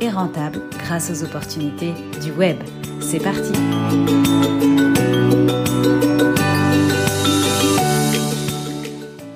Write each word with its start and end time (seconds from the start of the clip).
et 0.00 0.10
rentable 0.10 0.60
grâce 0.78 1.10
aux 1.10 1.24
opportunités 1.24 1.92
du 2.22 2.30
web. 2.32 2.56
C'est 3.00 3.22
parti 3.22 3.52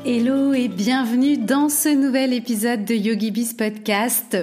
Hello 0.05 0.55
et 0.55 0.69
bienvenue 0.69 1.37
dans 1.37 1.69
ce 1.69 1.89
nouvel 1.89 2.33
épisode 2.33 2.85
de 2.85 2.95
YogiBiz 2.95 3.55
Podcast 3.55 4.37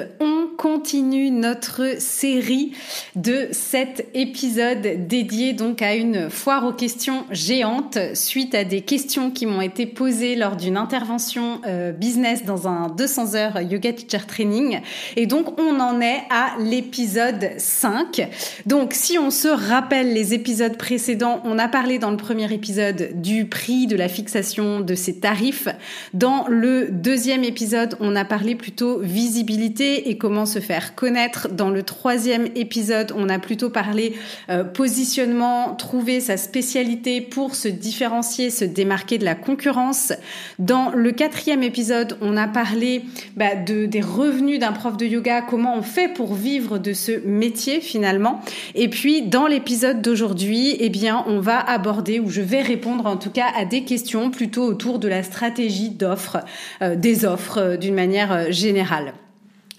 continue 0.58 1.32
notre 1.32 2.00
série 2.00 2.72
de 3.16 3.48
cet 3.52 4.08
épisode 4.14 5.08
dédié 5.08 5.54
donc 5.54 5.82
à 5.82 5.96
une 5.96 6.30
foire 6.30 6.66
aux 6.66 6.74
questions 6.74 7.26
géantes 7.32 7.98
suite 8.14 8.56
à 8.56 8.64
des 8.64 8.82
questions 8.82 9.32
qui 9.32 9.46
m'ont 9.46 9.62
été 9.62 9.86
posées 9.86 10.36
lors 10.36 10.56
d'une 10.56 10.78
intervention 10.78 11.62
euh, 11.66 11.92
business 11.92 12.46
dans 12.46 12.68
un 12.68 12.90
200 12.90 13.36
heures 13.36 13.62
yoga 13.62 13.94
teacher 13.94 14.26
training 14.28 14.80
et 15.16 15.26
donc 15.26 15.60
on 15.60 15.80
en 15.80 16.02
est 16.02 16.24
à 16.30 16.56
l'épisode 16.60 17.52
5. 17.58 18.28
Donc 18.66 18.94
si 18.94 19.18
on 19.18 19.32
se 19.32 19.48
rappelle 19.48 20.14
les 20.14 20.34
épisodes 20.34 20.78
précédents, 20.78 21.42
on 21.44 21.60
a 21.60 21.68
parlé 21.68 22.00
dans 22.00 22.12
le 22.12 22.18
premier 22.18 22.52
épisode 22.54 23.22
du 23.22 23.46
prix 23.46 23.88
de 23.88 23.96
la 23.96 24.08
fixation 24.08 24.82
de 24.82 24.96
ces 24.96 25.20
tarifs. 25.20 25.68
Dans 26.14 26.46
le 26.48 26.90
deuxième 26.90 27.44
épisode, 27.44 27.96
on 28.00 28.16
a 28.16 28.26
parlé 28.26 28.56
plutôt 28.56 29.00
visibilité 29.00 30.10
et 30.10 30.18
comment 30.18 30.45
se 30.46 30.60
faire 30.60 30.96
connaître. 30.96 31.50
Dans 31.50 31.70
le 31.70 31.84
troisième 31.84 32.48
épisode, 32.56 33.14
on 33.16 33.30
a 33.30 33.40
plutôt 33.40 33.70
parlé 33.70 34.14
euh, 34.50 34.64
positionnement, 34.64 35.76
trouver 35.76 36.20
sa 36.20 36.38
spécialité 36.38 37.22
pour 37.22 37.56
se 37.56 37.68
différencier, 37.68 38.50
se 38.50 38.66
démarquer 38.66 39.18
de 39.18 39.26
la 39.26 39.36
concurrence. 39.36 40.14
Dans 40.60 40.92
le 40.92 41.12
quatrième 41.12 41.64
épisode, 41.64 42.18
on 42.22 42.38
a 42.38 42.48
parlé 42.48 43.04
bah, 43.36 43.56
de, 43.56 43.86
des 43.86 44.02
revenus 44.02 44.60
d'un 44.60 44.72
prof 44.72 44.98
de 44.98 45.06
yoga, 45.06 45.42
comment 45.42 45.78
on 45.78 45.82
fait 45.82 46.08
pour 46.08 46.34
vivre 46.34 46.78
de 46.78 46.94
ce 46.94 47.26
métier 47.26 47.82
finalement. 47.82 48.42
Et 48.74 48.90
puis 48.90 49.22
dans 49.22 49.48
l'épisode 49.48 50.02
d'aujourd'hui, 50.02 50.76
eh 50.80 50.90
bien, 50.90 51.24
on 51.28 51.40
va 51.40 51.60
aborder, 51.60 52.20
ou 52.20 52.30
je 52.30 52.42
vais 52.42 52.62
répondre 52.62 53.06
en 53.06 53.18
tout 53.18 53.32
cas 53.32 53.48
à 53.56 53.66
des 53.66 53.84
questions 53.84 54.32
plutôt 54.32 54.64
autour 54.64 55.00
de 55.00 55.08
la 55.08 55.24
stratégie 55.24 55.90
d'offre, 55.90 56.38
euh, 56.82 56.96
des 56.96 57.26
offres 57.26 57.58
euh, 57.58 57.78
d'une 57.78 57.96
manière 57.96 58.52
générale. 58.52 59.14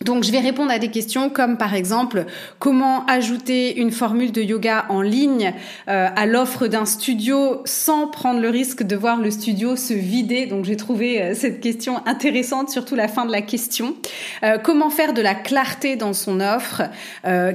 Donc 0.03 0.25
je 0.25 0.31
vais 0.31 0.41
répondre 0.41 0.71
à 0.71 0.79
des 0.79 0.91
questions 0.91 1.31
comme 1.31 1.57
par 1.57 1.75
exemple 1.75 2.27
comment 2.59 3.07
ajouter 3.07 3.79
une 3.79 3.91
formule 3.91 4.31
de 4.31 4.43
yoga 4.43 4.85
en 4.91 5.01
ligne 5.01 5.55
euh, 5.89 6.09
à 6.15 6.27
l'offre 6.27 6.67
d'un 6.67 6.85
studio 6.85 7.63
sans 7.65 8.07
prendre 8.07 8.41
le 8.41 8.51
risque 8.51 8.83
de 8.83 8.95
voir 8.95 9.17
le 9.17 9.31
studio 9.31 9.75
se 9.75 9.95
vider. 9.95 10.45
Donc 10.45 10.67
j'ai 10.67 10.77
trouvé 10.77 11.23
euh, 11.23 11.35
cette 11.35 11.61
question 11.61 12.07
intéressante, 12.07 12.69
surtout 12.69 12.95
la 12.95 13.09
fin 13.09 13.25
de 13.25 13.33
la 13.33 13.41
question. 13.41 13.97
Euh, 14.43 14.59
comment 14.59 14.91
faire 14.91 15.15
de 15.15 15.23
la 15.23 15.35
clarté 15.35 15.97
dans 15.97 16.13
son 16.13 16.41
offre? 16.41 16.83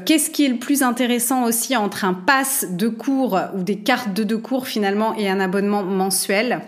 Qu'est-ce 0.06 0.30
qui 0.30 0.46
est 0.46 0.50
le 0.50 0.58
plus 0.58 0.84
intéressant 0.84 1.44
aussi 1.44 1.76
entre 1.76 2.06
un 2.06 2.14
pass 2.14 2.66
de 2.70 2.88
cours 2.88 3.40
ou 3.56 3.64
des 3.64 3.78
cartes 3.78 4.14
de 4.14 4.24
deux 4.24 4.38
cours 4.38 4.68
finalement 4.68 5.16
et 5.16 5.30
un 5.30 5.40
abonnement 5.40 5.84
mensuel? 5.84 6.62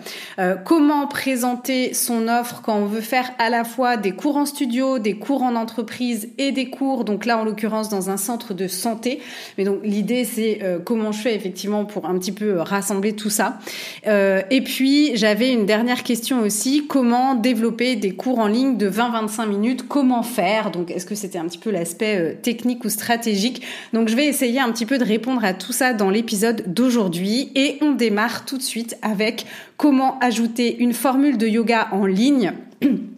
Comment 0.64 1.06
présenter 1.06 1.94
son 1.94 2.28
offre 2.28 2.62
quand 2.62 2.76
on 2.76 2.86
veut 2.86 3.00
faire 3.00 3.30
à 3.38 3.50
la 3.50 3.64
fois 3.64 3.96
des 3.96 4.12
cours 4.12 4.36
en 4.36 4.46
studio, 4.46 4.98
des 4.98 5.18
cours 5.18 5.42
en 5.42 5.54
entreprise 5.64 6.28
et 6.36 6.52
des 6.52 6.68
cours, 6.68 7.04
donc 7.04 7.24
là 7.24 7.38
en 7.38 7.44
l'occurrence 7.44 7.88
dans 7.88 8.10
un 8.10 8.18
centre 8.18 8.52
de 8.52 8.68
santé. 8.68 9.20
Mais 9.56 9.64
donc 9.64 9.80
l'idée 9.82 10.24
c'est 10.24 10.58
euh, 10.62 10.78
comment 10.78 11.10
je 11.10 11.20
fais 11.20 11.34
effectivement 11.34 11.86
pour 11.86 12.04
un 12.04 12.18
petit 12.18 12.32
peu 12.32 12.56
euh, 12.56 12.62
rassembler 12.62 13.14
tout 13.14 13.30
ça. 13.30 13.58
Euh, 14.06 14.42
et 14.50 14.60
puis 14.60 15.16
j'avais 15.16 15.50
une 15.52 15.64
dernière 15.64 16.02
question 16.02 16.40
aussi, 16.40 16.86
comment 16.86 17.34
développer 17.34 17.96
des 17.96 18.14
cours 18.14 18.40
en 18.40 18.46
ligne 18.46 18.76
de 18.76 18.90
20-25 18.90 19.48
minutes, 19.48 19.88
comment 19.88 20.22
faire? 20.22 20.70
Donc 20.70 20.90
est-ce 20.90 21.06
que 21.06 21.14
c'était 21.14 21.38
un 21.38 21.46
petit 21.46 21.58
peu 21.58 21.70
l'aspect 21.70 22.38
technique 22.42 22.84
ou 22.84 22.90
stratégique? 22.90 23.62
Donc 23.94 24.08
je 24.08 24.16
vais 24.16 24.26
essayer 24.26 24.60
un 24.60 24.70
petit 24.70 24.86
peu 24.86 24.98
de 24.98 25.04
répondre 25.04 25.42
à 25.44 25.54
tout 25.54 25.72
ça 25.72 25.94
dans 25.94 26.10
l'épisode 26.10 26.64
d'aujourd'hui. 26.66 27.50
Et 27.54 27.78
on 27.80 27.92
démarre 27.92 28.44
tout 28.44 28.58
de 28.58 28.62
suite 28.62 28.98
avec 29.00 29.46
comment 29.78 30.18
ajouter 30.20 30.76
une 30.78 30.92
formule 30.92 31.38
de 31.38 31.46
yoga 31.46 31.88
en 31.92 32.04
ligne 32.06 32.52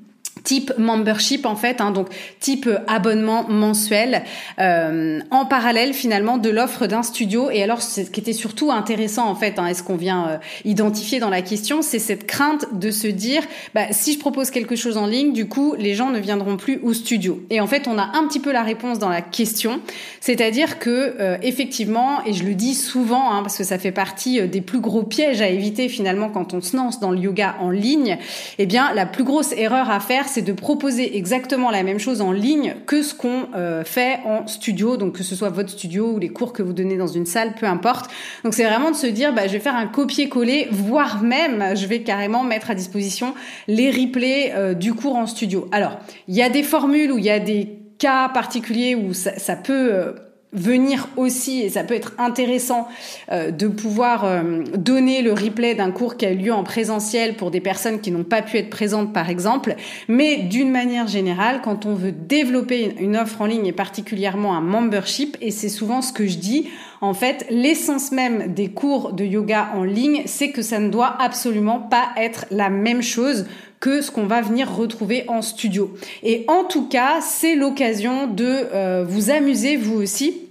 type 0.47 0.73
membership 0.79 1.45
en 1.45 1.57
fait, 1.57 1.81
hein, 1.81 1.91
donc 1.91 2.07
type 2.39 2.71
abonnement 2.87 3.49
mensuel, 3.49 4.23
euh, 4.61 5.19
en 5.33 5.45
parallèle 5.45 5.93
finalement 5.93 6.39
de 6.39 6.51
l'offre 6.51 6.87
d'un 6.87 7.03
studio. 7.03 7.51
Et 7.51 7.65
alors, 7.65 7.83
ce 7.83 8.03
qui 8.03 8.21
était 8.21 8.33
surtout 8.33 8.71
intéressant 8.71 9.27
en 9.29 9.35
fait, 9.35 9.59
hein, 9.59 9.67
est-ce 9.67 9.83
qu'on 9.83 9.97
vient 9.97 10.29
euh, 10.29 10.37
identifier 10.65 11.19
dans 11.19 11.31
la 11.31 11.43
question, 11.43 11.83
c'est 11.83 11.99
cette 11.99 12.29
crainte 12.29 12.67
de 12.79 12.93
se 12.93 13.09
dire, 13.09 13.43
bah, 13.75 13.87
si 13.91 14.13
je 14.13 14.21
propose 14.21 14.51
quelque 14.51 14.77
chose 14.77 14.97
en 14.97 15.07
ligne, 15.07 15.33
du 15.33 15.49
coup, 15.49 15.75
les 15.77 15.95
gens 15.95 16.11
ne 16.11 16.21
viendront 16.21 16.57
plus 16.57 16.79
au 16.81 16.93
studio. 16.93 17.43
Et 17.51 17.61
en 17.61 17.67
fait, 17.67 17.89
on 17.89 17.99
a 17.99 18.17
un 18.17 18.29
petit 18.29 18.41
peu 18.41 18.53
la 18.53 18.63
réponse 18.63 19.01
dans 19.01 19.09
la 19.09 19.23
question, 19.23 19.81
c'est-à-dire 20.21 20.79
que 20.79 21.17
euh, 21.19 21.39
effectivement, 21.43 22.25
et 22.25 22.33
je 22.33 22.45
le 22.45 22.55
dis 22.55 22.75
souvent, 22.75 23.33
hein, 23.33 23.43
parce 23.43 23.59
que 23.59 23.65
ça 23.65 23.81
fait 23.81 23.91
partie 23.91 24.47
des 24.47 24.61
plus 24.61 24.81
gros 24.81 25.03
pièges 25.03 25.43
à 25.43 25.49
éviter 25.49 25.89
finalement 25.89 26.29
quand 26.29 26.55
on 26.55 26.61
se 26.61 26.77
lance 26.77 27.01
dans 27.01 27.11
le 27.11 27.19
yoga 27.19 27.57
en 27.61 27.71
ligne, 27.71 28.17
eh 28.59 28.67
bien, 28.67 28.95
la 28.95 29.07
plus 29.07 29.25
grosse 29.25 29.51
erreur 29.51 29.91
à 29.91 29.99
faire, 29.99 30.29
c'est 30.37 30.43
de 30.43 30.53
proposer 30.53 31.17
exactement 31.17 31.71
la 31.71 31.83
même 31.83 31.99
chose 31.99 32.21
en 32.21 32.31
ligne 32.31 32.75
que 32.85 33.01
ce 33.01 33.15
qu'on 33.15 33.49
euh, 33.55 33.85
fait 33.85 34.19
en 34.27 34.47
studio, 34.47 34.99
donc 34.99 35.15
que 35.15 35.23
ce 35.23 35.35
soit 35.35 35.49
votre 35.49 35.71
studio 35.71 36.13
ou 36.13 36.19
les 36.19 36.29
cours 36.29 36.53
que 36.53 36.63
vous 36.63 36.75
donnez 36.75 36.99
dans 36.99 37.07
une 37.07 37.25
salle, 37.25 37.55
peu 37.59 37.65
importe. 37.65 38.11
Donc 38.45 38.53
c'est 38.53 38.65
vraiment 38.65 38.91
de 38.91 38.97
se 38.97 39.07
dire, 39.07 39.33
bah, 39.33 39.47
je 39.47 39.55
vais 39.55 39.61
faire 39.61 39.75
un 39.75 39.87
copier-coller, 39.87 40.69
voire 40.71 41.23
même, 41.23 41.75
je 41.75 41.87
vais 41.87 42.03
carrément 42.03 42.43
mettre 42.43 42.71
à 42.71 42.75
disposition 42.75 43.33
les 43.67 43.91
replays 43.91 44.53
euh, 44.55 44.75
du 44.75 44.93
cours 44.93 45.17
en 45.17 45.27
studio. 45.27 45.69
Alors, 45.73 46.01
il 46.29 46.35
y 46.35 46.43
a 46.43 46.51
des 46.51 46.63
formules 46.63 47.13
où 47.13 47.17
il 47.17 47.25
y 47.25 47.31
a 47.31 47.41
des 47.41 47.79
cas 47.99 48.29
particuliers 48.29 48.95
où 48.95 49.15
ça, 49.15 49.39
ça 49.39 49.57
peut 49.57 49.89
euh, 49.91 50.13
venir 50.57 51.09
aussi, 51.17 51.63
et 51.63 51.69
ça 51.69 51.85
peut 51.85 51.95
être 51.95 52.15
intéressant 52.19 52.89
euh, 53.31 53.51
de 53.51 53.69
pouvoir 53.69 54.25
euh, 54.25 54.63
donner 54.77 55.23
le 55.23 55.33
replay 55.33 55.75
d'un 55.75 55.91
cours 55.91 56.17
qui 56.17 56.27
a 56.27 56.33
eu 56.33 56.37
lieu 56.37 56.53
en 56.53 56.65
présentiel 56.65 57.37
pour 57.37 57.51
des 57.51 57.61
personnes 57.61 58.01
qui 58.01 58.11
n'ont 58.11 58.25
pas 58.25 58.43
pu 58.43 58.57
être 58.57 58.71
présentes 58.71 59.13
par 59.13 59.31
exemple, 59.31 59.77
mais 60.09 60.39
d'une 60.39 60.71
manière 60.71 61.07
générale, 61.07 61.61
quand 61.63 61.87
on 61.87 61.95
veut 61.95 62.13
développer 62.13 62.95
une 62.99 63.17
offre 63.17 63.43
en 63.43 63.47
ligne 63.47 63.67
et 63.67 63.73
particulièrement 63.73 64.57
un 64.57 64.63
membership, 64.63 65.37
et 65.41 65.51
c'est 65.51 65.69
souvent 65.69 66.03
ce 66.03 66.13
que 66.13 66.27
je 66.27 66.39
dis, 66.39 66.69
en 67.01 67.13
fait, 67.13 67.47
l'essence 67.51 68.11
même 68.11 68.55
des 68.55 68.69
cours 68.69 69.13
de 69.13 69.25
yoga 69.25 69.69
en 69.75 69.85
ligne, 69.85 70.23
c'est 70.25 70.51
que 70.51 70.63
ça 70.63 70.79
ne 70.79 70.89
doit 70.89 71.15
absolument 71.21 71.79
pas 71.79 72.09
être 72.17 72.47
la 72.51 72.71
même 72.71 73.03
chose 73.03 73.47
que 73.81 74.01
ce 74.01 74.11
qu'on 74.11 74.27
va 74.27 74.41
venir 74.41 74.75
retrouver 74.75 75.25
en 75.29 75.43
studio. 75.43 75.95
Et 76.23 76.45
en 76.49 76.65
tout 76.65 76.89
cas, 76.89 77.21
c'est 77.21 77.55
l'occasion 77.55 78.27
de 78.27 78.45
euh, 78.47 79.05
vous 79.07 79.31
amuser 79.31 79.77
vous 79.77 80.01
aussi 80.01 80.46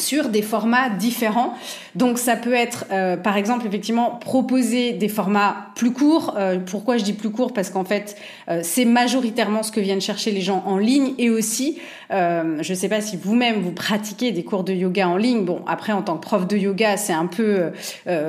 sur 0.00 0.28
des 0.28 0.42
formats 0.42 0.90
différents. 0.90 1.54
Donc 1.94 2.18
ça 2.18 2.36
peut 2.36 2.52
être, 2.52 2.84
euh, 2.92 3.16
par 3.16 3.36
exemple, 3.36 3.66
effectivement, 3.66 4.10
proposer 4.20 4.92
des 4.92 5.08
formats 5.08 5.68
plus 5.74 5.92
courts. 5.92 6.34
Euh, 6.36 6.58
pourquoi 6.58 6.98
je 6.98 7.04
dis 7.04 7.14
plus 7.14 7.30
courts? 7.30 7.52
Parce 7.52 7.70
qu'en 7.70 7.84
fait, 7.84 8.16
euh, 8.48 8.60
c'est 8.62 8.84
majoritairement 8.84 9.62
ce 9.62 9.72
que 9.72 9.80
viennent 9.80 10.00
chercher 10.00 10.32
les 10.32 10.42
gens 10.42 10.62
en 10.66 10.78
ligne 10.78 11.14
et 11.18 11.30
aussi, 11.30 11.78
je 12.10 12.70
ne 12.70 12.74
sais 12.76 12.88
pas 12.88 13.00
si 13.00 13.16
vous-même 13.16 13.62
vous 13.62 13.72
pratiquez 13.72 14.30
des 14.30 14.44
cours 14.44 14.62
de 14.62 14.72
yoga 14.72 15.08
en 15.08 15.16
ligne. 15.16 15.44
Bon, 15.44 15.62
après, 15.66 15.92
en 15.92 16.02
tant 16.02 16.16
que 16.16 16.22
prof 16.22 16.46
de 16.46 16.56
yoga, 16.56 16.96
c'est 16.96 17.12
un 17.12 17.26
peu 17.26 17.72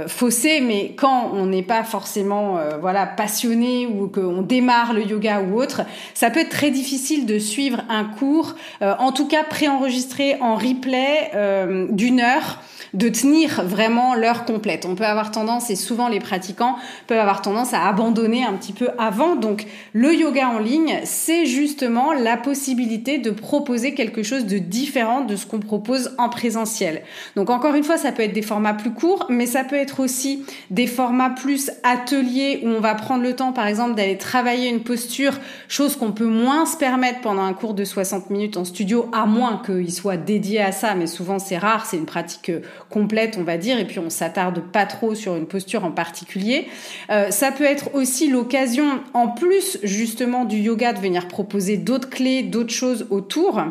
faussé, 0.08 0.62
mais 0.62 0.96
quand 0.98 1.32
on 1.36 1.46
n'est 1.46 1.62
pas 1.62 1.84
forcément, 1.84 2.58
voilà, 2.82 3.06
passionné 3.06 3.86
ou 3.86 4.08
qu'on 4.08 4.42
démarre 4.42 4.94
le 4.94 5.04
yoga 5.04 5.42
ou 5.42 5.62
autre, 5.62 5.84
ça 6.16 6.32
peut 6.32 6.40
être 6.40 6.50
très 6.50 6.72
difficile 6.72 7.28
de 7.28 7.38
suivre 7.38 7.84
un 7.88 8.04
cours, 8.04 8.56
en 8.82 9.12
tout 9.12 9.28
cas 9.28 9.44
préenregistré 9.44 10.38
en 10.42 10.56
replay 10.56 11.30
euh, 11.57 11.57
d'une 11.66 12.20
heure 12.20 12.62
de 12.94 13.10
tenir 13.10 13.64
vraiment 13.64 14.16
l'heure 14.16 14.46
complète. 14.46 14.86
On 14.86 14.96
peut 14.96 15.06
avoir 15.06 15.32
tendance, 15.32 15.70
et 15.70 15.76
souvent 15.76 16.08
les 16.08 16.20
pratiquants 16.20 16.76
peuvent 17.08 17.20
avoir 17.20 17.42
tendance 17.42 17.74
à 17.74 17.88
abandonner 17.88 18.44
un 18.44 18.54
petit 18.54 18.74
peu 18.74 18.90
avant. 18.98 19.36
Donc 19.36 19.66
le 19.94 20.14
yoga 20.14 20.50
en 20.50 20.60
ligne, 20.60 21.00
c'est 21.04 21.46
justement 21.46 22.14
la 22.14 22.38
possibilité 22.38 23.18
de 23.18 23.32
proposer 23.32 23.94
quelque 23.94 24.24
chose 24.24 24.46
de 24.46 24.58
différent 24.58 25.22
de 25.22 25.36
ce 25.36 25.46
qu'on 25.46 25.60
propose 25.60 26.16
en 26.18 26.30
présentiel. 26.30 27.04
Donc 27.36 27.50
encore 27.50 27.76
une 27.76 27.84
fois, 27.84 27.98
ça 27.98 28.12
peut 28.12 28.24
être 28.24 28.34
des 28.34 28.42
formats 28.42 28.74
plus 28.74 28.92
courts, 28.92 29.26
mais 29.30 29.46
ça 29.46 29.64
peut 29.64 29.76
être 29.76 30.00
aussi 30.00 30.44
des 30.70 30.88
formats 30.88 31.30
plus 31.30 31.72
ateliers 31.84 32.62
où 32.64 32.68
on 32.68 32.80
va 32.80 32.96
prendre 32.96 33.24
le 33.24 33.36
temps, 33.36 33.54
par 33.54 33.68
exemple, 33.68 33.96
d'aller 33.96 34.18
travailler 34.18 34.70
une 34.70 34.82
posture, 34.82 35.34
chose 35.68 35.96
qu'on 35.96 36.12
peut 36.12 36.26
moins 36.26 36.66
se 36.66 36.78
permettre 36.78 37.22
pendant 37.22 37.44
un 37.44 37.54
cours 37.54 37.74
de 37.74 37.84
60 37.84 38.30
minutes 38.30 38.58
en 38.58 38.66
studio, 38.66 39.10
à 39.14 39.26
moins 39.26 39.62
qu'il 39.66 39.92
soit 39.94 40.18
dédié 40.18 40.62
à 40.62 40.72
ça, 40.72 40.96
mais 40.96 41.08
souvent 41.08 41.40
c'est 41.40 41.58
rare, 41.58 41.86
c'est 41.86 41.98
une 41.98 42.06
pratique 42.06 42.52
complète, 42.90 43.38
on 43.40 43.44
va 43.44 43.58
dire, 43.58 43.80
et 43.80 43.86
puis 43.86 44.00
on 44.00 44.10
s'attarde 44.10 44.62
pas 44.72 44.86
trop 44.86 45.16
sur 45.16 45.36
une 45.36 45.48
posture 45.48 45.84
en 45.84 45.92
particulier. 45.92 46.68
Euh, 47.10 47.32
ça 47.32 47.52
peut 47.52 47.64
être 47.64 47.94
aussi 47.94 48.30
l'occasion, 48.30 49.02
en 49.14 49.30
plus 49.30 49.80
justement 49.84 50.46
du 50.46 50.58
yoga, 50.58 50.94
de 50.94 51.00
venir 51.00 51.28
proposer 51.28 51.78
d'autres 51.78 52.10
clés, 52.10 52.44
d'autres 52.44 52.74
choses 52.74 53.08
autour. 53.10 53.62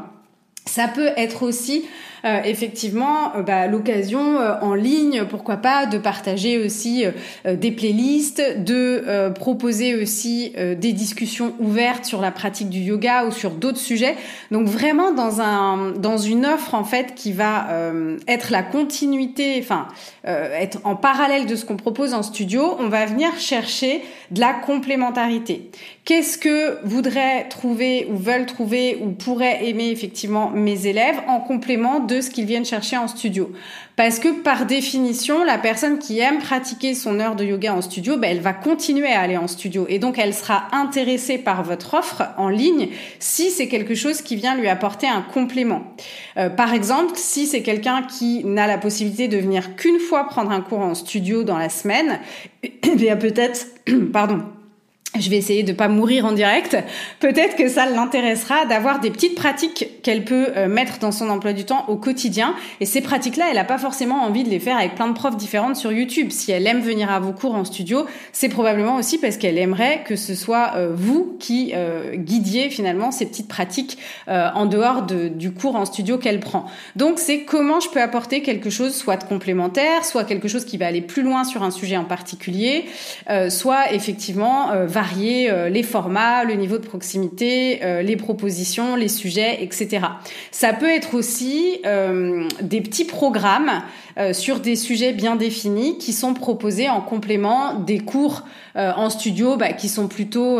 Ça 0.66 0.88
peut 0.88 1.10
être 1.16 1.42
aussi 1.42 1.84
euh, 2.24 2.40
effectivement 2.44 3.36
euh, 3.36 3.42
bah, 3.42 3.66
l'occasion 3.66 4.40
euh, 4.40 4.54
en 4.62 4.74
ligne, 4.74 5.24
pourquoi 5.28 5.58
pas, 5.58 5.86
de 5.86 5.98
partager 5.98 6.58
aussi 6.58 7.04
des 7.44 7.70
playlists, 7.70 8.42
de 8.58 9.30
proposer 9.34 9.94
aussi 9.94 10.52
des 10.56 10.92
discussions 10.92 11.54
ouvertes 11.58 12.04
sur 12.04 12.20
la 12.20 12.30
pratique 12.30 12.70
du 12.70 12.80
yoga 12.80 13.24
ou 13.26 13.30
sur 13.30 13.50
d'autres 13.50 13.78
sujets. 13.78 14.16
Donc 14.50 14.66
vraiment 14.66 15.12
dans 15.12 15.40
un 15.40 15.92
dans 15.92 16.18
une 16.18 16.46
offre 16.46 16.74
en 16.74 16.84
fait 16.84 17.14
qui 17.14 17.32
va 17.32 17.66
être 18.26 18.50
la 18.50 18.62
continuité, 18.62 19.58
enfin 19.60 19.88
être 20.24 20.78
en 20.84 20.96
parallèle 20.96 21.46
de 21.46 21.56
ce 21.56 21.64
qu'on 21.64 21.76
propose 21.76 22.14
en 22.14 22.22
studio, 22.22 22.76
on 22.78 22.88
va 22.88 23.06
venir 23.06 23.36
chercher 23.38 24.02
de 24.30 24.40
la 24.40 24.52
complémentarité. 24.52 25.70
Qu'est-ce 26.04 26.38
que 26.38 26.78
voudraient 26.84 27.48
trouver 27.48 28.06
ou 28.10 28.16
veulent 28.16 28.46
trouver 28.46 28.98
ou 29.02 29.10
pourraient 29.10 29.68
aimer 29.68 29.88
effectivement 29.88 30.50
mes 30.50 30.86
élèves 30.86 31.20
en 31.28 31.40
complément 31.40 32.00
de 32.00 32.15
ce 32.20 32.30
qu'ils 32.30 32.46
viennent 32.46 32.64
chercher 32.64 32.96
en 32.96 33.08
studio. 33.08 33.52
Parce 33.96 34.18
que 34.18 34.28
par 34.42 34.66
définition, 34.66 35.42
la 35.44 35.58
personne 35.58 35.98
qui 35.98 36.18
aime 36.18 36.38
pratiquer 36.38 36.94
son 36.94 37.18
heure 37.18 37.34
de 37.34 37.44
yoga 37.44 37.74
en 37.74 37.80
studio, 37.80 38.16
ben, 38.18 38.30
elle 38.30 38.40
va 38.40 38.52
continuer 38.52 39.10
à 39.12 39.20
aller 39.20 39.36
en 39.36 39.46
studio. 39.46 39.86
Et 39.88 39.98
donc, 39.98 40.18
elle 40.18 40.34
sera 40.34 40.68
intéressée 40.72 41.38
par 41.38 41.62
votre 41.62 41.94
offre 41.94 42.22
en 42.36 42.48
ligne 42.48 42.88
si 43.18 43.50
c'est 43.50 43.68
quelque 43.68 43.94
chose 43.94 44.20
qui 44.20 44.36
vient 44.36 44.54
lui 44.54 44.68
apporter 44.68 45.06
un 45.06 45.22
complément. 45.22 45.82
Euh, 46.36 46.50
par 46.50 46.74
exemple, 46.74 47.12
si 47.14 47.46
c'est 47.46 47.62
quelqu'un 47.62 48.02
qui 48.02 48.44
n'a 48.44 48.66
la 48.66 48.78
possibilité 48.78 49.28
de 49.28 49.38
venir 49.38 49.76
qu'une 49.76 49.98
fois 49.98 50.24
prendre 50.24 50.50
un 50.50 50.60
cours 50.60 50.80
en 50.80 50.94
studio 50.94 51.42
dans 51.42 51.58
la 51.58 51.68
semaine, 51.68 52.20
eh 52.62 52.94
bien 52.96 53.16
peut-être, 53.16 53.66
pardon, 54.12 54.42
je 55.20 55.30
vais 55.30 55.36
essayer 55.36 55.62
de 55.62 55.72
pas 55.72 55.88
mourir 55.88 56.26
en 56.26 56.32
direct. 56.32 56.76
Peut-être 57.20 57.56
que 57.56 57.68
ça 57.68 57.86
l'intéressera 57.86 58.66
d'avoir 58.66 59.00
des 59.00 59.10
petites 59.10 59.34
pratiques 59.34 60.02
qu'elle 60.02 60.24
peut 60.24 60.48
euh, 60.56 60.68
mettre 60.68 60.98
dans 60.98 61.12
son 61.12 61.28
emploi 61.28 61.52
du 61.52 61.64
temps 61.64 61.84
au 61.88 61.96
quotidien. 61.96 62.54
Et 62.80 62.86
ces 62.86 63.00
pratiques-là, 63.00 63.46
elle 63.48 63.56
n'a 63.56 63.64
pas 63.64 63.78
forcément 63.78 64.22
envie 64.22 64.44
de 64.44 64.50
les 64.50 64.60
faire 64.60 64.76
avec 64.76 64.94
plein 64.94 65.08
de 65.08 65.14
profs 65.14 65.36
différentes 65.36 65.76
sur 65.76 65.92
YouTube. 65.92 66.30
Si 66.30 66.52
elle 66.52 66.66
aime 66.66 66.80
venir 66.80 67.10
à 67.10 67.20
vos 67.20 67.32
cours 67.32 67.54
en 67.54 67.64
studio, 67.64 68.06
c'est 68.32 68.48
probablement 68.48 68.96
aussi 68.96 69.18
parce 69.18 69.36
qu'elle 69.36 69.58
aimerait 69.58 70.02
que 70.04 70.16
ce 70.16 70.34
soit 70.34 70.72
euh, 70.76 70.92
vous 70.94 71.36
qui 71.38 71.72
euh, 71.74 72.14
guidiez 72.16 72.70
finalement 72.70 73.10
ces 73.10 73.26
petites 73.26 73.48
pratiques 73.48 73.98
en 74.26 74.66
dehors 74.66 75.02
de, 75.02 75.28
du 75.28 75.52
cours 75.52 75.76
en 75.76 75.84
studio 75.84 76.18
qu'elle 76.18 76.40
prend. 76.40 76.66
Donc 76.96 77.18
c'est 77.18 77.40
comment 77.40 77.80
je 77.80 77.88
peux 77.88 78.00
apporter 78.00 78.42
quelque 78.42 78.70
chose 78.70 78.94
soit 78.94 79.16
de 79.16 79.24
complémentaire, 79.24 80.04
soit 80.04 80.24
quelque 80.24 80.48
chose 80.48 80.64
qui 80.64 80.76
va 80.76 80.86
aller 80.86 81.00
plus 81.00 81.22
loin 81.22 81.44
sur 81.44 81.62
un 81.62 81.70
sujet 81.70 81.96
en 81.96 82.04
particulier, 82.04 82.86
soit 83.48 83.92
effectivement 83.92 84.70
varier 84.96 85.50
euh, 85.50 85.68
les 85.68 85.82
formats, 85.82 86.42
le 86.44 86.54
niveau 86.54 86.78
de 86.78 86.86
proximité, 86.86 87.80
euh, 87.82 88.00
les 88.00 88.16
propositions, 88.16 88.96
les 88.96 89.08
sujets, 89.08 89.62
etc. 89.62 90.06
Ça 90.50 90.72
peut 90.72 90.88
être 90.88 91.14
aussi 91.14 91.80
euh, 91.84 92.48
des 92.62 92.80
petits 92.80 93.04
programmes 93.04 93.82
sur 94.32 94.60
des 94.60 94.76
sujets 94.76 95.12
bien 95.12 95.36
définis 95.36 95.98
qui 95.98 96.14
sont 96.14 96.32
proposés 96.32 96.88
en 96.88 97.02
complément 97.02 97.74
des 97.74 97.98
cours 97.98 98.44
en 98.74 99.10
studio 99.10 99.58
bah, 99.58 99.74
qui 99.74 99.90
sont 99.90 100.08
plutôt 100.08 100.58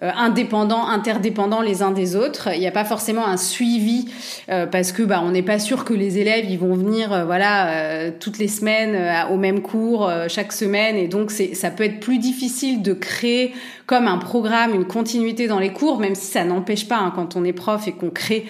indépendants, 0.00 0.88
interdépendants 0.88 1.62
les 1.62 1.82
uns 1.82 1.92
des 1.92 2.16
autres. 2.16 2.48
Il 2.52 2.58
n'y 2.58 2.66
a 2.66 2.72
pas 2.72 2.84
forcément 2.84 3.28
un 3.28 3.36
suivi 3.36 4.06
parce 4.48 4.90
que 4.90 5.04
bah 5.04 5.22
on 5.24 5.30
n'est 5.30 5.42
pas 5.42 5.60
sûr 5.60 5.84
que 5.84 5.94
les 5.94 6.18
élèves 6.18 6.46
ils 6.50 6.58
vont 6.58 6.74
venir 6.74 7.24
voilà 7.26 8.10
toutes 8.18 8.38
les 8.38 8.48
semaines 8.48 8.98
au 9.30 9.36
même 9.36 9.62
cours 9.62 10.10
chaque 10.26 10.52
semaine 10.52 10.96
et 10.96 11.06
donc 11.06 11.30
ça 11.30 11.70
peut 11.70 11.84
être 11.84 12.00
plus 12.00 12.18
difficile 12.18 12.82
de 12.82 12.92
créer 12.92 13.43
comme 13.86 14.06
un 14.06 14.18
programme, 14.18 14.74
une 14.74 14.86
continuité 14.86 15.46
dans 15.46 15.58
les 15.58 15.72
cours, 15.72 15.98
même 15.98 16.14
si 16.14 16.26
ça 16.26 16.44
n'empêche 16.44 16.88
pas 16.88 16.96
hein, 16.96 17.12
quand 17.14 17.36
on 17.36 17.44
est 17.44 17.52
prof 17.52 17.86
et 17.86 17.92
qu'on 17.92 18.10
crée 18.10 18.46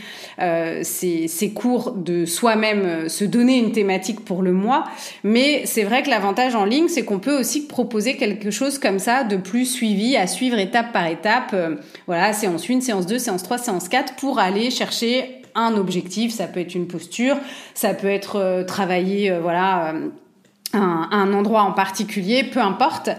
ces, 0.82 1.28
ces, 1.28 1.52
cours 1.52 1.92
de 1.92 2.26
soi-même 2.26 3.08
se 3.08 3.24
donner 3.24 3.58
une 3.58 3.72
thématique 3.72 4.24
pour 4.24 4.42
le 4.42 4.52
mois. 4.52 4.84
Mais 5.22 5.62
c'est 5.66 5.84
vrai 5.84 6.02
que 6.02 6.10
l'avantage 6.10 6.54
en 6.54 6.64
ligne, 6.64 6.88
c'est 6.88 7.04
qu'on 7.04 7.18
peut 7.18 7.38
aussi 7.38 7.66
proposer 7.66 8.16
quelque 8.16 8.50
chose 8.50 8.78
comme 8.78 8.98
ça 8.98 9.24
de 9.24 9.36
plus 9.36 9.66
suivi, 9.66 10.16
à 10.16 10.26
suivre 10.26 10.58
étape 10.58 10.92
par 10.92 11.06
étape 11.06 11.50
euh, 11.52 11.76
voilà, 12.06 12.32
séance 12.32 12.68
1, 12.68 12.80
séance 12.80 13.06
2, 13.06 13.18
séance 13.18 13.42
3, 13.42 13.58
séance 13.58 13.88
4 13.88 14.16
pour 14.16 14.38
aller 14.38 14.70
chercher 14.70 15.42
un 15.54 15.76
objectif. 15.76 16.32
Ça 16.32 16.46
peut 16.46 16.60
être 16.60 16.74
une 16.74 16.86
posture, 16.86 17.36
ça 17.74 17.94
peut 17.94 18.08
être 18.08 18.36
euh, 18.36 18.64
travailler, 18.64 19.30
euh, 19.30 19.40
voilà 19.40 19.94
un, 20.74 21.32
endroit 21.32 21.62
en 21.62 21.72
particulier, 21.72 22.44
peu 22.44 22.60
importe. 22.60 23.10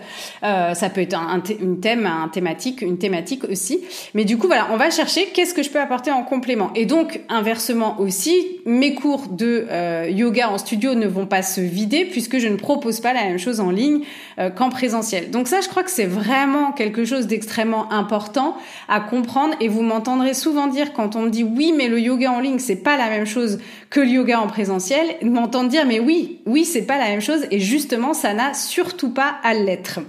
Euh, 0.43 0.73
ça 0.73 0.89
peut 0.89 1.01
être 1.01 1.17
un, 1.17 1.39
thème, 1.39 2.05
un 2.05 2.27
thématique, 2.27 2.81
une 2.81 2.97
thématique 2.97 3.43
aussi. 3.45 3.81
Mais 4.13 4.25
du 4.25 4.37
coup, 4.37 4.47
voilà, 4.47 4.67
on 4.71 4.77
va 4.77 4.89
chercher 4.89 5.27
qu'est-ce 5.27 5.53
que 5.53 5.63
je 5.63 5.69
peux 5.69 5.79
apporter 5.79 6.11
en 6.11 6.23
complément. 6.23 6.71
Et 6.75 6.85
donc, 6.85 7.21
inversement 7.29 7.99
aussi, 7.99 8.61
mes 8.65 8.95
cours 8.95 9.27
de 9.29 9.67
euh, 9.69 10.09
yoga 10.09 10.49
en 10.49 10.57
studio 10.57 10.95
ne 10.95 11.07
vont 11.07 11.25
pas 11.25 11.41
se 11.41 11.61
vider 11.61 12.05
puisque 12.05 12.37
je 12.39 12.47
ne 12.47 12.55
propose 12.55 12.99
pas 12.99 13.13
la 13.13 13.23
même 13.23 13.39
chose 13.39 13.59
en 13.59 13.71
ligne 13.71 14.01
euh, 14.39 14.49
qu'en 14.49 14.69
présentiel. 14.69 15.31
Donc 15.31 15.47
ça, 15.47 15.61
je 15.61 15.67
crois 15.67 15.83
que 15.83 15.91
c'est 15.91 16.05
vraiment 16.05 16.71
quelque 16.71 17.05
chose 17.05 17.27
d'extrêmement 17.27 17.91
important 17.91 18.57
à 18.87 18.99
comprendre. 18.99 19.55
Et 19.59 19.67
vous 19.67 19.81
m'entendrez 19.81 20.33
souvent 20.33 20.67
dire 20.67 20.93
quand 20.93 21.15
on 21.15 21.23
me 21.23 21.29
dit 21.29 21.43
oui, 21.43 21.73
mais 21.75 21.87
le 21.87 21.99
yoga 21.99 22.31
en 22.31 22.39
ligne, 22.39 22.59
c'est 22.59 22.75
pas 22.75 22.97
la 22.97 23.09
même 23.09 23.25
chose 23.25 23.59
que 23.89 23.99
le 23.99 24.07
yoga 24.07 24.39
en 24.39 24.47
présentiel, 24.47 25.05
m'entendre 25.21 25.69
dire 25.69 25.85
mais 25.85 25.99
oui, 25.99 26.39
oui, 26.45 26.65
c'est 26.65 26.81
pas 26.81 26.97
la 26.97 27.05
même 27.05 27.21
chose 27.21 27.45
et 27.51 27.59
justement 27.59 28.13
ça 28.13 28.33
n'a 28.33 28.53
surtout 28.53 29.09
pas 29.09 29.35
à 29.43 29.53
l'être. 29.53 29.99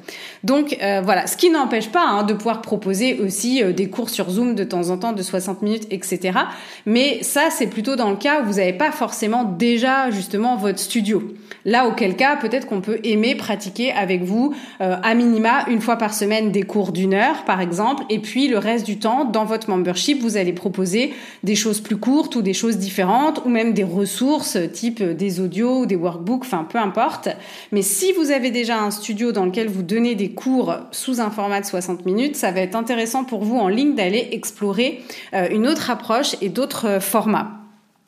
Donc 0.45 0.77
euh, 0.83 1.01
voilà, 1.05 1.27
ce 1.27 1.37
qui 1.37 1.51
n'empêche 1.51 1.89
pas 1.91 2.05
hein, 2.05 2.23
de 2.23 2.33
pouvoir 2.33 2.63
proposer 2.63 3.19
aussi 3.21 3.63
euh, 3.63 3.73
des 3.73 3.89
cours 3.89 4.11
sur 4.11 4.31
Zoom 4.31 4.55
de 4.55 4.65
temps 4.65 4.91
en 4.91 4.99
temps 4.99 5.13
de 5.13 5.23
60 5.23 5.63
minutes, 5.63 5.87
etc. 5.91 6.39
Mais 6.87 7.23
ça 7.23 7.49
c'est 7.51 7.67
plutôt 7.67 7.97
dans 7.97 8.11
le 8.11 8.17
cas 8.17 8.43
où 8.43 8.47
vous 8.47 8.55
n'avez 8.55 8.73
pas 8.73 8.93
forcément 8.93 9.45
déjà 9.45 10.11
justement 10.11 10.57
votre 10.57 10.79
studio. 10.79 11.23
Là 11.65 11.87
auquel 11.87 12.17
cas 12.17 12.37
peut-être 12.37 12.67
qu'on 12.67 12.81
peut 12.81 12.99
aimer 13.05 13.35
pratiquer 13.35 13.93
avec 13.93 14.23
vous 14.23 14.55
euh, 14.81 14.97
à 15.03 15.15
minima 15.15 15.65
une 15.69 15.81
fois 15.81 15.97
par 15.97 16.15
semaine 16.15 16.51
des 16.51 16.63
cours 16.63 16.93
d'une 16.93 17.15
heure 17.15 17.45
par 17.45 17.61
exemple, 17.61 18.05
et 18.09 18.21
puis 18.21 18.49
le 18.49 18.59
reste 18.59 18.87
du 18.87 18.99
temps 18.99 19.25
dans 19.25 19.45
votre 19.45 19.71
membership 19.71 20.23
vous 20.23 20.37
allez 20.37 20.53
proposer 20.53 21.13
des 21.45 21.55
choses 21.55 21.81
plus 21.81 21.97
courtes 21.97 22.37
ou 22.37 22.43
des 22.43 22.55
choses 22.55 22.79
différentes 22.79 23.43
ou 23.45 23.49
même 23.49 23.75
des 23.77 23.85
ressources 23.85 24.59
type 24.73 25.03
des 25.03 25.39
audios 25.39 25.81
ou 25.81 25.87
des 25.87 25.95
workbooks, 25.95 26.45
enfin 26.45 26.67
peu 26.69 26.79
importe. 26.79 27.29
Mais 27.71 27.83
si 27.83 28.13
vous 28.13 28.33
avez 28.33 28.51
déjà 28.51 28.81
un 28.81 28.91
studio 28.91 29.31
dans 29.31 29.45
lequel 29.45 29.69
vous 29.69 29.83
donnez 29.83 30.17
des 30.17 30.31
cours 30.31 30.75
sous 30.91 31.21
un 31.21 31.31
format 31.31 31.61
de 31.61 31.67
60 31.67 32.05
minutes, 32.07 32.35
ça 32.35 32.51
va 32.51 32.61
être 32.61 32.75
intéressant 32.75 33.25
pour 33.25 33.45
vous 33.45 33.59
en 33.59 33.69
ligne 33.69 33.95
d'aller 33.95 34.29
explorer 34.33 35.03
euh, 35.35 35.49
une 35.51 35.69
autre 35.69 35.91
approche 35.91 36.35
et 36.41 36.49
d'autres 36.49 36.87
euh, 36.87 37.01
formats. 37.01 37.66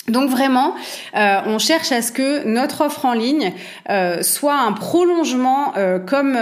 Donc 0.09 0.31
vraiment, 0.31 0.75
euh, 1.17 1.41
on 1.47 1.59
cherche 1.59 1.93
à 1.93 2.03
ce 2.03 2.13
que 2.13 2.45
notre 2.45 2.83
offre 2.83 3.05
en 3.05 3.13
ligne 3.13 3.53
euh, 3.91 4.23
soit 4.23 4.59
un 4.59 4.73
prolongement, 4.73 5.75
euh, 5.77 5.99
comme 5.99 6.39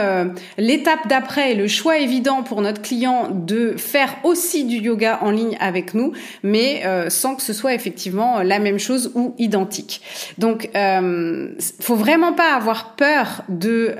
l'étape 0.59 1.09
d'après 1.09 1.53
et 1.53 1.55
le 1.55 1.69
choix 1.69 1.99
évident 1.99 2.43
pour 2.43 2.63
notre 2.63 2.83
client 2.83 3.29
de 3.31 3.75
faire 3.77 4.17
aussi 4.25 4.65
du 4.65 4.77
yoga 4.77 5.19
en 5.23 5.31
ligne 5.31 5.57
avec 5.61 5.95
nous, 5.95 6.13
mais 6.43 6.83
sans 7.09 7.35
que 7.35 7.43
ce 7.43 7.53
soit 7.53 7.75
effectivement 7.75 8.43
la 8.43 8.59
même 8.59 8.79
chose 8.79 9.13
ou 9.15 9.35
identique. 9.39 10.01
Donc, 10.39 10.71
faut 11.81 11.97
vraiment 11.97 12.33
pas 12.33 12.55
avoir 12.55 12.95
peur 12.95 13.43
de 13.49 13.95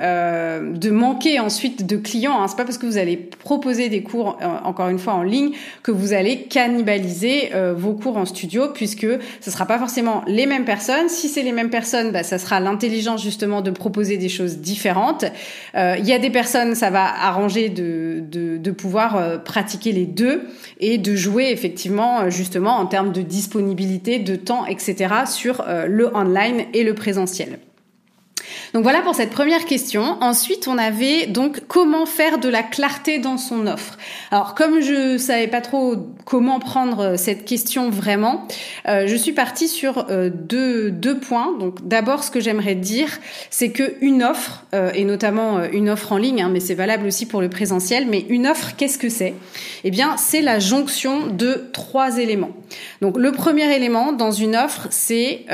de 0.77 0.91
manquer 0.91 1.41
ensuite 1.41 1.87
de 1.87 1.97
clients. 1.97 2.41
Hein. 2.41 2.49
C'est 2.49 2.57
pas 2.57 2.65
parce 2.65 2.79
que 2.79 2.87
vous 2.87 2.99
allez 2.99 3.17
proposer 3.17 3.89
des 3.89 4.03
cours 4.03 4.39
encore 4.65 4.89
une 4.89 4.99
fois 4.99 5.15
en 5.15 5.23
ligne 5.23 5.53
que 5.83 5.91
vous 5.91 6.13
allez 6.13 6.43
cannibaliser 6.43 7.51
vos 7.77 7.93
cours 7.93 8.17
en 8.17 8.27
studio, 8.27 8.69
puisque 8.73 9.07
ce 9.41 9.51
sera 9.51 9.56
pas 9.65 9.79
forcément 9.79 10.23
les 10.27 10.45
mêmes 10.45 10.65
personnes. 10.65 11.09
Si 11.09 11.29
c'est 11.29 11.43
les 11.43 11.53
mêmes 11.53 11.71
personnes, 11.71 12.13
bah, 12.13 12.23
ça 12.23 12.39
sera 12.39 12.61
l'intelligence 12.61 13.23
justement 13.23 13.63
de 13.63 13.71
proposer 13.71 14.19
des 14.19 14.29
choses 14.29 14.59
différentes. 14.59 15.25
Euh, 15.75 15.97
il 15.99 16.05
y 16.07 16.13
a 16.13 16.19
des 16.19 16.31
personnes, 16.31 16.75
ça 16.75 16.91
va 16.91 17.05
arranger 17.05 17.71
de, 17.71 18.21
de, 18.21 18.59
de 18.59 18.71
pouvoir 18.71 19.17
euh, 19.17 19.39
pratiquer 19.39 19.93
les 19.93 20.07
deux 20.07 20.43
et 20.81 20.99
de 20.99 21.15
jouer 21.15 21.51
effectivement 21.51 22.21
euh, 22.21 22.31
justement 22.31 22.77
en 22.77 22.87
termes 22.87 23.13
de 23.13 23.23
disponibilité, 23.23 24.19
de 24.19 24.37
temps, 24.37 24.67
etc. 24.67 25.15
sur 25.27 25.65
le 25.67 26.15
online 26.15 26.65
et 26.75 26.83
le 26.83 26.95
présentiel. 26.95 27.59
Donc 28.77 28.83
voilà 28.83 29.01
pour 29.01 29.15
cette 29.15 29.31
première 29.31 29.65
question. 29.65 30.19
Ensuite, 30.21 30.69
on 30.69 30.77
avait 30.77 31.29
donc 31.29 31.63
comment 31.67 32.05
faire 32.05 32.37
de 32.39 32.51
la 32.51 32.63
clarté 32.63 33.19
dans 33.19 33.39
son 33.39 33.67
offre. 33.67 33.97
Alors 34.31 34.55
comme 34.55 34.83
je 34.83 35.17
savais 35.17 35.47
pas 35.47 35.63
trop 35.63 35.97
comment 36.27 36.59
prendre 36.59 37.01
euh, 37.01 37.17
cette 37.17 37.47
question 37.47 37.89
vraiment, 37.89 38.47
euh, 38.87 39.07
je 39.07 39.17
suis 39.17 39.33
partie 39.33 39.69
sur 39.69 40.11
euh, 40.11 40.29
deux, 40.29 40.91
deux 40.91 41.19
points. 41.19 41.57
Donc 41.59 41.89
d'abord, 41.89 42.23
ce 42.23 42.31
que 42.31 42.39
j'aimerais 42.39 42.75
dire, 42.75 43.09
c'est 43.49 43.71
que 43.71 43.95
une 44.03 44.23
offre, 44.23 44.67
et 44.93 45.07
notamment 45.07 45.65
une 45.65 45.89
offre 45.89 46.13
en 46.13 46.19
ligne, 46.19 46.43
hein, 46.43 46.51
mais 46.53 46.61
c'est 46.61 46.75
valable 46.75 47.07
aussi 47.07 47.25
pour 47.25 47.41
le 47.41 47.49
présentiel, 47.49 48.07
mais 48.07 48.27
une 48.29 48.47
offre, 48.47 48.77
qu'est-ce 48.77 48.99
que 48.99 49.09
c'est? 49.09 49.33
Eh 49.85 49.91
bien, 49.91 50.19
c'est 50.19 50.43
la 50.43 50.59
jonction 50.59 51.29
de 51.29 51.65
trois 51.73 52.19
éléments. 52.19 52.51
Donc 53.01 53.17
le 53.17 53.33
premier 53.33 53.75
élément 53.75 54.13
dans 54.13 54.33
une 54.33 54.55
offre, 54.55 54.89
c'est 54.91 55.47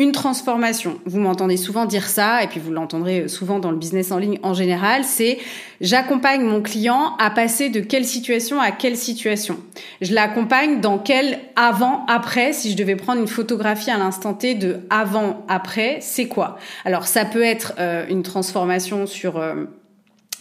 Une 0.00 0.12
transformation, 0.12 0.98
vous 1.04 1.20
m'entendez 1.20 1.58
souvent 1.58 1.84
dire 1.84 2.08
ça, 2.08 2.42
et 2.42 2.46
puis 2.46 2.58
vous 2.58 2.72
l'entendrez 2.72 3.28
souvent 3.28 3.58
dans 3.58 3.70
le 3.70 3.76
business 3.76 4.12
en 4.12 4.16
ligne 4.16 4.38
en 4.42 4.54
général, 4.54 5.04
c'est 5.04 5.36
j'accompagne 5.82 6.42
mon 6.42 6.62
client 6.62 7.18
à 7.18 7.28
passer 7.28 7.68
de 7.68 7.80
quelle 7.80 8.06
situation 8.06 8.62
à 8.62 8.70
quelle 8.70 8.96
situation. 8.96 9.58
Je 10.00 10.14
l'accompagne 10.14 10.80
dans 10.80 10.96
quel 10.96 11.40
avant, 11.54 12.06
après, 12.06 12.54
si 12.54 12.70
je 12.70 12.78
devais 12.78 12.96
prendre 12.96 13.20
une 13.20 13.28
photographie 13.28 13.90
à 13.90 13.98
l'instant 13.98 14.32
T 14.32 14.54
de 14.54 14.78
avant, 14.88 15.44
après, 15.48 15.98
c'est 16.00 16.28
quoi 16.28 16.56
Alors 16.86 17.06
ça 17.06 17.26
peut 17.26 17.44
être 17.44 17.74
euh, 17.78 18.06
une 18.08 18.22
transformation 18.22 19.06
sur... 19.06 19.36
Euh, 19.36 19.66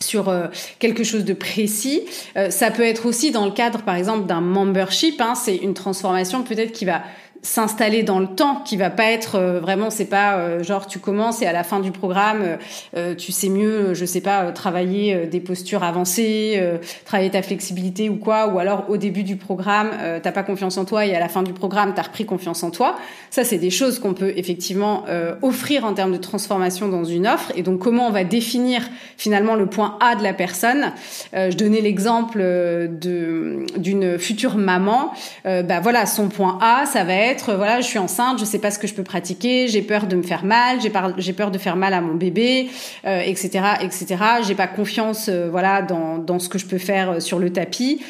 sur 0.01 0.29
euh, 0.29 0.47
quelque 0.79 1.03
chose 1.03 1.25
de 1.25 1.33
précis. 1.33 2.03
ça 2.49 2.71
peut 2.71 2.83
être 2.83 3.05
aussi 3.05 3.31
dans 3.31 3.43
le 3.43 3.51
cadre, 3.51 3.81
par 3.81 3.95
exemple, 3.95 4.27
d'un 4.27 4.39
membership. 4.39 5.19
Hein, 5.19 5.35
c'est 5.35 5.57
une 5.57 5.73
transformation 5.73 6.43
peut-être 6.43 6.71
qui 6.71 6.85
va 6.85 7.01
s'installer 7.41 8.03
dans 8.03 8.19
le 8.19 8.27
temps, 8.27 8.61
qui 8.65 8.75
va 8.75 8.89
pas 8.89 9.11
être 9.11 9.35
euh, 9.35 9.59
vraiment, 9.59 9.89
c'est 9.89 10.05
pas 10.05 10.37
euh, 10.37 10.63
genre 10.63 10.87
tu 10.87 10.99
commences 10.99 11.41
et 11.41 11.45
à 11.45 11.53
la 11.53 11.63
fin 11.63 11.79
du 11.79 11.91
programme, 11.91 12.57
euh, 12.97 13.15
tu 13.15 13.31
sais 13.31 13.49
mieux, 13.49 13.93
je 13.93 14.05
sais 14.05 14.19
pas, 14.19 14.51
travailler 14.51 15.27
des 15.27 15.39
postures 15.39 15.83
avancées, 15.83 16.61
travailler 17.05 17.29
ta 17.29 17.41
flexibilité 17.41 18.09
ou 18.09 18.17
quoi, 18.17 18.47
ou 18.47 18.59
alors 18.59 18.85
au 18.89 18.97
début 18.97 19.23
du 19.23 19.35
programme, 19.35 19.91
t'as 20.21 20.31
pas 20.31 20.43
confiance 20.43 20.77
en 20.77 20.85
toi 20.85 21.05
et 21.05 21.15
à 21.15 21.19
la 21.19 21.29
fin 21.29 21.43
du 21.43 21.53
programme, 21.53 21.93
t'as 21.95 22.03
repris 22.03 22.25
confiance 22.25 22.63
en 22.63 22.71
toi. 22.71 22.97
Ça, 23.29 23.43
c'est 23.43 23.57
des 23.57 23.69
choses 23.69 23.99
qu'on 23.99 24.13
peut 24.13 24.33
effectivement 24.35 25.05
offrir 25.41 25.85
en 25.85 25.93
termes 25.93 26.11
de 26.11 26.17
transformation 26.17 26.87
dans 26.87 27.03
une 27.03 27.27
offre. 27.27 27.51
Et 27.55 27.63
donc, 27.63 27.79
comment 27.79 28.07
on 28.07 28.11
va 28.11 28.23
définir 28.23 28.81
finalement 29.17 29.55
le 29.55 29.67
point 29.67 29.97
A 30.01 30.15
de 30.15 30.23
la 30.23 30.33
personne? 30.33 30.93
Je 31.33 31.55
donnais 31.55 31.81
l'exemple 31.81 32.39
de 32.39 33.65
d'une 33.77 34.17
future 34.17 34.57
maman. 34.57 35.13
bah 35.43 35.79
voilà, 35.81 36.05
son 36.05 36.29
point 36.29 36.57
A, 36.61 36.85
ça 36.85 37.03
va 37.03 37.13
être 37.13 37.28
voilà, 37.47 37.81
je 37.81 37.85
suis 37.85 37.99
enceinte, 37.99 38.39
je 38.39 38.45
sais 38.45 38.59
pas 38.59 38.71
ce 38.71 38.79
que 38.79 38.87
je 38.87 38.93
peux 38.93 39.03
pratiquer, 39.03 39.67
j'ai 39.67 39.81
peur 39.81 40.07
de 40.07 40.15
me 40.15 40.23
faire 40.23 40.43
mal, 40.43 40.79
j'ai 40.81 41.33
peur, 41.33 41.51
de 41.51 41.57
faire 41.57 41.75
mal 41.75 41.93
à 41.93 42.01
mon 42.01 42.15
bébé, 42.15 42.69
etc., 43.03 43.49
euh, 43.55 43.85
etc. 43.85 44.15
J'ai 44.47 44.55
pas 44.55 44.67
confiance, 44.67 45.27
euh, 45.29 45.47
voilà, 45.49 45.81
dans, 45.81 46.39
ce 46.39 46.49
que 46.49 46.57
je 46.57 46.65
peux 46.65 46.77
faire 46.77 47.11
euh, 47.11 47.19
sur 47.19 47.39
le 47.39 47.51
tapis. 47.51 48.01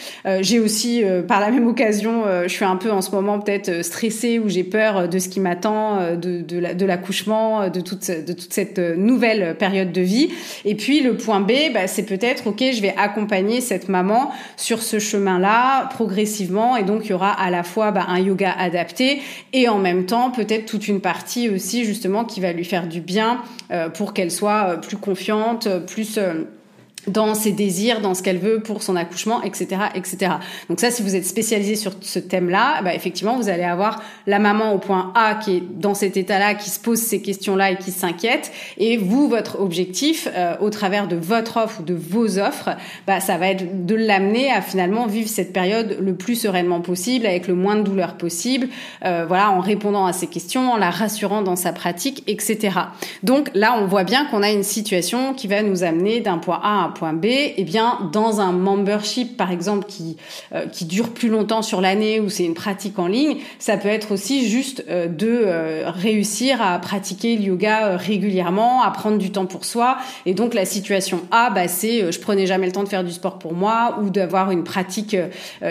j'ai 0.42 0.60
aussi, 0.60 1.04
par 1.28 1.40
la 1.40 1.50
même 1.50 1.68
occasion, 1.68 2.24
je 2.44 2.48
suis 2.48 2.66
un 2.66 2.76
peu 2.76 2.92
en 2.92 3.02
ce 3.02 3.12
moment 3.12 3.40
peut-être 3.40 3.84
stressée 3.84 4.40
ou 4.40 4.50
j'ai 4.50 4.64
peur 4.64 5.08
de 5.08 5.20
ce 5.20 5.30
qui 5.30 5.40
m'attend, 5.40 6.16
de, 6.16 6.86
l'accouchement, 6.86 7.70
de 7.70 7.82
toute, 7.82 8.10
de 8.10 8.34
toute 8.34 8.54
cette 8.54 8.80
nouvelle 8.80 9.56
période 9.58 9.92
de 9.92 10.02
vie. 10.02 10.30
Et 10.66 10.76
puis 10.76 11.02
le 11.02 11.16
point 11.16 11.40
B, 11.40 11.52
bah, 11.74 11.88
c'est 11.88 12.04
peut-être, 12.04 12.48
ok, 12.48 12.64
je 12.74 12.82
vais 12.82 12.94
accompagner 12.98 13.62
cette 13.62 13.90
maman 13.90 14.32
sur 14.58 14.82
ce 14.82 15.00
chemin-là 15.00 15.90
progressivement, 15.90 16.78
et 16.78 16.84
donc 16.84 17.06
il 17.06 17.10
y 17.10 17.14
aura 17.14 17.32
à 17.32 17.50
la 17.50 17.64
fois 17.64 17.92
bah, 17.92 18.06
un 18.08 18.20
yoga 18.20 18.54
adapté 18.58 19.09
et 19.54 19.68
en 19.68 19.80
même 19.80 20.06
temps 20.06 20.32
peut-être 20.32 20.66
toute 20.66 20.88
une 20.88 21.02
partie 21.02 21.50
aussi 21.50 21.86
justement 21.86 22.26
qui 22.26 22.40
va 22.40 22.54
lui 22.54 22.66
faire 22.66 22.88
du 22.88 23.02
bien 23.02 23.42
euh, 23.72 23.90
pour 23.90 24.14
qu'elle 24.14 24.32
soit 24.32 24.70
euh, 24.70 24.78
plus 24.78 24.98
confiante, 24.98 25.68
plus 25.86 26.18
euh, 26.18 26.46
dans 27.12 27.36
ses 27.36 27.52
désirs, 27.52 28.02
dans 28.02 28.14
ce 28.14 28.24
qu'elle 28.24 28.38
veut 28.38 28.60
pour 28.60 28.84
son 28.84 28.96
accouchement, 28.96 29.42
etc., 29.44 29.82
etc. 29.96 30.34
Donc 30.70 30.80
ça, 30.80 30.92
si 30.92 31.02
vous 31.02 31.16
êtes 31.16 31.26
spécialisé 31.26 31.76
sur 31.76 31.94
ce 32.02 32.20
thème-là, 32.20 32.82
bah 32.84 32.94
effectivement, 32.94 33.36
vous 33.38 33.50
allez 33.50 33.64
avoir 33.64 34.02
la 34.28 34.40
maman 34.40 34.74
au 34.74 34.78
point 34.78 35.12
A 35.16 35.36
qui 35.36 35.58
est 35.58 35.64
dans 35.76 35.94
cet 35.94 36.18
état-là, 36.18 36.56
qui 36.56 36.70
se 36.70 36.80
pose 36.80 37.00
ces 37.00 37.22
questions-là 37.22 37.72
et 37.72 37.78
qui 37.78 37.92
s'inquiète, 37.92 38.52
et 38.78 38.98
vous, 38.98 39.28
votre 39.28 39.60
objectif, 39.60 40.28
euh, 40.36 40.56
au 40.60 40.70
travers 40.70 41.08
de 41.08 41.16
votre 41.16 41.58
offre 41.58 41.82
ou 41.82 41.84
de 41.84 41.94
vos 41.94 42.40
offres, 42.40 42.70
bah 43.08 43.20
ça 43.20 43.38
va 43.38 43.50
être 43.50 43.86
de 43.86 43.96
l'amener 43.96 44.52
à 44.52 44.62
finalement 44.62 45.08
vivre 45.08 45.30
cette 45.30 45.54
période 45.54 45.98
le 46.00 46.16
plus 46.16 46.36
sereinement 46.36 46.82
possible, 46.82 47.26
avec 47.26 47.48
le 47.48 47.56
moins 47.56 47.76
de 47.76 47.84
douleur 47.84 48.16
possible, 48.16 48.68
euh, 49.06 49.26
voilà, 49.28 49.52
en 49.52 49.60
répondant 49.60 50.06
à 50.06 50.14
ces 50.14 50.28
questions, 50.28 50.72
en 50.72 50.78
la 50.78 50.90
rassurant 50.90 51.42
dans 51.42 51.56
sa 51.56 51.74
pratique, 51.74 52.24
etc. 52.28 52.72
Donc 53.24 53.50
là, 53.54 53.78
on 53.80 53.86
voit 53.86 54.04
bien 54.04 54.26
qu'on 54.26 54.44
a 54.44 54.52
une 54.52 54.64
situation 54.64 55.34
qui 55.34 55.48
va 55.48 55.62
nous 55.62 55.84
amener 55.84 56.20
d'un 56.20 56.38
point 56.38 56.60
A 56.64 56.70
à 56.70 56.84
un 56.84 56.90
point 56.90 56.99
B, 57.14 57.26
eh 57.26 57.64
bien, 57.64 58.10
dans 58.12 58.42
un 58.42 58.52
membership, 58.52 59.38
par 59.38 59.52
exemple, 59.52 59.86
qui, 59.88 60.18
euh, 60.54 60.66
qui 60.68 60.86
dure 60.86 61.10
plus 61.10 61.30
longtemps 61.30 61.62
sur 61.62 61.82
l'année 61.82 62.20
ou 62.20 62.30
c'est 62.30 62.44
une 62.44 62.54
pratique 62.54 63.00
en 63.00 63.08
ligne, 63.08 63.38
ça 63.58 63.78
peut 63.78 63.88
être 63.88 64.12
aussi 64.12 64.48
juste 64.48 64.84
euh, 64.90 65.08
de 65.08 65.28
euh, 65.30 65.84
réussir 65.88 66.62
à 66.62 66.78
pratiquer 66.80 67.38
le 67.38 67.44
yoga 67.44 67.98
régulièrement, 67.98 68.84
à 68.84 68.92
prendre 68.92 69.18
du 69.18 69.32
temps 69.32 69.46
pour 69.46 69.66
soi. 69.66 69.98
Et 70.26 70.34
donc, 70.34 70.54
la 70.54 70.66
situation 70.66 71.22
A, 71.32 71.50
bah, 71.50 71.68
c'est 71.68 72.12
je 72.12 72.20
prenais 72.20 72.46
jamais 72.46 72.66
le 72.66 72.72
temps 72.72 72.84
de 72.84 72.90
faire 72.90 73.04
du 73.04 73.12
sport 73.12 73.40
pour 73.40 73.54
moi 73.54 74.00
ou 74.02 74.10
d'avoir 74.10 74.52
une 74.52 74.64
pratique 74.64 75.16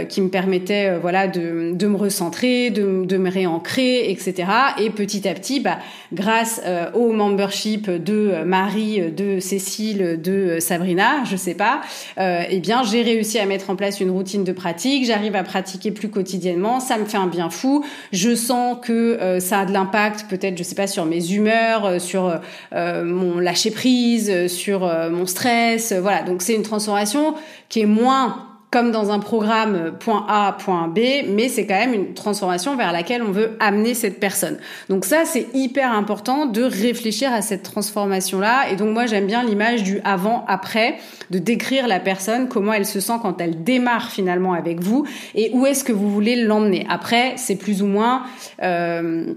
qui 0.08 0.20
me 0.20 0.28
permettait, 0.28 0.98
voilà, 0.98 1.26
de, 1.26 1.72
de 1.74 1.86
me 1.86 1.96
recentrer, 1.96 2.70
de, 2.70 3.04
de 3.04 3.16
me 3.16 3.30
réancrer, 3.30 4.10
etc. 4.10 4.48
Et 4.78 4.90
petit 4.90 5.28
à 5.28 5.34
petit, 5.34 5.60
bah, 5.60 5.78
grâce 6.12 6.60
au 6.94 7.12
membership 7.12 7.90
de 7.90 8.44
Marie, 8.44 9.10
de 9.12 9.40
Cécile, 9.40 10.20
de 10.22 10.58
Sabrina, 10.60 11.07
je 11.24 11.36
sais 11.36 11.54
pas, 11.54 11.80
euh, 12.18 12.42
eh 12.48 12.60
bien 12.60 12.82
j'ai 12.82 13.02
réussi 13.02 13.38
à 13.38 13.46
mettre 13.46 13.70
en 13.70 13.76
place 13.76 14.00
une 14.00 14.10
routine 14.10 14.44
de 14.44 14.52
pratique, 14.52 15.04
j'arrive 15.04 15.36
à 15.36 15.42
pratiquer 15.42 15.90
plus 15.90 16.08
quotidiennement, 16.08 16.80
ça 16.80 16.98
me 16.98 17.04
fait 17.04 17.16
un 17.16 17.26
bien 17.26 17.50
fou, 17.50 17.84
je 18.12 18.34
sens 18.34 18.78
que 18.82 18.92
euh, 18.92 19.40
ça 19.40 19.60
a 19.60 19.64
de 19.66 19.72
l'impact 19.72 20.26
peut-être, 20.28 20.56
je 20.56 20.62
sais 20.62 20.74
pas, 20.74 20.86
sur 20.86 21.04
mes 21.04 21.32
humeurs, 21.32 21.84
euh, 21.84 21.98
sur 21.98 22.40
mon 22.72 23.38
lâcher 23.38 23.70
prise, 23.70 24.46
sur 24.48 24.80
mon 24.80 25.26
stress, 25.26 25.92
voilà. 25.92 26.22
Donc 26.22 26.42
c'est 26.42 26.54
une 26.54 26.62
transformation 26.62 27.34
qui 27.68 27.80
est 27.80 27.86
moins 27.86 28.47
comme 28.70 28.90
dans 28.90 29.10
un 29.10 29.18
programme 29.18 29.92
point 29.98 30.26
A, 30.28 30.56
point 30.58 30.88
B, 30.88 30.98
mais 31.28 31.48
c'est 31.48 31.66
quand 31.66 31.78
même 31.78 31.94
une 31.94 32.12
transformation 32.12 32.76
vers 32.76 32.92
laquelle 32.92 33.22
on 33.22 33.30
veut 33.30 33.56
amener 33.60 33.94
cette 33.94 34.20
personne. 34.20 34.58
Donc 34.90 35.06
ça, 35.06 35.24
c'est 35.24 35.46
hyper 35.54 35.90
important 35.92 36.44
de 36.44 36.62
réfléchir 36.62 37.32
à 37.32 37.40
cette 37.40 37.62
transformation-là. 37.62 38.70
Et 38.70 38.76
donc 38.76 38.92
moi, 38.92 39.06
j'aime 39.06 39.26
bien 39.26 39.42
l'image 39.42 39.82
du 39.82 40.00
avant-après, 40.04 40.96
de 41.30 41.38
décrire 41.38 41.88
la 41.88 41.98
personne, 41.98 42.48
comment 42.48 42.74
elle 42.74 42.86
se 42.86 43.00
sent 43.00 43.14
quand 43.22 43.40
elle 43.40 43.62
démarre 43.64 44.10
finalement 44.10 44.52
avec 44.52 44.80
vous, 44.80 45.06
et 45.34 45.50
où 45.54 45.64
est-ce 45.64 45.82
que 45.82 45.92
vous 45.92 46.10
voulez 46.10 46.36
l'emmener. 46.36 46.86
Après, 46.90 47.34
c'est 47.36 47.56
plus 47.56 47.82
ou 47.82 47.86
moins... 47.86 48.24
Euh, 48.62 49.34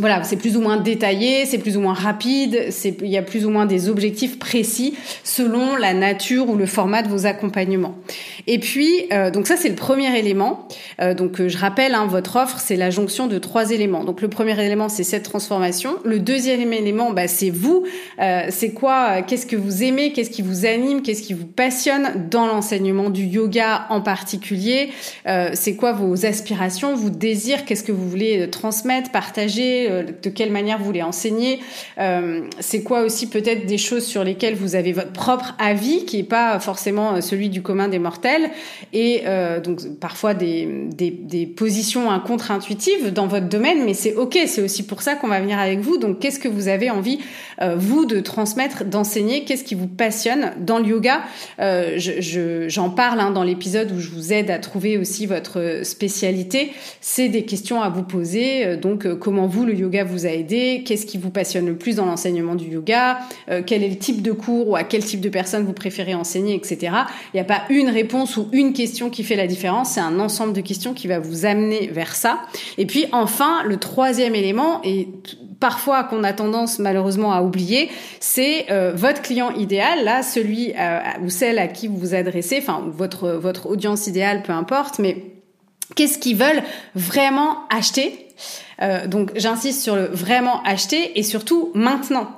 voilà, 0.00 0.24
c'est 0.24 0.36
plus 0.36 0.56
ou 0.56 0.60
moins 0.60 0.78
détaillé, 0.78 1.44
c'est 1.46 1.58
plus 1.58 1.76
ou 1.76 1.80
moins 1.80 1.94
rapide, 1.94 2.70
il 2.84 3.08
y 3.08 3.18
a 3.18 3.22
plus 3.22 3.44
ou 3.44 3.50
moins 3.50 3.66
des 3.66 3.88
objectifs 3.88 4.38
précis 4.38 4.94
selon 5.24 5.76
la 5.76 5.92
nature 5.92 6.48
ou 6.48 6.56
le 6.56 6.66
format 6.66 7.02
de 7.02 7.08
vos 7.08 7.26
accompagnements. 7.26 7.94
Et 8.46 8.58
puis, 8.58 9.06
euh, 9.12 9.30
donc 9.30 9.46
ça 9.46 9.56
c'est 9.56 9.68
le 9.68 9.74
premier 9.74 10.18
élément. 10.18 10.66
Euh, 11.00 11.14
donc 11.14 11.40
euh, 11.40 11.48
je 11.48 11.58
rappelle, 11.58 11.94
hein, 11.94 12.06
votre 12.06 12.36
offre 12.36 12.58
c'est 12.58 12.76
la 12.76 12.90
jonction 12.90 13.26
de 13.26 13.38
trois 13.38 13.70
éléments. 13.70 14.04
Donc 14.04 14.22
le 14.22 14.28
premier 14.28 14.58
élément 14.64 14.88
c'est 14.88 15.04
cette 15.04 15.24
transformation. 15.24 15.96
Le 16.04 16.18
deuxième 16.18 16.72
élément, 16.72 17.12
bah, 17.12 17.28
c'est 17.28 17.50
vous. 17.50 17.84
c'est 18.48 18.72
quoi 18.72 19.22
Qu'est-ce 19.22 19.46
que 19.46 19.56
vous 19.56 19.82
aimez 19.82 20.12
Qu'est-ce 20.12 20.30
qui 20.30 20.42
vous 20.42 20.64
anime 20.64 21.02
Qu'est-ce 21.02 21.22
qui 21.22 21.34
vous 21.34 21.46
passionne 21.46 22.28
dans 22.30 22.46
l'enseignement 22.46 23.10
du 23.10 23.24
yoga 23.24 23.86
en 23.90 24.00
particulier? 24.00 24.90
C'est 25.26 25.76
quoi 25.76 25.92
vos 25.92 26.24
aspirations, 26.24 26.94
vos 26.94 27.10
désirs? 27.10 27.64
Qu'est-ce 27.64 27.84
que 27.84 27.92
vous 27.92 28.08
voulez 28.08 28.48
transmettre, 28.50 29.10
partager 29.10 29.89
de 29.90 30.30
quelle 30.30 30.50
manière 30.50 30.78
vous 30.78 30.84
voulez 30.84 31.02
enseigner, 31.02 31.60
euh, 31.98 32.42
c'est 32.58 32.82
quoi 32.82 33.02
aussi 33.02 33.28
peut-être 33.28 33.66
des 33.66 33.78
choses 33.78 34.04
sur 34.04 34.24
lesquelles 34.24 34.54
vous 34.54 34.74
avez 34.74 34.92
votre 34.92 35.12
propre 35.12 35.54
avis 35.58 36.04
qui 36.04 36.20
est 36.20 36.24
pas 36.24 36.58
forcément 36.60 37.14
euh, 37.14 37.20
celui 37.20 37.48
du 37.48 37.62
commun 37.62 37.88
des 37.88 37.98
mortels 37.98 38.50
et 38.92 39.22
donc 39.62 39.80
parfois 40.00 40.34
des, 40.34 40.68
des, 40.92 41.46
positions 41.46 42.08
contre-intuitives 42.20 43.12
dans 43.12 43.26
votre 43.26 43.48
domaine, 43.48 43.84
mais 43.84 43.94
c'est 43.94 44.14
ok, 44.14 44.38
c'est 44.46 44.62
aussi 44.62 44.84
pour 44.84 45.02
ça 45.02 45.14
qu'on 45.14 45.28
va 45.28 45.40
venir 45.40 45.58
avec 45.58 45.80
vous. 45.80 45.98
Donc 45.98 46.18
qu'est-ce 46.18 46.38
que 46.38 46.48
vous 46.48 46.68
avez 46.68 46.90
envie 46.90 47.18
vous 47.76 48.04
de 48.04 48.20
transmettre, 48.20 48.84
d'enseigner, 48.84 49.44
qu'est-ce 49.44 49.64
qui 49.64 49.74
vous 49.74 49.86
passionne 49.86 50.52
dans 50.60 50.78
le 50.78 50.86
yoga? 50.86 51.22
Je, 51.58 52.66
J'en 52.68 52.90
parle 52.90 53.20
hein, 53.20 53.30
dans 53.30 53.42
l'épisode 53.42 53.92
où 53.92 54.00
je 54.00 54.10
vous 54.10 54.32
aide 54.32 54.50
à 54.50 54.58
trouver 54.58 54.96
aussi 54.96 55.26
votre 55.26 55.80
spécialité. 55.82 56.72
C'est 57.00 57.28
des 57.28 57.44
questions 57.44 57.82
à 57.82 57.88
vous 57.88 58.02
poser. 58.02 58.76
Donc 58.76 59.06
comment 59.18 59.46
vous 59.46 59.64
le 59.70 59.78
yoga 59.78 60.04
vous 60.04 60.26
a 60.26 60.30
aidé, 60.30 60.82
qu'est-ce 60.84 61.06
qui 61.06 61.18
vous 61.18 61.30
passionne 61.30 61.66
le 61.66 61.76
plus 61.76 61.96
dans 61.96 62.06
l'enseignement 62.06 62.54
du 62.54 62.66
yoga, 62.66 63.18
euh, 63.50 63.62
quel 63.64 63.82
est 63.82 63.88
le 63.88 63.96
type 63.96 64.22
de 64.22 64.32
cours 64.32 64.68
ou 64.68 64.76
à 64.76 64.84
quel 64.84 65.04
type 65.04 65.20
de 65.20 65.28
personne 65.28 65.64
vous 65.64 65.72
préférez 65.72 66.14
enseigner, 66.14 66.54
etc. 66.54 66.92
Il 67.32 67.36
n'y 67.36 67.40
a 67.40 67.44
pas 67.44 67.62
une 67.70 67.88
réponse 67.88 68.36
ou 68.36 68.48
une 68.52 68.72
question 68.72 69.10
qui 69.10 69.24
fait 69.24 69.36
la 69.36 69.46
différence, 69.46 69.90
c'est 69.90 70.00
un 70.00 70.18
ensemble 70.20 70.52
de 70.52 70.60
questions 70.60 70.94
qui 70.94 71.08
va 71.08 71.18
vous 71.18 71.46
amener 71.46 71.88
vers 71.88 72.14
ça. 72.14 72.40
Et 72.78 72.86
puis 72.86 73.06
enfin, 73.12 73.62
le 73.64 73.76
troisième 73.78 74.34
élément, 74.34 74.80
et 74.84 75.08
parfois 75.60 76.04
qu'on 76.04 76.24
a 76.24 76.32
tendance 76.32 76.78
malheureusement 76.78 77.32
à 77.32 77.42
oublier, 77.42 77.90
c'est 78.18 78.66
euh, 78.70 78.92
votre 78.94 79.22
client 79.22 79.50
idéal, 79.52 80.04
là, 80.04 80.22
celui 80.22 80.72
euh, 80.78 81.00
ou 81.22 81.28
celle 81.28 81.58
à 81.58 81.68
qui 81.68 81.86
vous 81.86 81.96
vous 81.96 82.14
adressez, 82.14 82.58
enfin 82.58 82.84
votre 82.88 83.30
votre 83.30 83.66
audience 83.66 84.06
idéale, 84.06 84.42
peu 84.42 84.52
importe, 84.52 84.98
mais 84.98 85.24
qu'est-ce 85.94 86.18
qu'ils 86.18 86.36
veulent 86.36 86.62
vraiment 86.94 87.58
acheter 87.68 88.26
euh, 88.82 89.06
donc 89.06 89.32
j'insiste 89.36 89.82
sur 89.82 89.96
le 89.96 90.06
vraiment 90.06 90.62
acheter 90.64 91.18
et 91.18 91.22
surtout 91.22 91.70
maintenant. 91.74 92.30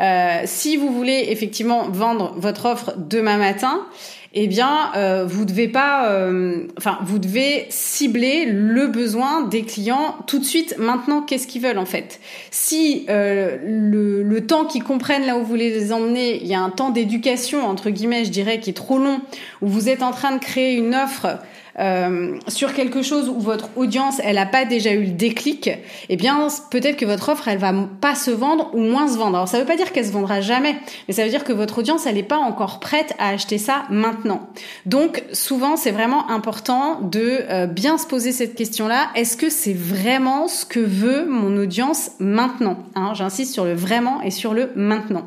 Euh, 0.00 0.42
si 0.44 0.76
vous 0.76 0.92
voulez 0.92 1.26
effectivement 1.30 1.88
vendre 1.88 2.34
votre 2.36 2.66
offre 2.66 2.94
demain 2.96 3.36
matin, 3.36 3.86
eh 4.34 4.46
bien, 4.46 4.90
euh, 4.94 5.24
vous 5.26 5.46
devez 5.46 5.68
pas, 5.68 6.10
euh, 6.10 6.66
vous 7.02 7.18
devez 7.18 7.66
cibler 7.70 8.44
le 8.44 8.86
besoin 8.86 9.42
des 9.42 9.62
clients 9.62 10.16
tout 10.26 10.38
de 10.38 10.44
suite. 10.44 10.76
Maintenant, 10.78 11.22
qu'est-ce 11.22 11.46
qu'ils 11.46 11.62
veulent 11.62 11.78
en 11.78 11.86
fait 11.86 12.20
Si 12.50 13.06
euh, 13.08 13.56
le, 13.64 14.22
le, 14.22 14.46
temps 14.46 14.66
qu'ils 14.66 14.84
comprennent 14.84 15.24
là 15.24 15.36
où 15.36 15.40
vous 15.40 15.46
voulez 15.46 15.70
les 15.70 15.92
emmener, 15.92 16.42
il 16.42 16.46
y 16.46 16.54
a 16.54 16.60
un 16.60 16.68
temps 16.68 16.90
d'éducation 16.90 17.66
entre 17.66 17.88
guillemets, 17.88 18.26
je 18.26 18.30
dirais, 18.30 18.60
qui 18.60 18.70
est 18.70 18.74
trop 18.74 18.98
long, 18.98 19.22
où 19.62 19.66
vous 19.66 19.88
êtes 19.88 20.02
en 20.02 20.10
train 20.10 20.36
de 20.36 20.40
créer 20.40 20.74
une 20.74 20.94
offre 20.94 21.38
euh, 21.78 22.38
sur 22.48 22.72
quelque 22.74 23.02
chose 23.02 23.28
où 23.28 23.40
votre 23.40 23.70
audience 23.76 24.20
elle 24.24 24.38
a 24.38 24.46
pas 24.46 24.64
déjà 24.64 24.92
eu 24.92 25.04
le 25.04 25.10
déclic, 25.12 25.70
eh 26.08 26.16
bien 26.16 26.48
peut-être 26.70 26.96
que 26.96 27.04
votre 27.04 27.28
offre 27.28 27.48
elle 27.48 27.58
va 27.58 27.72
pas 28.00 28.14
se 28.14 28.30
vendre 28.30 28.70
ou 28.74 28.80
moins 28.80 29.08
se 29.08 29.16
vendre. 29.16 29.36
Alors 29.36 29.48
ça 29.48 29.58
veut 29.58 29.64
pas 29.64 29.76
dire 29.76 29.92
qu'elle 29.92 30.06
se 30.06 30.12
vendra 30.12 30.40
jamais, 30.40 30.76
mais 31.06 31.14
ça 31.14 31.24
veut 31.24 31.30
dire 31.30 31.44
que 31.44 31.52
votre 31.52 31.78
audience 31.78 32.06
elle 32.06 32.18
est 32.18 32.22
pas 32.22 32.38
encore 32.38 32.80
prête 32.80 33.14
à 33.18 33.28
acheter 33.28 33.58
ça 33.58 33.84
maintenant. 33.90 34.48
Donc 34.86 35.22
souvent 35.32 35.76
c'est 35.76 35.90
vraiment 35.92 36.30
important 36.30 37.00
de 37.00 37.40
euh, 37.50 37.66
bien 37.66 37.98
se 37.98 38.06
poser 38.06 38.32
cette 38.32 38.54
question-là. 38.54 39.08
Est-ce 39.14 39.36
que 39.36 39.50
c'est 39.50 39.74
vraiment 39.74 40.48
ce 40.48 40.64
que 40.64 40.80
veut 40.80 41.26
mon 41.26 41.56
audience 41.56 42.12
maintenant? 42.18 42.78
Hein 42.94 43.12
J'insiste 43.14 43.52
sur 43.52 43.64
le 43.64 43.74
vraiment 43.74 44.22
et 44.22 44.30
sur 44.30 44.54
le 44.54 44.70
maintenant. 44.74 45.24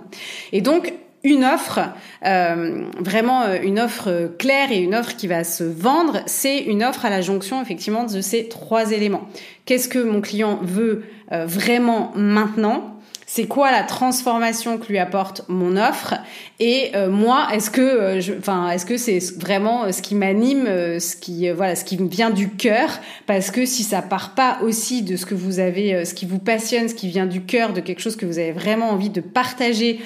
Et 0.52 0.62
donc 0.62 0.94
une 1.24 1.44
offre, 1.44 1.80
euh, 2.26 2.86
vraiment 3.00 3.44
euh, 3.44 3.58
une 3.62 3.80
offre 3.80 4.32
claire 4.40 4.72
et 4.72 4.80
une 4.80 4.96
offre 4.96 5.16
qui 5.16 5.28
va 5.28 5.44
se 5.44 5.64
vendre, 5.64 6.22
c'est 6.26 6.60
une 6.60 6.84
offre 6.84 7.06
à 7.06 7.10
la 7.10 7.22
jonction 7.22 7.62
effectivement 7.62 8.06
de 8.06 8.22
ces 8.22 8.48
trois 8.48 8.92
éléments. 8.92 9.28
Qu'est-ce 9.66 9.88
que 9.88 10.00
mon 10.00 10.22
client 10.22 10.60
veut 10.64 11.04
euh, 11.32 11.46
vraiment 11.46 12.12
maintenant? 12.16 12.91
C'est 13.34 13.48
quoi 13.48 13.72
la 13.72 13.84
transformation 13.84 14.78
que 14.78 14.88
lui 14.88 14.98
apporte 14.98 15.46
mon 15.48 15.78
offre 15.78 16.16
et 16.60 16.92
euh, 16.96 17.10
moi 17.10 17.48
est-ce 17.54 17.72
que 17.72 17.80
euh, 17.80 18.38
enfin 18.38 18.70
est-ce 18.72 18.86
que 18.86 18.98
c'est 18.98 19.20
vraiment 19.40 19.86
euh, 19.86 19.94
ce 19.94 20.02
qui 20.02 20.16
m'anime 20.16 20.66
ce 21.00 21.16
qui 21.16 21.50
voilà 21.50 21.78
ce 21.78 21.86
qui 21.86 21.96
vient 21.96 22.30
du 22.30 22.50
cœur? 22.50 22.90
Parce 23.28 23.50
que 23.50 23.66
si 23.66 23.84
ça 23.84 24.02
part 24.02 24.36
pas 24.36 24.58
aussi 24.64 25.02
de 25.02 25.16
ce 25.16 25.26
que 25.26 25.34
vous 25.34 25.60
avez 25.60 26.04
ce 26.04 26.14
qui 26.14 26.26
vous 26.26 26.40
passionne 26.40 26.90
ce 26.90 26.94
qui 26.94 27.08
vient 27.08 27.26
du 27.26 27.40
cœur 27.40 27.72
de 27.72 27.80
quelque 27.80 28.02
chose 28.02 28.18
que 28.18 28.26
vous 28.26 28.38
avez 28.38 28.52
vraiment 28.52 28.90
envie 28.90 29.10
de 29.10 29.22
partager 29.22 30.02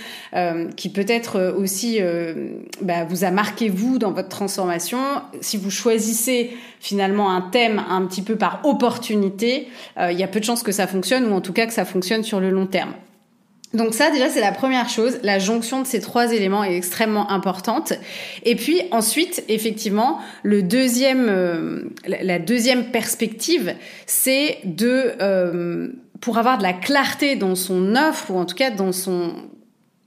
qui 0.76 0.90
peut-être 0.90 1.56
aussi 1.58 2.00
bah, 2.82 3.06
vous 3.10 3.24
a 3.24 3.32
marqué 3.32 3.70
vous 3.70 3.98
dans 3.98 4.12
votre 4.12 4.30
transformation 4.30 5.00
si 5.42 5.58
vous 5.58 5.72
choisissez 5.72 6.56
finalement 6.80 7.32
un 7.32 7.42
thème 7.42 7.82
un 7.90 8.06
petit 8.06 8.22
peu 8.22 8.36
par 8.36 8.62
opportunité 8.66 9.68
il 9.98 10.20
y 10.20 10.24
a 10.24 10.28
peu 10.28 10.40
de 10.40 10.46
chances 10.46 10.62
que 10.62 10.72
ça 10.72 10.86
fonctionne 10.86 11.26
ou 11.32 11.34
en 11.34 11.42
tout 11.42 11.54
cas 11.54 11.66
que 11.66 11.74
ça 11.74 11.86
fonctionne 11.86 12.22
sur 12.22 12.40
le 12.40 12.52
long 12.52 12.68
terme 12.68 12.94
donc 13.76 13.94
ça 13.94 14.12
déjà 14.12 14.30
c'est 14.30 14.42
la 14.42 14.52
première 14.52 14.90
chose, 14.90 15.20
la 15.24 15.40
jonction 15.40 15.82
de 15.82 15.88
ces 15.88 16.00
trois 16.00 16.32
éléments 16.32 16.64
est 16.64 16.76
extrêmement 16.76 17.30
importante. 17.32 17.94
Et 18.44 18.56
puis 18.56 18.82
ensuite 18.92 19.44
effectivement 19.48 20.20
le 20.44 20.64
deuxième, 20.64 21.28
euh, 21.30 21.84
la 22.08 22.40
deuxième 22.40 22.86
perspective 22.92 23.76
c'est 24.06 24.60
de 24.64 25.14
euh, 25.22 25.90
pour 26.22 26.38
avoir 26.38 26.58
de 26.58 26.64
la 26.64 26.74
clarté 26.74 27.36
dans 27.36 27.56
son 27.56 27.96
offre 27.96 28.32
ou 28.32 28.38
en 28.38 28.46
tout 28.46 28.56
cas 28.56 28.72
dans 28.72 28.92
son 28.92 29.34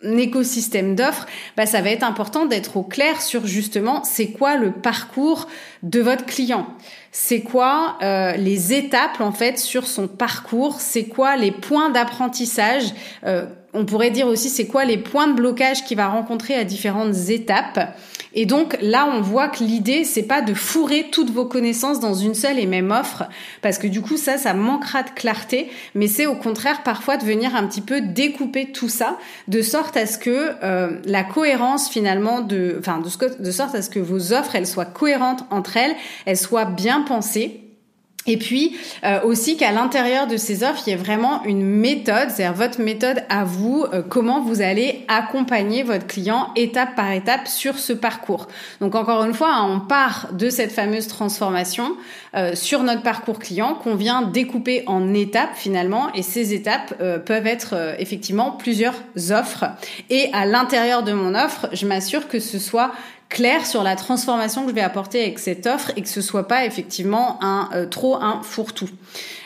écosystème 0.03 0.95
d'offres, 0.95 1.27
bah, 1.57 1.67
ça 1.67 1.81
va 1.81 1.91
être 1.91 2.05
important 2.05 2.47
d'être 2.47 2.77
au 2.77 2.83
clair 2.83 3.21
sur 3.21 3.47
justement 3.47 4.05
c'est 4.05 4.29
quoi 4.29 4.57
le 4.57 4.71
parcours 4.71 5.49
de 5.83 6.01
votre 6.01 6.25
client. 6.25 6.67
C'est 7.11 7.41
quoi 7.41 7.99
euh, 8.03 8.33
les 8.33 8.73
étapes 8.73 9.21
en 9.21 9.33
fait 9.33 9.59
sur 9.59 9.87
son 9.87 10.07
parcours 10.07 10.81
C'est 10.81 11.05
quoi 11.05 11.37
les 11.37 11.51
points 11.51 11.91
d'apprentissage 11.91 12.85
euh, 13.25 13.47
On 13.75 13.85
pourrait 13.85 14.11
dire 14.11 14.27
aussi 14.27 14.51
c'est 14.51 14.67
quoi 14.67 14.85
les 14.85 14.99
points 14.99 15.29
de 15.29 15.35
blocage 15.35 15.85
qu'il 15.85 15.97
va 15.97 16.09
rencontrer 16.09 16.55
à 16.55 16.65
différentes 16.65 17.17
étapes. 17.29 17.97
Et 18.41 18.47
donc 18.47 18.79
là, 18.81 19.13
on 19.13 19.21
voit 19.21 19.49
que 19.49 19.65
l'idée, 19.65 20.05
c'est 20.05 20.23
pas 20.23 20.43
de 20.43 20.55
fourrer 20.55 21.09
toutes 21.11 21.31
vos 21.31 21.47
connaissances 21.47 21.99
dans 21.99 22.15
une 22.15 22.37
seule 22.37 22.61
et 22.61 22.67
même 22.67 22.93
offre, 22.93 23.25
parce 23.63 23.79
que 23.79 23.89
du 23.89 24.01
coup, 24.01 24.17
ça, 24.17 24.39
ça 24.39 24.55
manquera 24.55 25.03
de 25.03 25.11
clarté, 25.11 25.69
mais 25.97 26.07
c'est 26.07 26.27
au 26.27 26.37
contraire 26.37 26.85
parfois 26.85 27.17
de 27.17 27.25
venir 27.25 27.57
un 27.57 27.67
petit 27.67 27.81
peu 27.81 28.01
découper 28.01 28.71
tout 28.71 28.89
ça, 28.89 29.19
de 29.49 29.61
sorte 29.61 29.97
à 29.97 30.07
ce 30.07 30.19
que 30.19 30.53
euh, 30.63 31.01
la 31.05 31.25
cohérence 31.25 31.89
finalement 31.89 32.41
de, 32.41 32.77
enfin, 32.79 33.01
de, 33.01 33.43
de 33.43 33.51
sorte 33.51 33.75
à 33.75 33.83
ce 33.83 33.91
que 33.91 33.99
vos 33.99 34.33
offres, 34.33 34.55
elles 34.55 34.69
soient 34.69 34.85
cohérentes 34.85 35.45
entre 35.51 35.77
elles, 35.77 35.97
elles 36.25 36.37
soient 36.37 36.65
bien 36.65 37.01
pensées 37.01 37.68
et 38.29 38.37
puis 38.37 38.77
euh, 39.05 39.21
aussi 39.23 39.57
qu'à 39.57 39.73
l'intérieur 39.73 40.27
de 40.29 40.37
ces 40.37 40.63
offres, 40.63 40.83
il 40.87 40.91
y 40.91 40.93
ait 40.93 40.97
vraiment 40.97 41.43
une 41.45 41.65
méthode, 41.65 42.31
c'est-à-dire 42.31 42.53
votre 42.53 42.81
méthode 42.81 43.25
à 43.29 43.45
vous, 43.45 43.87
euh, 43.93 44.03
comment 44.07 44.41
vous 44.41 44.61
allez 44.61 45.05
accompagner 45.09 45.83
votre 45.83 46.07
client 46.07 46.51
étape 46.55 46.95
par 46.95 47.11
étape 47.11 47.49
sur 47.49 47.79
ce 47.79 47.93
parcours. 47.95 48.47
Donc 48.81 48.95
encore 48.95 49.25
une 49.25 49.35
fois, 49.35 49.55
hein, 49.55 49.67
on 49.69 49.81
part 49.81 50.29
de 50.33 50.51
cette 50.51 50.73
fameuse 50.73 51.09
transformation 51.09 51.97
euh, 52.37 52.55
sur 52.55 52.83
notre 52.83 53.03
parcours 53.03 53.39
client 53.39 53.75
qu'on 53.75 53.95
vient 53.95 54.23
découper 54.23 54.85
en 54.87 55.15
étapes 55.15 55.55
finalement, 55.55 56.13
et 56.15 56.23
ces 56.23 56.53
étapes 56.53 56.95
peuvent 57.25 57.47
être 57.47 57.95
effectivement 57.99 58.51
plusieurs 58.51 58.95
offres. 59.31 59.65
Et 60.11 60.29
à 60.35 60.45
l'intérieur 60.45 61.03
de 61.03 61.13
mon 61.13 61.35
offre, 61.35 61.69
je 61.73 61.87
m'assure 61.87 62.29
que 62.29 62.41
ce 62.41 62.59
soit 62.59 62.93
clair 63.29 63.67
sur 63.67 63.83
la 63.83 63.97
transformation 63.97 64.63
que 64.63 64.71
je 64.71 64.75
vais 64.75 64.81
apporter 64.81 65.23
avec 65.23 65.39
cette 65.39 65.67
offre 65.67 65.93
et 65.97 66.03
que 66.03 66.09
ce 66.09 66.21
soit 66.21 66.49
pas 66.49 66.65
effectivement 66.65 67.39
un 67.43 67.69
euh, 67.75 67.87
trop 67.87 68.17
un 68.17 68.43
fourre-tout. 68.43 68.89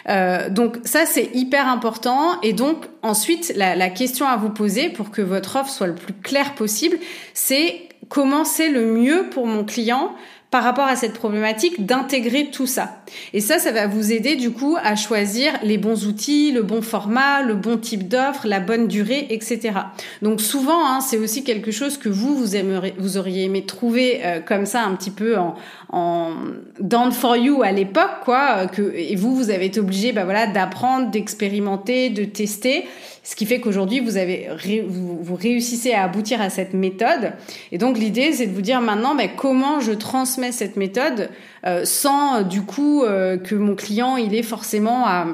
Euh, 0.08 0.48
donc 0.50 0.78
ça 0.84 1.06
c'est 1.06 1.30
hyper 1.34 1.68
important 1.68 2.40
et 2.42 2.52
donc 2.52 2.86
ensuite 3.02 3.52
la, 3.56 3.74
la 3.74 3.90
question 3.90 4.26
à 4.26 4.36
vous 4.36 4.50
poser 4.50 4.88
pour 4.88 5.10
que 5.10 5.22
votre 5.22 5.56
offre 5.56 5.70
soit 5.70 5.86
le 5.86 5.94
plus 5.94 6.14
claire 6.14 6.54
possible, 6.54 6.98
c'est 7.34 7.88
comment 8.08 8.44
c'est 8.44 8.68
le 8.68 8.86
mieux 8.86 9.28
pour 9.30 9.46
mon 9.46 9.64
client 9.64 10.12
par 10.52 10.64
rapport 10.64 10.84
à 10.84 10.96
cette 10.96 11.14
problématique 11.14 11.86
d'intégrer 11.86 12.50
tout 12.52 12.66
ça. 12.66 12.98
Et 13.32 13.40
ça, 13.40 13.58
ça 13.58 13.72
va 13.72 13.86
vous 13.86 14.12
aider 14.12 14.36
du 14.36 14.50
coup 14.50 14.76
à 14.84 14.96
choisir 14.96 15.54
les 15.62 15.78
bons 15.78 16.06
outils, 16.06 16.52
le 16.52 16.62
bon 16.62 16.82
format, 16.82 17.42
le 17.42 17.54
bon 17.54 17.78
type 17.78 18.06
d'offre, 18.06 18.46
la 18.46 18.60
bonne 18.60 18.86
durée, 18.86 19.28
etc. 19.30 19.72
Donc 20.20 20.42
souvent, 20.42 20.86
hein, 20.86 21.00
c'est 21.00 21.16
aussi 21.16 21.42
quelque 21.42 21.70
chose 21.70 21.96
que 21.96 22.10
vous 22.10 22.36
vous 22.36 22.54
aimeriez, 22.54 22.92
vous 22.98 23.16
auriez 23.16 23.44
aimé 23.44 23.64
trouver 23.64 24.20
euh, 24.24 24.40
comme 24.40 24.66
ça 24.66 24.82
un 24.84 24.94
petit 24.94 25.10
peu 25.10 25.38
en, 25.38 25.56
en 25.92 26.32
down 26.80 27.12
for 27.12 27.36
you 27.36 27.62
à 27.62 27.70
l'époque, 27.70 28.24
quoi. 28.24 28.66
Que 28.66 28.94
et 28.96 29.14
vous, 29.14 29.36
vous 29.36 29.50
avez 29.50 29.66
été 29.66 29.78
obligé, 29.78 30.12
bah 30.12 30.24
voilà, 30.24 30.46
d'apprendre, 30.46 31.10
d'expérimenter, 31.10 32.08
de 32.10 32.24
tester. 32.24 32.86
Ce 33.22 33.36
qui 33.36 33.46
fait 33.46 33.60
qu'aujourd'hui, 33.60 34.00
vous, 34.00 34.16
avez, 34.16 34.48
vous, 34.88 35.34
réussissez 35.36 35.92
à 35.92 36.02
aboutir 36.02 36.40
à 36.40 36.50
cette 36.50 36.74
méthode. 36.74 37.34
Et 37.70 37.78
donc, 37.78 37.96
l'idée, 37.96 38.32
c'est 38.32 38.46
de 38.46 38.52
vous 38.52 38.62
dire 38.62 38.80
maintenant, 38.80 39.14
ben, 39.14 39.30
comment 39.36 39.78
je 39.78 39.92
transmets 39.92 40.50
cette 40.50 40.76
méthode 40.76 41.28
euh, 41.64 41.84
sans, 41.84 42.42
du 42.42 42.62
coup, 42.62 43.04
euh, 43.04 43.36
que 43.36 43.54
mon 43.54 43.76
client, 43.76 44.16
il 44.16 44.34
est 44.34 44.42
forcément 44.42 45.06
à 45.06 45.26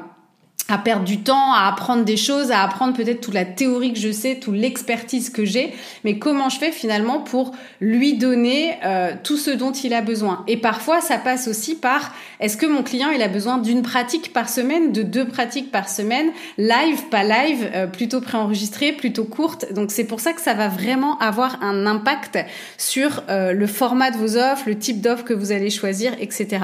à 0.69 0.77
perdre 0.77 1.03
du 1.03 1.19
temps, 1.19 1.51
à 1.53 1.67
apprendre 1.67 2.05
des 2.05 2.15
choses, 2.15 2.51
à 2.51 2.61
apprendre 2.61 2.93
peut-être 2.93 3.21
toute 3.21 3.33
la 3.33 3.45
théorie 3.45 3.91
que 3.91 3.99
je 3.99 4.11
sais, 4.11 4.35
toute 4.35 4.55
l'expertise 4.55 5.31
que 5.31 5.43
j'ai, 5.43 5.73
mais 6.03 6.19
comment 6.19 6.49
je 6.49 6.59
fais 6.59 6.71
finalement 6.71 7.19
pour 7.19 7.53
lui 7.81 8.17
donner 8.17 8.77
euh, 8.85 9.13
tout 9.23 9.37
ce 9.37 9.49
dont 9.49 9.71
il 9.71 9.93
a 9.93 10.01
besoin? 10.01 10.43
Et 10.47 10.57
parfois, 10.57 11.01
ça 11.01 11.17
passe 11.17 11.47
aussi 11.47 11.75
par 11.75 12.13
est-ce 12.39 12.55
que 12.55 12.67
mon 12.67 12.83
client 12.83 13.09
il 13.09 13.21
a 13.23 13.27
besoin 13.27 13.57
d'une 13.57 13.81
pratique 13.81 14.31
par 14.31 14.47
semaine, 14.47 14.91
de 14.91 15.01
deux 15.01 15.27
pratiques 15.27 15.71
par 15.71 15.89
semaine, 15.89 16.29
live, 16.59 17.09
pas 17.09 17.23
live, 17.23 17.69
euh, 17.73 17.87
plutôt 17.87 18.21
préenregistrée, 18.21 18.91
plutôt 18.91 19.25
courte. 19.25 19.73
Donc 19.73 19.89
c'est 19.89 20.03
pour 20.03 20.19
ça 20.19 20.33
que 20.33 20.41
ça 20.41 20.53
va 20.53 20.67
vraiment 20.67 21.17
avoir 21.17 21.63
un 21.63 21.87
impact 21.87 22.37
sur 22.77 23.23
euh, 23.29 23.53
le 23.53 23.65
format 23.65 24.11
de 24.11 24.17
vos 24.17 24.37
offres, 24.37 24.65
le 24.67 24.77
type 24.77 25.01
d'offre 25.01 25.23
que 25.23 25.33
vous 25.33 25.51
allez 25.51 25.71
choisir, 25.71 26.13
etc. 26.19 26.59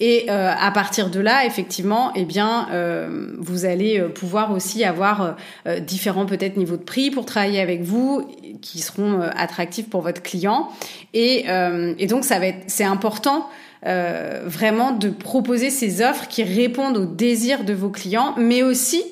Et 0.00 0.28
à 0.28 0.70
partir 0.72 1.10
de 1.10 1.20
là, 1.20 1.44
effectivement, 1.46 2.12
eh 2.14 2.24
bien 2.24 2.66
vous 3.38 3.64
allez 3.64 3.98
euh, 3.98 4.08
pouvoir 4.08 4.52
aussi 4.52 4.84
avoir 4.84 5.22
euh, 5.22 5.32
euh, 5.66 5.80
différents 5.80 6.26
peut-être 6.26 6.56
niveaux 6.56 6.76
de 6.76 6.82
prix 6.82 7.10
pour 7.10 7.26
travailler 7.26 7.60
avec 7.60 7.82
vous 7.82 8.26
qui 8.62 8.80
seront 8.80 9.20
attractifs 9.20 9.88
pour 9.88 10.02
votre 10.02 10.22
client. 10.22 10.68
Et, 11.14 11.44
donc 12.08 12.24
ça 12.24 12.38
va 12.38 12.46
être, 12.46 12.64
c'est 12.66 12.84
important 12.84 13.48
vraiment 13.82 14.92
de 14.92 15.10
proposer 15.10 15.70
ces 15.70 16.02
offres 16.02 16.26
qui 16.28 16.42
répondent 16.42 16.96
aux 16.96 17.06
désirs 17.06 17.64
de 17.64 17.72
vos 17.72 17.90
clients, 17.90 18.34
mais 18.36 18.62
aussi 18.62 19.04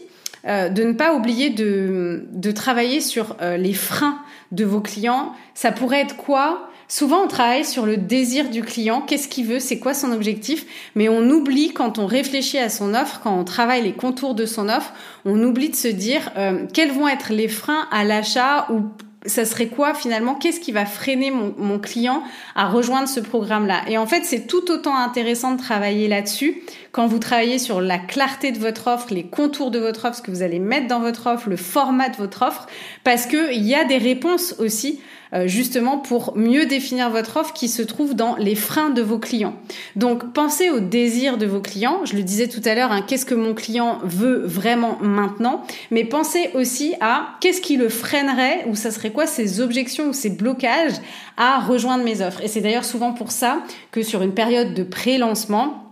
de 0.44 0.82
ne 0.82 0.92
pas 0.92 1.14
oublier 1.14 1.50
de, 1.50 2.26
de 2.32 2.50
travailler 2.50 3.00
sur 3.00 3.36
les 3.40 3.74
freins 3.74 4.18
de 4.50 4.64
vos 4.64 4.80
clients. 4.80 5.32
Ça 5.54 5.70
pourrait 5.70 6.00
être 6.00 6.16
quoi? 6.16 6.70
Souvent, 6.94 7.24
on 7.24 7.26
travaille 7.26 7.64
sur 7.64 7.86
le 7.86 7.96
désir 7.96 8.50
du 8.50 8.62
client, 8.62 9.00
qu'est-ce 9.00 9.26
qu'il 9.26 9.46
veut, 9.46 9.58
c'est 9.58 9.80
quoi 9.80 9.94
son 9.94 10.12
objectif, 10.12 10.64
mais 10.94 11.08
on 11.08 11.28
oublie 11.28 11.72
quand 11.72 11.98
on 11.98 12.06
réfléchit 12.06 12.58
à 12.58 12.68
son 12.68 12.94
offre, 12.94 13.20
quand 13.20 13.36
on 13.36 13.42
travaille 13.42 13.82
les 13.82 13.94
contours 13.94 14.36
de 14.36 14.46
son 14.46 14.68
offre, 14.68 14.92
on 15.24 15.42
oublie 15.42 15.70
de 15.70 15.74
se 15.74 15.88
dire 15.88 16.30
euh, 16.36 16.66
quels 16.72 16.92
vont 16.92 17.08
être 17.08 17.32
les 17.32 17.48
freins 17.48 17.88
à 17.90 18.04
l'achat 18.04 18.68
ou 18.70 18.82
ça 19.26 19.44
serait 19.44 19.66
quoi 19.66 19.92
finalement? 19.94 20.36
Qu'est-ce 20.36 20.60
qui 20.60 20.70
va 20.70 20.86
freiner 20.86 21.32
mon, 21.32 21.52
mon, 21.58 21.80
client 21.80 22.22
à 22.54 22.68
rejoindre 22.68 23.08
ce 23.08 23.18
programme-là? 23.18 23.80
Et 23.88 23.98
en 23.98 24.06
fait, 24.06 24.22
c'est 24.24 24.46
tout 24.46 24.70
autant 24.70 24.96
intéressant 24.96 25.52
de 25.52 25.58
travailler 25.58 26.06
là-dessus. 26.06 26.62
Quand 26.92 27.08
vous 27.08 27.18
travaillez 27.18 27.58
sur 27.58 27.80
la 27.80 27.98
clarté 27.98 28.52
de 28.52 28.58
votre 28.58 28.86
offre, 28.86 29.12
les 29.12 29.24
contours 29.24 29.72
de 29.72 29.80
votre 29.80 30.04
offre, 30.04 30.18
ce 30.18 30.22
que 30.22 30.30
vous 30.30 30.42
allez 30.42 30.60
mettre 30.60 30.86
dans 30.86 31.00
votre 31.00 31.26
offre, 31.26 31.48
le 31.48 31.56
format 31.56 32.08
de 32.10 32.16
votre 32.18 32.42
offre, 32.42 32.66
parce 33.02 33.26
que 33.26 33.52
il 33.52 33.66
y 33.66 33.74
a 33.74 33.84
des 33.84 33.98
réponses 33.98 34.54
aussi 34.60 35.00
justement 35.46 35.98
pour 35.98 36.36
mieux 36.36 36.66
définir 36.66 37.10
votre 37.10 37.36
offre 37.36 37.52
qui 37.52 37.68
se 37.68 37.82
trouve 37.82 38.14
dans 38.14 38.36
les 38.36 38.54
freins 38.54 38.90
de 38.90 39.02
vos 39.02 39.18
clients. 39.18 39.54
Donc 39.96 40.32
pensez 40.32 40.70
aux 40.70 40.80
désirs 40.80 41.38
de 41.38 41.46
vos 41.46 41.60
clients. 41.60 42.00
Je 42.04 42.16
le 42.16 42.22
disais 42.22 42.48
tout 42.48 42.62
à 42.64 42.74
l'heure, 42.74 42.92
hein, 42.92 43.02
qu'est-ce 43.06 43.26
que 43.26 43.34
mon 43.34 43.54
client 43.54 43.98
veut 44.04 44.42
vraiment 44.44 44.98
maintenant, 45.00 45.62
mais 45.90 46.04
pensez 46.04 46.50
aussi 46.54 46.94
à 47.00 47.36
qu'est-ce 47.40 47.60
qui 47.60 47.76
le 47.76 47.88
freinerait 47.88 48.64
ou 48.68 48.76
ça 48.76 48.90
serait 48.90 49.10
quoi 49.10 49.26
ses 49.26 49.60
objections 49.60 50.08
ou 50.08 50.12
ses 50.12 50.30
blocages 50.30 50.94
à 51.36 51.60
rejoindre 51.60 52.04
mes 52.04 52.20
offres. 52.20 52.42
Et 52.42 52.48
c'est 52.48 52.60
d'ailleurs 52.60 52.84
souvent 52.84 53.12
pour 53.12 53.32
ça 53.32 53.62
que 53.90 54.02
sur 54.02 54.22
une 54.22 54.34
période 54.34 54.74
de 54.74 54.82
pré-lancement, 54.82 55.83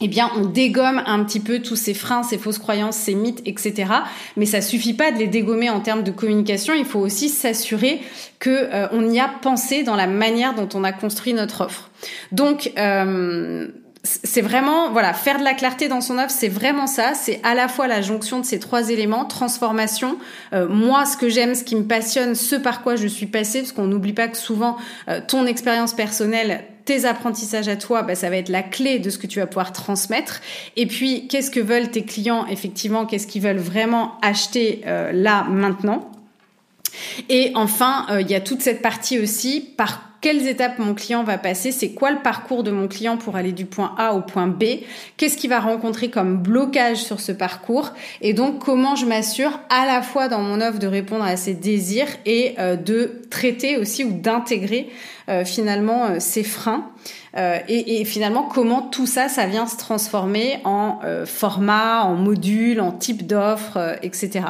eh 0.00 0.08
bien, 0.08 0.30
on 0.36 0.46
dégomme 0.46 1.02
un 1.06 1.22
petit 1.24 1.40
peu 1.40 1.60
tous 1.60 1.76
ces 1.76 1.94
freins, 1.94 2.22
ces 2.22 2.38
fausses 2.38 2.58
croyances, 2.58 2.96
ces 2.96 3.14
mythes, 3.14 3.42
etc. 3.44 3.92
Mais 4.36 4.46
ça 4.46 4.60
suffit 4.60 4.94
pas 4.94 5.12
de 5.12 5.18
les 5.18 5.26
dégommer 5.26 5.70
en 5.70 5.80
termes 5.80 6.02
de 6.02 6.10
communication. 6.10 6.74
Il 6.74 6.86
faut 6.86 7.00
aussi 7.00 7.28
s'assurer 7.28 8.00
que 8.38 8.50
euh, 8.50 8.88
on 8.92 9.10
y 9.10 9.20
a 9.20 9.28
pensé 9.28 9.82
dans 9.82 9.96
la 9.96 10.06
manière 10.06 10.54
dont 10.54 10.68
on 10.74 10.84
a 10.84 10.92
construit 10.92 11.34
notre 11.34 11.62
offre. 11.62 11.90
Donc, 12.32 12.72
euh, 12.78 13.68
c'est 14.02 14.40
vraiment 14.40 14.90
voilà 14.92 15.12
faire 15.12 15.38
de 15.38 15.44
la 15.44 15.52
clarté 15.52 15.88
dans 15.88 16.00
son 16.00 16.18
offre 16.18 16.30
c'est 16.30 16.48
vraiment 16.48 16.86
ça 16.86 17.12
c'est 17.14 17.38
à 17.42 17.54
la 17.54 17.68
fois 17.68 17.86
la 17.86 18.00
jonction 18.00 18.40
de 18.40 18.46
ces 18.46 18.58
trois 18.58 18.88
éléments 18.88 19.26
transformation 19.26 20.16
euh, 20.54 20.66
moi 20.68 21.04
ce 21.04 21.18
que 21.18 21.28
j'aime 21.28 21.54
ce 21.54 21.64
qui 21.64 21.76
me 21.76 21.84
passionne 21.84 22.34
ce 22.34 22.56
par 22.56 22.82
quoi 22.82 22.96
je 22.96 23.06
suis 23.06 23.26
passée 23.26 23.60
parce 23.60 23.72
qu'on 23.72 23.86
n'oublie 23.86 24.14
pas 24.14 24.28
que 24.28 24.38
souvent 24.38 24.78
euh, 25.08 25.20
ton 25.26 25.44
expérience 25.44 25.92
personnelle 25.92 26.64
tes 26.84 27.04
apprentissages 27.04 27.68
à 27.68 27.76
toi, 27.76 28.02
bah, 28.02 28.14
ça 28.14 28.30
va 28.30 28.36
être 28.36 28.48
la 28.48 28.62
clé 28.62 28.98
de 28.98 29.10
ce 29.10 29.18
que 29.18 29.26
tu 29.26 29.38
vas 29.38 29.46
pouvoir 29.46 29.72
transmettre. 29.72 30.40
Et 30.76 30.86
puis, 30.86 31.28
qu'est-ce 31.28 31.50
que 31.50 31.60
veulent 31.60 31.90
tes 31.90 32.04
clients 32.04 32.46
effectivement? 32.46 33.06
Qu'est-ce 33.06 33.26
qu'ils 33.26 33.42
veulent 33.42 33.58
vraiment 33.58 34.18
acheter 34.22 34.82
euh, 34.86 35.12
là 35.12 35.44
maintenant? 35.44 36.10
Et 37.28 37.52
enfin, 37.54 38.06
il 38.18 38.28
y 38.28 38.34
a 38.34 38.40
toute 38.40 38.62
cette 38.62 38.82
partie 38.82 39.20
aussi 39.20 39.60
par 39.60 40.09
quelles 40.20 40.46
étapes 40.46 40.78
mon 40.78 40.94
client 40.94 41.24
va 41.24 41.38
passer, 41.38 41.72
c'est 41.72 41.90
quoi 41.90 42.10
le 42.10 42.20
parcours 42.20 42.62
de 42.62 42.70
mon 42.70 42.88
client 42.88 43.16
pour 43.16 43.36
aller 43.36 43.52
du 43.52 43.64
point 43.64 43.94
A 43.98 44.14
au 44.14 44.20
point 44.20 44.46
B, 44.46 44.64
qu'est-ce 45.16 45.36
qu'il 45.36 45.50
va 45.50 45.60
rencontrer 45.60 46.10
comme 46.10 46.36
blocage 46.36 46.98
sur 46.98 47.20
ce 47.20 47.32
parcours 47.32 47.92
et 48.20 48.34
donc 48.34 48.58
comment 48.58 48.96
je 48.96 49.06
m'assure 49.06 49.60
à 49.70 49.86
la 49.86 50.02
fois 50.02 50.28
dans 50.28 50.40
mon 50.40 50.60
offre 50.60 50.78
de 50.78 50.86
répondre 50.86 51.24
à 51.24 51.36
ses 51.36 51.54
désirs 51.54 52.08
et 52.26 52.54
euh, 52.58 52.76
de 52.76 53.22
traiter 53.30 53.76
aussi 53.76 54.04
ou 54.04 54.12
d'intégrer 54.12 54.90
euh, 55.28 55.44
finalement 55.44 56.18
ces 56.18 56.42
freins. 56.42 56.90
Euh, 57.36 57.58
et, 57.68 58.00
et, 58.00 58.04
finalement, 58.04 58.42
comment 58.42 58.82
tout 58.82 59.06
ça, 59.06 59.28
ça 59.28 59.46
vient 59.46 59.68
se 59.68 59.76
transformer 59.76 60.58
en 60.64 60.98
format, 61.26 62.02
en 62.02 62.16
module, 62.16 62.80
en 62.80 62.90
type 62.90 63.24
d'offre, 63.24 63.96
etc. 64.02 64.46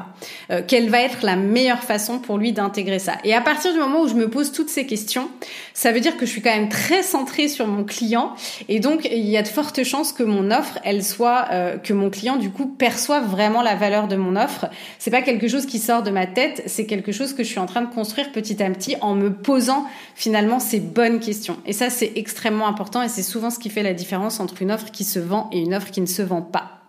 quelle 0.67 0.89
va 0.89 1.03
être 1.03 1.23
la 1.23 1.37
meilleure 1.37 1.83
façon 1.83 2.19
pour 2.19 2.39
lui 2.39 2.53
d'intégrer 2.53 2.99
ça? 2.99 3.17
Et 3.25 3.35
à 3.35 3.43
partir 3.43 3.75
du 3.75 3.79
moment 3.79 4.01
où 4.01 4.09
je 4.09 4.15
me 4.15 4.31
pose 4.31 4.51
toutes 4.53 4.71
ces 4.71 4.87
questions, 4.87 5.29
ça 5.75 5.93
veut 5.93 6.01
dire 6.01 6.17
que 6.17 6.27
je 6.27 6.31
suis 6.31 6.43
quand 6.43 6.55
même 6.55 6.69
très 6.69 7.03
centrée 7.03 7.49
sur 7.49 7.67
mon 7.67 7.85
client, 7.85 8.35
et 8.69 8.81
donc 8.81 9.09
il 9.11 9.29
y 9.29 9.37
a 9.37 9.43
de 9.43 9.49
fortes 9.49 9.83
chances 9.85 10.13
que 10.13 10.23
mon 10.23 10.51
offre, 10.51 10.79
elle 10.85 11.05
soit, 11.05 11.49
que 11.83 11.93
mon 11.93 12.11
client 12.11 12.37
du 12.37 12.51
coup 12.51 12.67
perçoive 12.67 13.29
vraiment 13.29 13.63
la 13.63 13.75
valeur 13.75 14.09
de 14.09 14.17
mon 14.17 14.37
offre. 14.37 14.67
C'est 14.99 15.11
pas 15.11 15.23
quelque 15.23 15.49
chose 15.49 15.67
qui 15.67 15.79
sort 15.79 16.03
de 16.03 16.11
ma 16.11 16.27
tête, 16.27 16.63
c'est 16.67 16.87
quelque 16.87 17.13
chose 17.13 17.33
que 17.33 17.43
je 17.43 17.49
suis 17.49 17.59
en 17.59 17.67
train 17.67 17.83
de 17.83 17.93
construire 17.93 18.33
petit 18.33 18.63
à 18.63 18.71
petit 18.71 18.97
en 19.01 19.15
me 19.15 19.33
posant 19.33 19.87
finalement 20.15 20.59
ces 20.59 20.81
bonnes 20.81 21.21
questions. 21.21 21.57
Et 21.67 21.73
ça, 21.73 21.91
c'est 21.91 22.13
extrêmement 22.17 22.67
important 22.67 23.03
et 23.03 23.09
c'est 23.09 23.23
souvent 23.23 23.51
ce 23.51 23.59
qui 23.59 23.71
fait 23.71 23.83
la 23.83 23.95
différence 23.95 24.41
entre 24.41 24.63
une 24.63 24.71
offre 24.71 24.91
qui 24.91 25.05
se 25.05 25.19
vend 25.19 25.49
et 25.53 25.61
une 25.61 25.75
offre 25.75 25.91
qui 25.91 26.01
ne 26.01 26.07
se 26.07 26.23
vend 26.23 26.43
pas. 26.43 26.80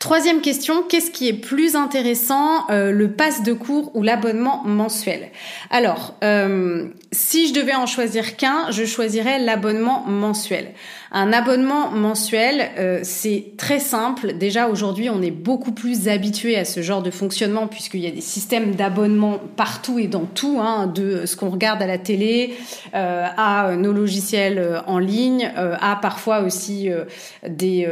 Troisième 0.00 0.40
question, 0.40 0.82
qu'est-ce 0.82 1.10
qui 1.10 1.28
est 1.28 1.34
plus 1.34 1.76
intéressant, 1.76 2.70
euh, 2.70 2.90
le 2.90 3.12
pass 3.12 3.42
de 3.42 3.52
cours 3.52 3.94
ou 3.94 4.02
l'abonnement 4.02 4.62
mensuel? 4.64 5.28
Alors, 5.68 6.14
euh, 6.24 6.88
si 7.12 7.48
je 7.48 7.52
devais 7.52 7.74
en 7.74 7.84
choisir 7.84 8.38
qu'un, 8.38 8.70
je 8.70 8.86
choisirais 8.86 9.38
l'abonnement 9.38 10.04
mensuel. 10.06 10.72
Un 11.12 11.32
abonnement 11.32 11.90
mensuel, 11.90 12.70
euh, 12.78 13.00
c'est 13.02 13.56
très 13.56 13.80
simple. 13.80 14.34
Déjà 14.34 14.68
aujourd'hui, 14.68 15.10
on 15.10 15.20
est 15.22 15.32
beaucoup 15.32 15.72
plus 15.72 16.06
habitué 16.06 16.56
à 16.56 16.64
ce 16.64 16.82
genre 16.82 17.02
de 17.02 17.10
fonctionnement 17.10 17.66
puisqu'il 17.66 18.00
y 18.00 18.06
a 18.06 18.12
des 18.12 18.20
systèmes 18.20 18.76
d'abonnement 18.76 19.40
partout 19.56 19.98
et 19.98 20.06
dans 20.06 20.24
tout, 20.24 20.58
hein, 20.60 20.86
de 20.86 21.26
ce 21.26 21.34
qu'on 21.34 21.50
regarde 21.50 21.82
à 21.82 21.88
la 21.88 21.98
télé, 21.98 22.54
euh, 22.94 23.26
à 23.36 23.74
nos 23.74 23.92
logiciels 23.92 24.58
euh, 24.58 24.80
en 24.86 25.00
ligne, 25.00 25.50
à 25.56 25.98
parfois 26.00 26.42
aussi 26.42 26.88
des, 27.48 27.88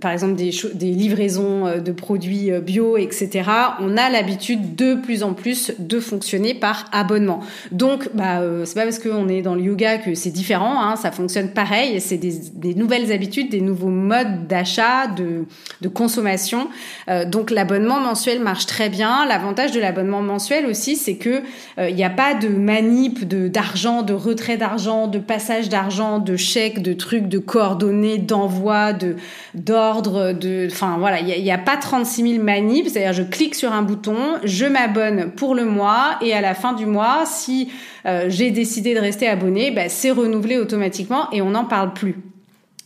par 0.00 0.12
exemple 0.12 0.34
des, 0.34 0.50
des 0.74 0.90
livraisons 0.90 1.78
de 1.78 1.92
produits 1.92 2.50
bio, 2.60 2.96
etc. 2.96 3.42
On 3.80 3.96
a 3.96 4.10
l'habitude 4.10 4.76
de 4.76 4.94
plus 4.94 5.22
en 5.22 5.34
plus 5.34 5.72
de 5.78 5.98
fonctionner 5.98 6.54
par 6.54 6.86
abonnement. 6.92 7.40
Donc, 7.72 8.08
bah, 8.14 8.40
c'est 8.64 8.74
pas 8.74 8.84
parce 8.84 8.98
qu'on 8.98 9.28
est 9.28 9.42
dans 9.42 9.54
le 9.54 9.62
yoga 9.62 9.98
que 9.98 10.14
c'est 10.14 10.30
différent. 10.30 10.82
Hein, 10.82 10.96
ça 10.96 11.10
fonctionne 11.10 11.50
pareil. 11.50 12.00
C'est 12.00 12.18
des 12.18 12.50
des 12.60 12.74
nouvelles 12.74 13.10
habitudes, 13.10 13.50
des 13.50 13.60
nouveaux 13.60 13.88
modes 13.88 14.46
d'achat, 14.46 15.06
de, 15.06 15.46
consommation. 15.88 16.68
Euh, 17.08 17.24
donc 17.24 17.50
l'abonnement 17.50 18.00
mensuel 18.00 18.40
marche 18.40 18.66
très 18.66 18.88
bien. 18.88 19.26
L'avantage 19.26 19.72
de 19.72 19.80
l'abonnement 19.80 20.22
mensuel 20.22 20.66
aussi, 20.66 20.96
c'est 20.96 21.16
que 21.16 21.42
il 21.78 21.82
euh, 21.82 21.90
n'y 21.90 22.04
a 22.04 22.10
pas 22.10 22.34
de 22.34 22.48
manip 22.48 23.24
d'argent, 23.24 24.02
de 24.02 24.12
retrait 24.12 24.56
d'argent, 24.56 25.08
de 25.08 25.18
passage 25.18 25.68
d'argent, 25.68 26.18
de 26.18 26.36
chèques, 26.36 26.82
de 26.82 26.92
trucs, 26.92 27.28
de 27.28 27.38
coordonnées, 27.38 28.18
d'envoi, 28.18 28.92
de 28.92 29.16
d'ordre, 29.54 30.32
de, 30.32 30.68
enfin 30.70 30.96
voilà, 30.98 31.20
il 31.20 31.42
n'y 31.42 31.50
a, 31.50 31.54
a, 31.54 31.58
pas 31.58 31.76
36 31.76 32.32
000 32.34 32.44
manips. 32.44 32.88
C'est-à-dire 32.88 33.12
je 33.12 33.22
clique 33.22 33.54
sur 33.54 33.72
un 33.72 33.82
bouton, 33.82 34.16
je 34.44 34.66
m'abonne 34.66 35.32
pour 35.32 35.54
le 35.54 35.64
mois 35.64 36.18
et 36.20 36.34
à 36.34 36.40
la 36.40 36.54
fin 36.54 36.72
du 36.72 36.86
mois, 36.86 37.24
si 37.26 37.70
euh, 38.06 38.26
j'ai 38.28 38.50
décidé 38.50 38.94
de 38.94 39.00
rester 39.00 39.28
abonné, 39.28 39.70
bah, 39.70 39.88
c'est 39.88 40.10
renouvelé 40.10 40.58
automatiquement 40.58 41.30
et 41.32 41.42
on 41.42 41.50
n'en 41.50 41.64
parle 41.64 41.92
plus. 41.92 42.16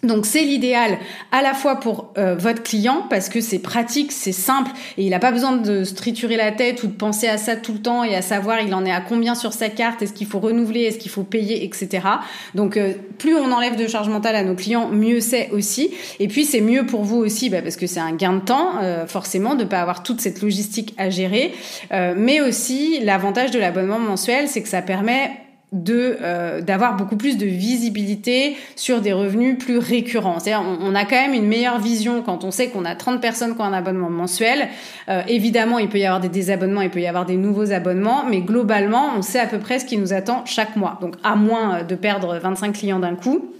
Donc 0.04 0.26
c'est 0.26 0.42
l'idéal 0.42 0.98
à 1.32 1.42
la 1.42 1.54
fois 1.54 1.80
pour 1.80 2.12
euh, 2.18 2.34
votre 2.36 2.62
client 2.62 3.06
parce 3.08 3.28
que 3.28 3.40
c'est 3.40 3.58
pratique, 3.58 4.12
c'est 4.12 4.32
simple 4.32 4.70
et 4.98 5.04
il 5.04 5.10
n'a 5.10 5.18
pas 5.18 5.32
besoin 5.32 5.56
de 5.56 5.84
se 5.84 5.94
triturer 5.94 6.36
la 6.36 6.52
tête 6.52 6.82
ou 6.82 6.86
de 6.86 6.92
penser 6.92 7.26
à 7.26 7.38
ça 7.38 7.56
tout 7.56 7.72
le 7.72 7.78
temps 7.78 8.04
et 8.04 8.14
à 8.14 8.22
savoir 8.22 8.60
il 8.60 8.74
en 8.74 8.84
est 8.84 8.92
à 8.92 9.00
combien 9.00 9.34
sur 9.34 9.52
sa 9.52 9.70
carte, 9.70 10.02
est-ce 10.02 10.12
qu'il 10.12 10.26
faut 10.26 10.40
renouveler, 10.40 10.82
est-ce 10.82 10.98
qu'il 10.98 11.10
faut 11.10 11.22
payer, 11.22 11.64
etc. 11.64 12.06
Donc 12.54 12.76
euh, 12.76 12.92
plus 13.18 13.34
on 13.34 13.50
enlève 13.50 13.76
de 13.76 13.86
charge 13.86 14.08
mentale 14.08 14.36
à 14.36 14.44
nos 14.44 14.54
clients, 14.54 14.88
mieux 14.88 15.20
c'est 15.20 15.50
aussi. 15.50 15.90
Et 16.20 16.28
puis 16.28 16.44
c'est 16.44 16.60
mieux 16.60 16.84
pour 16.84 17.02
vous 17.02 17.16
aussi 17.16 17.48
bah, 17.48 17.62
parce 17.62 17.76
que 17.76 17.86
c'est 17.86 18.00
un 18.00 18.12
gain 18.12 18.34
de 18.34 18.40
temps 18.40 18.72
euh, 18.82 19.06
forcément 19.06 19.54
de 19.54 19.64
pas 19.64 19.80
avoir 19.80 20.02
toute 20.02 20.20
cette 20.20 20.42
logistique 20.42 20.94
à 20.98 21.08
gérer. 21.10 21.52
mais 21.90 22.40
aussi 22.40 23.00
l'avantage 23.02 23.50
de 23.50 23.58
l'abonnement 23.58 23.98
mensuel, 23.98 24.48
c'est 24.48 24.62
que 24.62 24.68
ça 24.68 24.82
permet 24.82 25.43
de 25.74 26.16
euh, 26.22 26.60
d'avoir 26.60 26.96
beaucoup 26.96 27.16
plus 27.16 27.36
de 27.36 27.46
visibilité 27.46 28.56
sur 28.76 29.00
des 29.00 29.12
revenus 29.12 29.58
plus 29.58 29.76
récurrents. 29.76 30.38
C'est-à-dire 30.38 30.64
on, 30.80 30.94
a 30.94 31.04
quand 31.04 31.16
même 31.16 31.34
une 31.34 31.48
meilleure 31.48 31.80
vision 31.80 32.22
quand 32.22 32.44
on 32.44 32.52
sait 32.52 32.68
qu'on 32.68 32.84
a 32.84 32.94
30 32.94 33.20
personnes 33.20 33.56
qui 33.56 33.60
ont 33.60 33.64
un 33.64 33.72
abonnement 33.72 34.08
mensuel. 34.08 34.68
Euh, 35.08 35.22
évidemment, 35.26 35.80
il 35.80 35.88
peut 35.88 35.98
y 35.98 36.06
avoir 36.06 36.20
des 36.20 36.28
désabonnements, 36.28 36.80
il 36.80 36.90
peut 36.90 37.00
y 37.00 37.08
avoir 37.08 37.26
des 37.26 37.36
nouveaux 37.36 37.72
abonnements, 37.72 38.24
mais 38.24 38.40
globalement, 38.40 39.10
on 39.18 39.22
sait 39.22 39.40
à 39.40 39.46
peu 39.46 39.58
près 39.58 39.80
ce 39.80 39.84
qui 39.84 39.98
nous 39.98 40.12
attend 40.12 40.46
chaque 40.46 40.76
mois. 40.76 40.96
Donc 41.00 41.16
à 41.24 41.34
moins 41.34 41.82
de 41.82 41.94
perdre 41.96 42.38
25 42.38 42.72
clients 42.72 43.00
d'un 43.00 43.16
coup, 43.16 43.50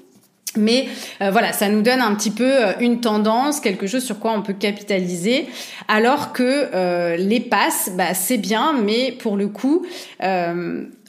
mais 0.57 0.87
euh, 1.21 1.33
voilà, 1.33 1.53
ça 1.53 1.69
nous 1.69 1.83
donne 1.83 2.01
un 2.01 2.15
petit 2.15 2.31
peu 2.31 2.53
une 2.79 3.01
tendance, 3.01 3.59
quelque 3.59 3.89
chose 3.89 4.05
sur 4.05 4.21
quoi 4.21 4.31
on 4.37 4.43
peut 4.43 4.53
capitaliser. 4.53 5.49
Alors 5.89 6.33
que 6.33 7.17
les 7.17 7.41
passes, 7.41 7.91
bah, 7.97 8.15
c'est 8.15 8.39
bien, 8.39 8.73
mais 8.85 9.11
pour 9.11 9.37
le 9.37 9.49
coup, 9.49 9.85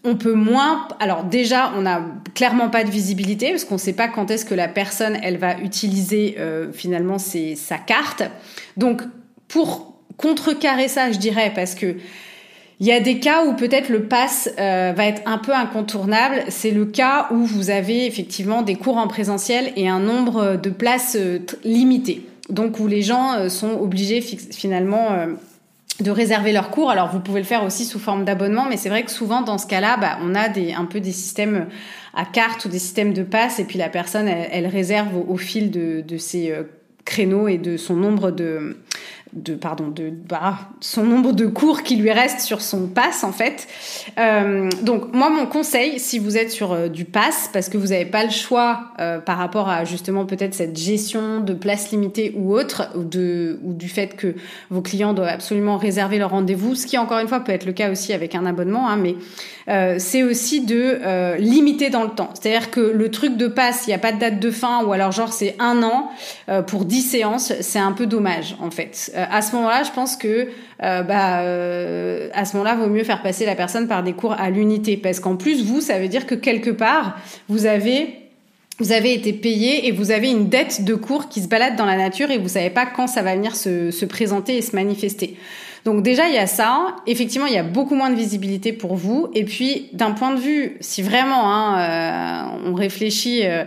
on 0.05 0.15
peut 0.15 0.33
moins. 0.33 0.87
Alors 0.99 1.23
déjà, 1.23 1.73
on 1.75 1.81
n'a 1.81 2.01
clairement 2.35 2.69
pas 2.69 2.83
de 2.83 2.91
visibilité 2.91 3.49
parce 3.49 3.65
qu'on 3.65 3.75
ne 3.75 3.79
sait 3.79 3.93
pas 3.93 4.07
quand 4.07 4.31
est-ce 4.31 4.45
que 4.45 4.53
la 4.53 4.67
personne 4.67 5.17
elle 5.23 5.37
va 5.37 5.57
utiliser 5.57 6.35
euh, 6.39 6.71
finalement 6.71 7.17
sa 7.17 7.77
carte. 7.77 8.23
Donc 8.77 9.01
pour 9.47 9.99
contrecarrer 10.17 10.87
ça, 10.87 11.11
je 11.11 11.17
dirais 11.17 11.51
parce 11.53 11.75
que 11.75 11.95
il 12.81 12.85
y 12.85 12.91
a 12.91 12.99
des 12.99 13.19
cas 13.19 13.45
où 13.45 13.53
peut-être 13.53 13.87
le 13.87 14.03
pass 14.03 14.49
euh, 14.59 14.91
va 14.95 15.05
être 15.05 15.21
un 15.25 15.37
peu 15.37 15.53
incontournable. 15.53 16.43
C'est 16.49 16.71
le 16.71 16.85
cas 16.85 17.29
où 17.31 17.45
vous 17.45 17.69
avez 17.69 18.05
effectivement 18.05 18.63
des 18.63 18.75
cours 18.75 18.97
en 18.97 19.07
présentiel 19.07 19.71
et 19.77 19.87
un 19.87 19.99
nombre 19.99 20.57
de 20.57 20.69
places 20.69 21.15
euh, 21.17 21.39
limité. 21.63 22.25
Donc 22.49 22.79
où 22.79 22.87
les 22.87 23.01
gens 23.01 23.49
sont 23.49 23.71
obligés 23.71 24.21
finalement 24.21 25.07
de 25.99 26.12
réserver 26.12 26.51
leurs 26.51 26.69
cours. 26.69 26.89
Alors 26.91 27.10
vous 27.10 27.19
pouvez 27.19 27.39
le 27.39 27.45
faire 27.45 27.63
aussi 27.63 27.86
sous 27.86 27.99
forme 27.99 28.25
d'abonnement, 28.25 28.65
mais 28.69 28.77
c'est 28.77 28.89
vrai 28.89 29.03
que 29.03 29.12
souvent 29.12 29.41
dans 29.41 29.58
ce 29.58 29.67
cas-là, 29.67 29.97
bah, 29.97 30.17
on 30.21 30.36
a 30.36 30.49
des, 30.49 30.73
un 30.73 30.86
peu 30.86 30.99
des 30.99 31.12
systèmes 31.12 31.67
à 32.13 32.25
carte 32.25 32.65
ou 32.65 32.69
des 32.69 32.79
systèmes 32.79 33.13
de 33.13 33.23
passe, 33.23 33.60
et 33.60 33.65
puis 33.65 33.77
la 33.77 33.89
personne, 33.89 34.27
elle, 34.27 34.67
réserve 34.67 35.10
au, 35.15 35.38
fil 35.38 35.71
de, 35.71 36.17
ses 36.17 36.51
euh, 36.51 36.63
créneaux 37.03 37.47
et 37.47 37.58
de 37.58 37.77
son 37.77 37.95
nombre 37.95 38.31
de 38.31 38.77
de 39.35 39.53
pardon 39.53 39.89
de 39.89 40.09
bah, 40.09 40.57
son 40.79 41.03
nombre 41.03 41.33
de 41.33 41.45
cours 41.45 41.83
qui 41.83 41.97
lui 41.97 42.11
reste 42.11 42.39
sur 42.39 42.61
son 42.61 42.87
pass 42.87 43.25
en 43.25 43.33
fait. 43.33 43.67
Euh, 44.17 44.69
donc 44.81 45.13
moi 45.13 45.29
mon 45.29 45.45
conseil, 45.45 45.99
si 45.99 46.19
vous 46.19 46.37
êtes 46.37 46.51
sur 46.51 46.71
euh, 46.71 46.87
du 46.87 47.03
pass 47.03 47.49
parce 47.51 47.67
que 47.67 47.77
vous 47.77 47.87
n'avez 47.87 48.05
pas 48.05 48.23
le 48.23 48.29
choix 48.29 48.91
euh, 48.99 49.19
par 49.19 49.37
rapport 49.37 49.67
à 49.67 49.83
justement 49.83 50.25
peut-être 50.25 50.53
cette 50.53 50.77
gestion 50.77 51.41
de 51.41 51.53
place 51.53 51.91
limitée 51.91 52.33
ou 52.37 52.53
autre, 52.55 52.89
ou 52.95 53.03
de 53.03 53.59
ou 53.63 53.73
du 53.73 53.89
fait 53.89 54.15
que 54.15 54.35
vos 54.69 54.81
clients 54.81 55.13
doivent 55.13 55.27
absolument 55.27 55.75
réserver 55.75 56.17
leur 56.17 56.29
rendez-vous, 56.29 56.75
ce 56.75 56.87
qui 56.87 56.97
encore 56.97 57.19
une 57.19 57.27
fois 57.27 57.41
peut 57.41 57.51
être 57.51 57.65
le 57.65 57.73
cas 57.73 57.91
aussi 57.91 58.13
avec 58.13 58.35
un 58.35 58.45
abonnement, 58.45 58.87
hein, 58.87 58.95
mais 58.95 59.15
c'est 59.97 60.21
aussi 60.21 60.63
de 60.63 61.37
limiter 61.39 61.89
dans 61.89 62.03
le 62.03 62.11
temps. 62.11 62.29
C'est-à-dire 62.35 62.69
que 62.69 62.79
le 62.79 63.09
truc 63.09 63.35
de 63.35 63.47
passe, 63.47 63.87
il 63.87 63.89
n'y 63.89 63.95
a 63.95 63.97
pas 63.97 64.11
de 64.11 64.19
date 64.19 64.39
de 64.39 64.51
fin, 64.51 64.83
ou 64.83 64.93
alors 64.93 65.11
genre 65.11 65.33
c'est 65.33 65.55
un 65.57 65.81
an 65.81 66.11
pour 66.67 66.85
10 66.85 67.01
séances, 67.01 67.51
c'est 67.61 67.79
un 67.79 67.91
peu 67.91 68.05
dommage 68.05 68.55
en 68.61 68.69
fait. 68.69 69.11
À 69.31 69.41
ce 69.41 69.55
moment-là, 69.55 69.83
je 69.83 69.91
pense 69.91 70.15
que 70.15 70.47
bah, 70.79 71.39
à 72.33 72.45
ce 72.45 72.57
moment-là, 72.57 72.75
vaut 72.75 72.88
mieux 72.88 73.03
faire 73.03 73.21
passer 73.21 73.45
la 73.45 73.55
personne 73.55 73.88
par 73.88 74.03
des 74.03 74.13
cours 74.13 74.33
à 74.33 74.49
l'unité, 74.49 74.97
parce 74.97 75.19
qu'en 75.19 75.35
plus, 75.35 75.63
vous, 75.63 75.81
ça 75.81 75.99
veut 75.99 76.07
dire 76.07 76.25
que 76.25 76.35
quelque 76.35 76.69
part, 76.69 77.17
vous 77.47 77.65
avez 77.65 78.25
vous 78.77 78.91
avez 78.91 79.13
été 79.13 79.31
payé 79.31 79.88
et 79.88 79.91
vous 79.91 80.11
avez 80.11 80.29
une 80.29 80.49
dette 80.49 80.83
de 80.83 80.95
cours 80.95 81.29
qui 81.29 81.41
se 81.41 81.47
balade 81.47 81.77
dans 81.77 81.85
la 81.85 81.95
nature 81.95 82.29
et 82.29 82.38
vous 82.38 82.49
savez 82.49 82.69
pas 82.69 82.85
quand 82.85 83.07
ça 83.07 83.21
va 83.21 83.35
venir 83.35 83.55
se, 83.55 83.89
se 83.89 84.05
présenter 84.05 84.57
et 84.57 84.61
se 84.61 84.75
manifester. 84.75 85.38
Donc 85.85 86.01
déjà, 86.01 86.27
il 86.27 86.33
y 86.33 86.39
a 86.39 86.47
ça. 86.47 86.95
Effectivement, 87.07 87.45
il 87.45 87.53
y 87.53 87.57
a 87.57 87.63
beaucoup 87.63 87.95
moins 87.95 88.09
de 88.09 88.15
visibilité 88.15 88.73
pour 88.73 88.95
vous. 88.95 89.29
Et 89.33 89.45
puis, 89.45 89.88
d'un 89.93 90.11
point 90.11 90.33
de 90.33 90.39
vue, 90.39 90.77
si 90.81 91.03
vraiment 91.03 91.49
hein, 91.49 91.79
euh, 91.79 92.69
on 92.69 92.73
réfléchit, 92.73 93.45
euh, 93.45 93.63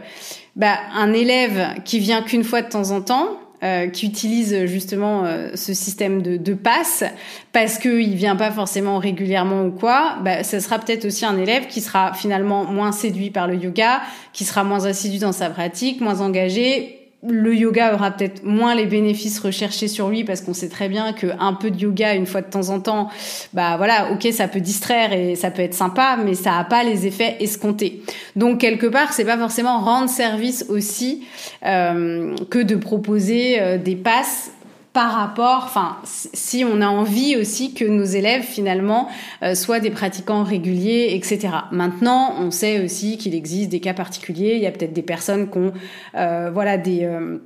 bah, 0.57 0.79
un 0.95 1.13
élève 1.13 1.75
qui 1.85 2.01
vient 2.01 2.23
qu'une 2.23 2.45
fois 2.45 2.61
de 2.61 2.69
temps 2.69 2.91
en 2.91 3.01
temps, 3.01 3.39
euh, 3.63 3.89
qui 3.89 4.07
utilise 4.07 4.67
justement 4.67 5.25
ce 5.55 5.75
système 5.75 6.23
de, 6.23 6.37
de 6.37 6.55
passe 6.55 7.05
parce 7.53 7.79
qu'il 7.79 8.15
vient 8.15 8.37
pas 8.37 8.51
forcément 8.51 8.99
régulièrement 8.99 9.65
ou 9.67 9.71
quoi, 9.71 10.17
bah, 10.23 10.45
ce 10.45 10.61
sera 10.61 10.79
peut-être 10.79 11.05
aussi 11.05 11.25
un 11.25 11.37
élève 11.37 11.67
qui 11.67 11.81
sera 11.81 12.13
finalement 12.13 12.65
moins 12.65 12.93
séduit 12.93 13.31
par 13.31 13.49
le 13.49 13.57
yoga, 13.57 14.01
qui 14.33 14.45
sera 14.45 14.65
moins 14.65 14.85
assidu 14.85 15.19
dans 15.19 15.33
sa 15.33 15.51
pratique, 15.51 16.01
moins 16.01 16.21
engagé, 16.21 16.98
le 17.27 17.53
yoga 17.55 17.95
aura 17.95 18.13
peut-être 18.13 18.45
moins 18.45 18.77
les 18.77 18.87
bénéfices 18.87 19.41
recherchés 19.41 19.89
sur 19.89 20.09
lui 20.09 20.23
parce 20.23 20.41
qu'on 20.41 20.55
sait 20.55 20.69
très 20.69 20.89
bien 20.89 21.13
qu'un 21.13 21.53
peu 21.53 21.71
de 21.71 21.79
yoga 21.79 22.15
une 22.15 22.27
fois 22.27 22.43
de 22.43 22.51
temps 22.51 22.71
en 22.71 22.79
temps, 22.79 23.09
bah 23.53 23.77
voilà, 23.77 24.13
ok, 24.13 24.29
ça 24.33 24.47
peut 24.47 24.61
distraire 24.61 25.13
et 25.13 25.35
ça 25.35 25.51
peut 25.51 25.63
être 25.63 25.75
sympa, 25.75 26.17
mais 26.25 26.35
ça 26.35 26.53
n'a 26.53 26.65
pas 26.65 26.85
les 26.85 27.07
effets 27.07 27.37
escomptés. 27.41 28.03
Donc 28.37 28.61
quelque 28.61 28.87
part, 28.87 29.13
c'est 29.13 29.25
pas 29.25 29.37
forcément 29.37 29.81
rendre 29.81 30.09
service 30.09 30.67
aussi 30.69 31.25
euh, 31.67 32.37
que 32.51 32.61
de 32.61 32.77
proposer 32.77 33.61
euh, 33.61 33.79
des 33.79 33.97
passes 33.97 34.53
par 34.99 35.13
rapport, 35.13 35.63
enfin, 35.63 35.97
si 36.03 36.65
on 36.65 36.81
a 36.81 36.89
envie 36.89 37.37
aussi 37.37 37.73
que 37.73 37.85
nos 37.85 38.03
élèves 38.03 38.43
finalement 38.43 39.09
euh, 39.45 39.55
soient 39.55 39.79
des 39.79 39.91
pratiquants 39.91 40.43
réguliers, 40.43 41.11
etc. 41.13 41.51
Maintenant, 41.71 42.35
on 42.41 42.51
sait 42.51 42.85
aussi 42.85 43.17
qu'il 43.17 43.33
existe 43.33 43.71
des 43.71 43.79
cas 43.79 43.95
particuliers. 43.95 44.55
Il 44.57 44.61
y 44.61 44.67
a 44.67 44.73
peut-être 44.73 44.93
des 44.93 45.03
personnes 45.03 45.53
qui 45.53 45.59
ont, 45.59 45.73
euh, 46.17 46.51
voilà, 46.53 46.79
des 46.79 47.05
euh, 47.05 47.39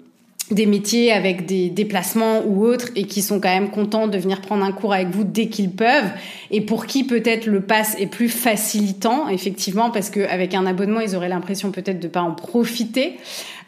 des 0.51 0.67
métiers 0.67 1.13
avec 1.13 1.47
des 1.47 1.71
déplacements 1.71 2.43
ou 2.45 2.65
autres 2.65 2.89
et 2.97 3.05
qui 3.05 3.23
sont 3.23 3.41
quand 3.41 3.49
même 3.49 3.71
contents 3.71 4.07
de 4.09 4.19
venir 4.19 4.41
prendre 4.41 4.65
un 4.65 4.73
cours 4.73 4.93
avec 4.93 5.09
vous 5.09 5.25
dès 5.25 5.47
qu'ils 5.47 5.71
peuvent 5.71 6.11
et 6.51 6.61
pour 6.61 6.87
qui 6.87 7.05
peut-être 7.05 7.47
le 7.47 7.61
pass 7.61 7.97
est 7.99 8.07
plus 8.07 8.29
facilitant 8.29 9.29
effectivement 9.29 9.91
parce 9.91 10.11
qu'avec 10.11 10.55
un 10.55 10.67
abonnement 10.67 11.01
ils 11.01 11.17
auraient 11.17 11.29
l'impression 11.29 11.71
peut-être 11.71 12.01
de 12.01 12.09
pas 12.09 12.23
en 12.23 12.33
profiter 12.33 13.17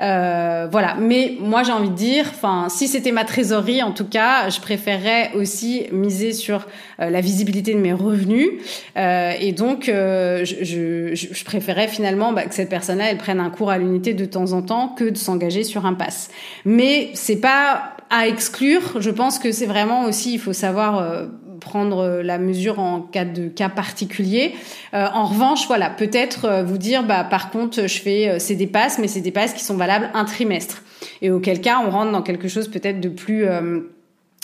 euh, 0.00 0.68
voilà. 0.70 0.96
Mais 0.98 1.36
moi 1.40 1.62
j'ai 1.62 1.72
envie 1.72 1.90
de 1.90 1.94
dire 1.94 2.26
enfin 2.28 2.68
si 2.68 2.88
c'était 2.88 3.12
ma 3.12 3.24
trésorerie 3.24 3.82
en 3.82 3.92
tout 3.92 4.06
cas 4.06 4.48
je 4.48 4.60
préférerais 4.60 5.32
aussi 5.34 5.86
miser 5.92 6.32
sur 6.32 6.66
euh, 7.00 7.10
la 7.10 7.20
visibilité 7.20 7.74
de 7.74 7.80
mes 7.80 7.92
revenus. 7.92 8.50
Euh, 8.96 9.32
et 9.38 9.52
donc 9.52 9.88
euh, 9.88 10.44
je, 10.44 10.64
je, 10.64 11.14
je, 11.14 11.44
préférais 11.44 11.88
finalement 11.88 12.32
bah, 12.32 12.44
que 12.44 12.54
cette 12.54 12.70
personne-là 12.70 13.10
elle 13.10 13.18
prenne 13.18 13.40
un 13.40 13.50
cours 13.50 13.70
à 13.70 13.78
l'unité 13.78 14.14
de 14.14 14.24
temps 14.24 14.52
en 14.52 14.62
temps 14.62 14.88
que 14.88 15.04
de 15.04 15.16
s'engager 15.16 15.64
sur 15.64 15.86
un 15.86 15.94
pass. 15.94 16.30
Mais 16.64 17.10
c'est 17.14 17.40
pas 17.40 17.94
à 18.10 18.28
exclure. 18.28 19.00
Je 19.00 19.10
pense 19.10 19.38
que 19.38 19.52
c'est 19.52 19.66
vraiment 19.66 20.04
aussi, 20.04 20.34
il 20.34 20.38
faut 20.38 20.52
savoir 20.52 20.98
euh, 20.98 21.26
prendre 21.64 22.20
la 22.22 22.38
mesure 22.38 22.78
en 22.78 23.00
cas 23.00 23.24
de 23.24 23.48
cas 23.48 23.68
particulier. 23.68 24.54
Euh, 24.92 25.06
en 25.12 25.24
revanche, 25.24 25.66
voilà, 25.66 25.90
peut-être 25.90 26.44
euh, 26.44 26.62
vous 26.62 26.78
dire, 26.78 27.02
bah 27.02 27.24
par 27.24 27.50
contre, 27.50 27.88
je 27.88 27.98
fais 28.00 28.38
ces 28.38 28.54
dépasses, 28.54 28.98
mais 28.98 29.08
ces 29.08 29.22
dépasses 29.22 29.54
qui 29.54 29.64
sont 29.64 29.76
valables 29.76 30.10
un 30.14 30.24
trimestre. 30.24 30.82
Et 31.22 31.30
auquel 31.30 31.60
cas, 31.60 31.82
on 31.84 31.90
rentre 31.90 32.12
dans 32.12 32.22
quelque 32.22 32.48
chose 32.48 32.68
peut-être 32.68 33.00
de 33.00 33.08
plus 33.08 33.46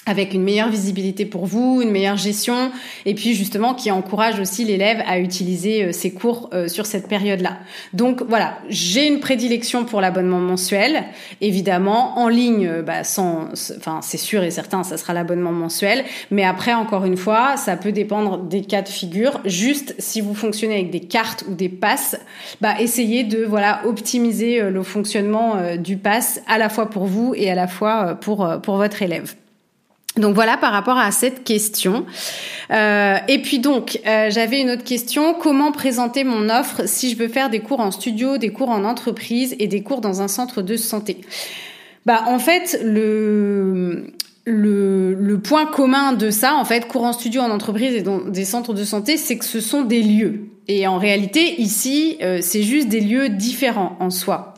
avec 0.07 0.33
une 0.33 0.43
meilleure 0.43 0.71
visibilité 0.71 1.27
pour 1.27 1.45
vous, 1.47 1.83
une 1.83 1.91
meilleure 1.91 2.17
gestion, 2.17 2.73
et 3.05 3.15
puis 3.15 3.35
justement 3.35 3.75
qui 3.75 3.91
encourage 3.91 4.41
aussi 4.41 4.65
l'élève 4.65 5.03
à 5.07 5.19
utiliser 5.19 5.85
euh, 5.85 5.93
ses 5.93 6.13
cours 6.13 6.49
euh, 6.55 6.69
sur 6.69 6.87
cette 6.87 7.07
période-là. 7.07 7.59
Donc 7.93 8.23
voilà, 8.23 8.59
j'ai 8.69 9.07
une 9.07 9.21
prédilection 9.21 9.85
pour 9.85 10.01
l'abonnement 10.01 10.39
mensuel, 10.39 11.05
évidemment 11.43 12.19
en 12.19 12.29
ligne, 12.29 12.67
euh, 12.67 12.83
bah, 12.83 13.05
sans, 13.05 13.49
enfin 13.77 14.01
c'est 14.03 14.17
sûr 14.17 14.43
et 14.43 14.51
certain, 14.51 14.85
ça 14.85 14.97
sera 14.97 15.13
l'abonnement 15.13 15.53
mensuel, 15.53 16.05
mais 16.31 16.45
après 16.45 16.73
encore 16.73 17.05
une 17.05 17.19
fois, 17.19 17.59
ça 17.59 17.77
peut 17.77 17.93
dépendre 17.93 18.39
des 18.39 18.63
cas 18.63 18.81
de 18.83 18.89
figure. 18.89 19.41
Juste 19.45 19.95
si 19.99 20.23
vous 20.23 20.35
fonctionnez 20.35 20.75
avec 20.75 20.91
des 20.91 21.01
cartes 21.01 21.45
ou 21.49 21.55
des 21.55 21.69
passes, 21.69 22.19
bah 22.63 22.81
essayez 22.81 23.23
de 23.23 23.45
voilà 23.45 23.83
optimiser 23.85 24.63
le 24.63 24.83
fonctionnement 24.83 25.77
du 25.77 25.99
pass 25.99 26.41
à 26.47 26.59
la 26.59 26.69
fois 26.69 26.89
pour 26.89 27.05
vous 27.05 27.35
et 27.37 27.51
à 27.51 27.55
la 27.55 27.67
fois 27.67 28.15
pour 28.15 28.49
pour 28.63 28.77
votre 28.77 29.03
élève. 29.03 29.35
Donc 30.17 30.35
voilà 30.35 30.57
par 30.57 30.73
rapport 30.73 30.99
à 30.99 31.13
cette 31.13 31.45
question. 31.45 32.05
Euh, 32.71 33.17
et 33.29 33.41
puis 33.41 33.61
donc, 33.61 34.01
euh, 34.07 34.29
j'avais 34.31 34.61
une 34.61 34.71
autre 34.71 34.85
question. 34.85 35.35
Comment 35.35 35.71
présenter 35.71 36.25
mon 36.25 36.49
offre 36.49 36.83
si 36.87 37.11
je 37.11 37.17
veux 37.17 37.29
faire 37.29 37.49
des 37.49 37.61
cours 37.61 37.81
en 37.81 37.91
studio, 37.91 38.37
des 38.37 38.53
cours 38.53 38.71
en 38.71 38.85
entreprise 38.85 39.55
et 39.59 39.69
des 39.69 39.83
cours 39.83 40.01
dans 40.01 40.21
un 40.21 40.29
centre 40.29 40.63
de 40.63 40.77
santé? 40.77 41.19
Bah 42.07 42.25
en 42.27 42.39
fait, 42.39 42.81
le, 42.83 44.07
le, 44.47 45.39
point 45.39 45.67
commun 45.67 46.13
de 46.13 46.31
ça, 46.31 46.55
en 46.55 46.65
fait, 46.65 46.89
cours 46.89 47.05
en 47.05 47.13
studio, 47.13 47.43
en 47.43 47.51
entreprise 47.51 47.95
et 47.95 48.03
dans 48.03 48.19
des 48.19 48.45
centres 48.45 48.75
de 48.75 48.85
santé, 48.85 49.17
c'est 49.17 49.39
que 49.39 49.45
ce 49.45 49.61
sont 49.61 49.83
des 49.83 50.03
lieux. 50.03 50.49
Et 50.67 50.87
en 50.87 50.99
réalité, 50.99 51.61
ici, 51.61 52.17
euh, 52.23 52.39
c'est 52.43 52.63
juste 52.63 52.89
des 52.89 53.01
lieux 53.01 53.29
différents 53.29 53.97
en 54.01 54.11
soi. 54.11 54.55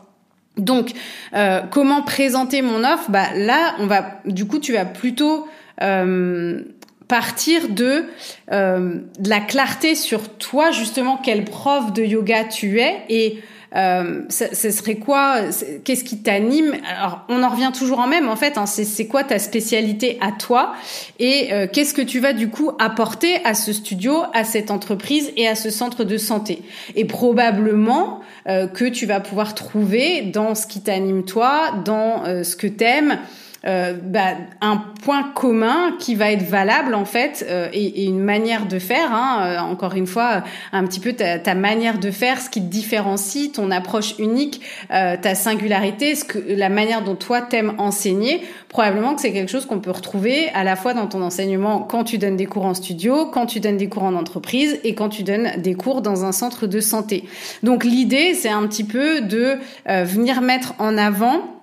Donc, 0.57 0.91
euh, 1.33 1.61
comment 1.71 2.03
présenter 2.03 2.61
mon 2.61 2.83
offre? 2.83 3.09
Bah 3.09 3.33
là, 3.35 3.75
on 3.79 3.87
va, 3.87 4.19
du 4.25 4.45
coup, 4.45 4.59
tu 4.59 4.73
vas 4.73 4.85
plutôt 4.85 5.47
euh, 5.81 6.61
partir 7.07 7.69
de, 7.69 8.05
euh, 8.51 8.99
de 9.19 9.29
la 9.29 9.39
clarté 9.39 9.95
sur 9.95 10.29
toi, 10.37 10.71
justement, 10.71 11.17
quel 11.17 11.43
prof 11.45 11.91
de 11.93 12.03
yoga 12.03 12.43
tu 12.43 12.79
es 12.79 13.03
et 13.09 13.41
euh, 13.75 14.21
ce, 14.29 14.71
serait 14.71 14.95
quoi 14.95 15.41
Qu'est-ce 15.83 16.03
qui 16.03 16.19
t'anime? 16.19 16.75
Alors, 16.97 17.21
on 17.29 17.41
en 17.41 17.49
revient 17.49 17.71
toujours 17.73 17.99
en 17.99 18.07
même, 18.07 18.29
en 18.29 18.35
fait. 18.35 18.57
Hein, 18.57 18.65
c'est 18.65 19.07
quoi 19.07 19.23
ta 19.23 19.39
spécialité 19.39 20.17
à 20.21 20.31
toi? 20.31 20.73
Et 21.19 21.51
euh, 21.51 21.67
qu'est-ce 21.71 21.93
que 21.93 22.01
tu 22.01 22.19
vas 22.19 22.33
du 22.33 22.49
coup 22.49 22.71
apporter 22.79 23.43
à 23.45 23.53
ce 23.53 23.73
studio, 23.73 24.23
à 24.33 24.43
cette 24.43 24.71
entreprise 24.71 25.31
et 25.37 25.47
à 25.47 25.55
ce 25.55 25.69
centre 25.69 26.03
de 26.03 26.17
santé? 26.17 26.61
Et 26.95 27.05
probablement 27.05 28.21
euh, 28.47 28.67
que 28.67 28.85
tu 28.85 29.05
vas 29.05 29.19
pouvoir 29.19 29.55
trouver 29.55 30.21
dans 30.21 30.53
ce 30.53 30.67
qui 30.67 30.81
t'anime 30.81 31.23
toi, 31.23 31.71
dans 31.85 32.25
euh, 32.25 32.43
ce 32.43 32.55
que 32.55 32.67
t'aimes, 32.67 33.19
euh, 33.65 33.93
bah, 33.93 34.33
un 34.59 34.75
point 35.05 35.23
commun 35.33 35.95
qui 35.97 36.15
va 36.15 36.33
être 36.33 36.43
valable 36.43 36.93
en 36.93 37.05
fait 37.05 37.45
euh, 37.47 37.69
et, 37.71 38.03
et, 38.03 38.05
une 38.07 38.19
manière 38.19 38.65
de 38.65 38.77
faire. 38.77 39.13
Hein, 39.13 39.39
euh, 39.45 39.59
encore 39.59 39.95
une 39.95 40.05
fois, 40.05 40.43
un 40.73 40.85
petit 40.85 40.99
peu 40.99 41.13
ta, 41.13 41.39
ta, 41.39 41.55
manière 41.55 41.97
de 41.97 42.11
faire, 42.11 42.41
ce 42.41 42.49
qui 42.49 42.59
te 42.59 42.65
différencie, 42.65 43.53
ton 43.53 43.71
approche 43.71 44.15
unique, 44.19 44.59
ta 44.89 45.35
singularité, 45.35 46.15
ce 46.15 46.25
que 46.25 46.39
la 46.39 46.67
manière 46.67 47.03
dont 47.03 47.15
toi 47.15 47.41
t'aimes 47.41 47.73
enseigner. 47.77 48.41
Probablement 48.67 49.15
que 49.15 49.21
c'est 49.21 49.31
quelque 49.31 49.51
chose 49.51 49.65
qu'on 49.65 49.79
peut 49.79 49.91
retrouver 49.91 50.49
à 50.49 50.65
la 50.65 50.75
fois 50.75 50.93
dans 50.93 51.07
ton 51.07 51.21
enseignement 51.21 51.79
quand 51.79 52.03
tu 52.03 52.17
donnes 52.17 52.35
des 52.35 52.47
cours 52.47 52.65
en 52.65 52.73
studio, 52.73 53.27
quand 53.27 53.45
tu 53.45 53.61
donnes 53.61 53.77
des 53.77 53.87
cours 53.87 54.03
en 54.03 54.15
entreprise 54.15 54.77
et 54.83 54.93
quand 54.93 55.07
tu 55.07 55.23
donnes 55.23 55.61
des 55.61 55.75
cours 55.75 56.01
dans 56.01 56.25
un 56.25 56.33
centre 56.33 56.67
de 56.67 56.81
santé. 56.81 57.23
Donc 57.61 57.85
l'idée, 57.85 58.33
c'est 58.33 58.49
un 58.49 58.67
petit 58.67 58.83
peu 58.83 59.21
de 59.21 59.57
venir 59.85 60.41
mettre 60.41 60.73
en 60.79 60.97
avant 60.97 61.53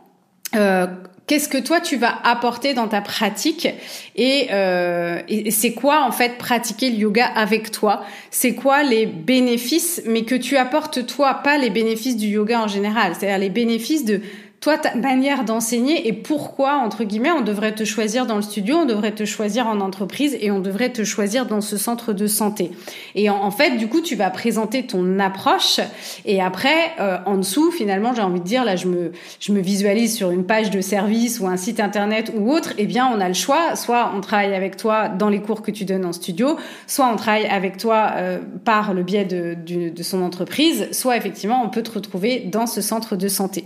euh, 0.56 0.88
qu'est-ce 1.30 1.48
que 1.48 1.58
toi 1.58 1.80
tu 1.80 1.96
vas 1.96 2.18
apporter 2.24 2.74
dans 2.74 2.88
ta 2.88 3.00
pratique 3.00 3.68
et, 4.16 4.48
euh, 4.50 5.20
c'est 5.50 5.74
quoi 5.74 6.02
en 6.04 6.10
fait 6.10 6.38
pratiquer 6.38 6.90
le 6.90 6.96
yoga 6.96 7.24
avec 7.24 7.70
toi? 7.70 8.02
C'est 8.32 8.56
quoi 8.56 8.82
les 8.82 9.06
bénéfices, 9.06 10.02
mais 10.06 10.24
que 10.24 10.34
tu 10.34 10.56
apportes 10.56 11.06
toi, 11.06 11.34
pas 11.34 11.56
les 11.56 11.70
bénéfices 11.70 12.16
du 12.16 12.26
yoga 12.26 12.60
en 12.60 12.66
général, 12.66 13.12
c'est-à-dire 13.16 13.38
les 13.38 13.48
bénéfices 13.48 14.04
de 14.04 14.22
toi, 14.60 14.76
ta 14.76 14.94
manière 14.94 15.44
d'enseigner 15.44 16.06
et 16.06 16.12
pourquoi, 16.12 16.74
entre 16.74 17.04
guillemets, 17.04 17.30
on 17.30 17.40
devrait 17.40 17.74
te 17.74 17.84
choisir 17.84 18.26
dans 18.26 18.36
le 18.36 18.42
studio, 18.42 18.76
on 18.76 18.84
devrait 18.84 19.14
te 19.14 19.24
choisir 19.24 19.66
en 19.66 19.80
entreprise 19.80 20.36
et 20.38 20.50
on 20.50 20.60
devrait 20.60 20.92
te 20.92 21.02
choisir 21.02 21.46
dans 21.46 21.62
ce 21.62 21.78
centre 21.78 22.12
de 22.12 22.26
santé. 22.26 22.70
Et 23.14 23.30
en, 23.30 23.50
fait, 23.50 23.78
du 23.78 23.88
coup, 23.88 24.02
tu 24.02 24.16
vas 24.16 24.28
présenter 24.28 24.86
ton 24.86 25.18
approche 25.18 25.80
et 26.26 26.42
après, 26.42 26.92
euh, 27.00 27.16
en 27.24 27.38
dessous, 27.38 27.70
finalement, 27.70 28.12
j'ai 28.14 28.20
envie 28.20 28.40
de 28.40 28.44
dire, 28.44 28.66
là, 28.66 28.76
je 28.76 28.86
me, 28.86 29.12
je 29.40 29.52
me 29.52 29.60
visualise 29.60 30.14
sur 30.14 30.30
une 30.30 30.44
page 30.44 30.70
de 30.70 30.82
service 30.82 31.40
ou 31.40 31.46
un 31.46 31.56
site 31.56 31.80
internet 31.80 32.30
ou 32.36 32.52
autre, 32.52 32.74
eh 32.76 32.86
bien, 32.86 33.10
on 33.10 33.18
a 33.18 33.28
le 33.28 33.34
choix. 33.34 33.76
Soit 33.76 34.12
on 34.14 34.20
travaille 34.20 34.54
avec 34.54 34.76
toi 34.76 35.08
dans 35.08 35.30
les 35.30 35.40
cours 35.40 35.62
que 35.62 35.70
tu 35.70 35.86
donnes 35.86 36.04
en 36.04 36.12
studio, 36.12 36.58
soit 36.86 37.10
on 37.10 37.16
travaille 37.16 37.46
avec 37.46 37.78
toi 37.78 38.10
euh, 38.16 38.40
par 38.66 38.92
le 38.92 39.02
biais 39.04 39.24
de, 39.24 39.54
de, 39.54 39.88
de 39.88 40.02
son 40.02 40.22
entreprise, 40.22 40.88
soit 40.92 41.16
effectivement, 41.16 41.62
on 41.64 41.70
peut 41.70 41.82
te 41.82 41.92
retrouver 41.92 42.40
dans 42.40 42.66
ce 42.66 42.82
centre 42.82 43.16
de 43.16 43.28
santé. 43.28 43.64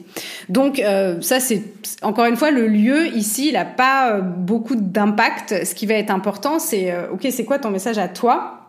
Donc, 0.48 0.83
euh, 0.84 1.20
ça 1.20 1.40
c'est 1.40 1.62
encore 2.02 2.26
une 2.26 2.36
fois 2.36 2.50
le 2.50 2.66
lieu 2.66 3.08
ici, 3.08 3.48
il 3.48 3.54
n'a 3.54 3.64
pas 3.64 4.12
euh, 4.12 4.20
beaucoup 4.20 4.76
d'impact. 4.76 5.64
Ce 5.64 5.74
qui 5.74 5.86
va 5.86 5.94
être 5.94 6.10
important, 6.10 6.58
c'est 6.58 6.92
euh, 6.92 7.10
ok, 7.12 7.26
c'est 7.30 7.44
quoi 7.44 7.58
ton 7.58 7.70
message 7.70 7.98
à 7.98 8.08
toi? 8.08 8.63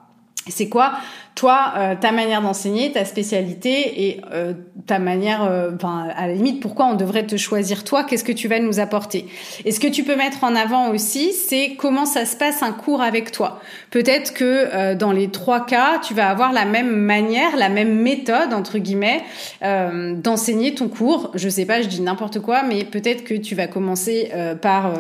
C'est 0.48 0.70
quoi, 0.70 0.94
toi, 1.34 1.74
euh, 1.76 1.96
ta 2.00 2.12
manière 2.12 2.42
d'enseigner, 2.42 2.92
ta 2.92 3.04
spécialité 3.04 4.08
et 4.08 4.22
euh, 4.32 4.54
ta 4.86 5.00
manière, 5.00 5.44
euh, 5.44 5.72
à 5.84 6.28
la 6.28 6.34
limite, 6.34 6.62
pourquoi 6.62 6.86
on 6.86 6.94
devrait 6.94 7.26
te 7.26 7.36
choisir 7.36 7.84
toi 7.84 8.04
Qu'est-ce 8.04 8.24
que 8.24 8.32
tu 8.32 8.48
vas 8.48 8.60
nous 8.60 8.80
apporter? 8.80 9.26
Et 9.66 9.72
ce 9.72 9.80
que 9.80 9.88
tu 9.88 10.04
peux 10.04 10.16
mettre 10.16 10.44
en 10.44 10.56
avant 10.56 10.92
aussi, 10.92 11.34
c'est 11.34 11.76
comment 11.78 12.06
ça 12.06 12.26
se 12.26 12.38
passe 12.38 12.64
un 12.64 12.72
cours 12.72 13.02
avec 13.02 13.32
toi. 13.32 13.60
Peut-être 13.90 14.34
que 14.34 14.94
dans 14.94 15.12
les 15.12 15.30
trois 15.30 15.66
cas, 15.66 16.00
tu 16.00 16.14
vas 16.14 16.30
avoir 16.30 16.54
la 16.54 16.66
même 16.66 16.96
manière, 16.96 17.58
la 17.58 17.70
même 17.70 17.96
méthode 17.96 18.54
entre 18.54 18.78
guillemets 18.78 19.24
d'enseigner 19.62 20.74
ton 20.76 20.88
cours. 20.88 21.32
Je 21.34 21.50
sais 21.50 21.66
pas, 21.66 21.82
je 21.82 21.88
dis 21.88 22.02
n'importe 22.02 22.40
quoi, 22.40 22.64
mais 22.64 22.86
peut-être 22.86 23.24
que 23.24 23.34
tu 23.34 23.56
vas 23.56 23.68
commencer 23.68 24.32
par 24.62 24.94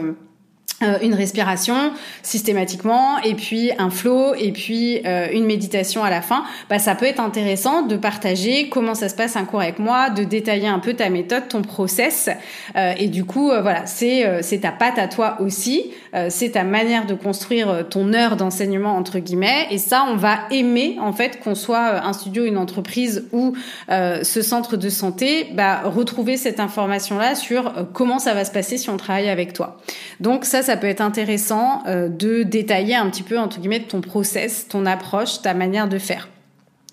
euh, 0.83 0.97
une 1.01 1.13
respiration 1.13 1.93
systématiquement 2.21 3.19
et 3.19 3.33
puis 3.35 3.71
un 3.77 3.89
flow 3.89 4.33
et 4.35 4.51
puis 4.51 4.99
euh, 5.05 5.29
une 5.31 5.45
méditation 5.45 6.03
à 6.03 6.09
la 6.09 6.21
fin, 6.21 6.43
bah 6.69 6.79
ça 6.79 6.95
peut 6.95 7.05
être 7.05 7.21
intéressant 7.21 7.83
de 7.83 7.95
partager 7.95 8.67
comment 8.67 8.93
ça 8.93 9.07
se 9.07 9.15
passe 9.15 9.37
un 9.37 9.45
cours 9.45 9.61
avec 9.61 9.79
moi, 9.79 10.09
de 10.09 10.25
détailler 10.25 10.67
un 10.67 10.79
peu 10.79 10.93
ta 10.93 11.09
méthode, 11.09 11.47
ton 11.47 11.61
process. 11.61 12.29
Euh, 12.75 12.91
et 12.97 13.07
du 13.07 13.23
coup 13.23 13.45
voilà 13.45 13.85
c'est 13.85 14.43
c'est 14.43 14.59
ta 14.59 14.73
patte 14.73 14.99
à 14.99 15.07
toi 15.07 15.37
aussi, 15.39 15.91
c'est 16.27 16.51
ta 16.51 16.65
manière 16.65 17.05
de 17.05 17.13
construire 17.13 17.87
ton 17.89 18.13
heure 18.13 18.35
d'enseignement 18.35 18.97
entre 18.97 19.19
guillemets. 19.19 19.67
Et 19.71 19.77
ça 19.77 20.05
on 20.09 20.17
va 20.17 20.39
aimer 20.51 20.97
en 20.99 21.13
fait 21.13 21.39
qu'on 21.41 21.55
soit 21.55 22.05
un 22.05 22.11
studio, 22.11 22.43
une 22.43 22.57
entreprise 22.57 23.29
ou 23.31 23.53
ce 23.89 24.41
centre 24.41 24.75
de 24.75 24.89
santé, 24.89 25.47
bah 25.53 25.83
retrouver 25.85 26.35
cette 26.35 26.59
information 26.59 27.17
là 27.17 27.33
sur 27.35 27.71
comment 27.93 28.19
ça 28.19 28.33
va 28.33 28.43
se 28.43 28.51
passer 28.51 28.77
si 28.77 28.89
on 28.89 28.97
travaille 28.97 29.29
avec 29.29 29.53
toi. 29.53 29.77
Donc 30.19 30.43
ça 30.43 30.54
ça 30.61 30.77
peut 30.77 30.87
être 30.87 31.01
intéressant 31.01 31.83
euh, 31.87 32.09
de 32.09 32.43
détailler 32.43 32.95
un 32.95 33.09
petit 33.09 33.23
peu, 33.23 33.37
entre 33.37 33.59
guillemets, 33.59 33.81
ton 33.81 34.01
process, 34.01 34.67
ton 34.67 34.85
approche, 34.85 35.41
ta 35.41 35.53
manière 35.53 35.87
de 35.87 35.97
faire. 35.97 36.29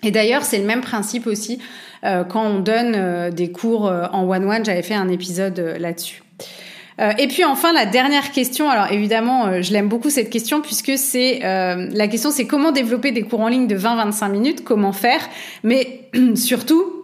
Et 0.03 0.11
d'ailleurs, 0.11 0.43
c'est 0.43 0.57
le 0.57 0.65
même 0.65 0.81
principe 0.81 1.27
aussi 1.27 1.59
euh, 2.03 2.23
quand 2.23 2.43
on 2.43 2.59
donne 2.59 2.93
euh, 2.95 3.31
des 3.31 3.51
cours 3.51 3.85
en 3.85 4.27
one-one. 4.27 4.65
J'avais 4.65 4.81
fait 4.81 4.95
un 4.95 5.09
épisode 5.09 5.59
là-dessus. 5.79 6.23
et 6.99 7.27
puis 7.27 7.43
enfin 7.43 7.73
la 7.73 7.85
dernière 7.85 8.31
question. 8.31 8.69
Alors 8.69 8.91
évidemment, 8.91 9.61
je 9.61 9.71
l'aime 9.71 9.87
beaucoup 9.87 10.09
cette 10.09 10.29
question 10.29 10.61
puisque 10.61 10.97
c'est 10.97 11.39
la 11.41 12.07
question, 12.07 12.31
c'est 12.31 12.45
comment 12.45 12.71
développer 12.71 13.11
des 13.11 13.23
cours 13.23 13.41
en 13.41 13.47
ligne 13.47 13.67
de 13.67 13.77
20-25 13.77 14.29
minutes, 14.29 14.63
comment 14.63 14.91
faire, 14.91 15.21
mais 15.63 16.09
surtout 16.35 17.02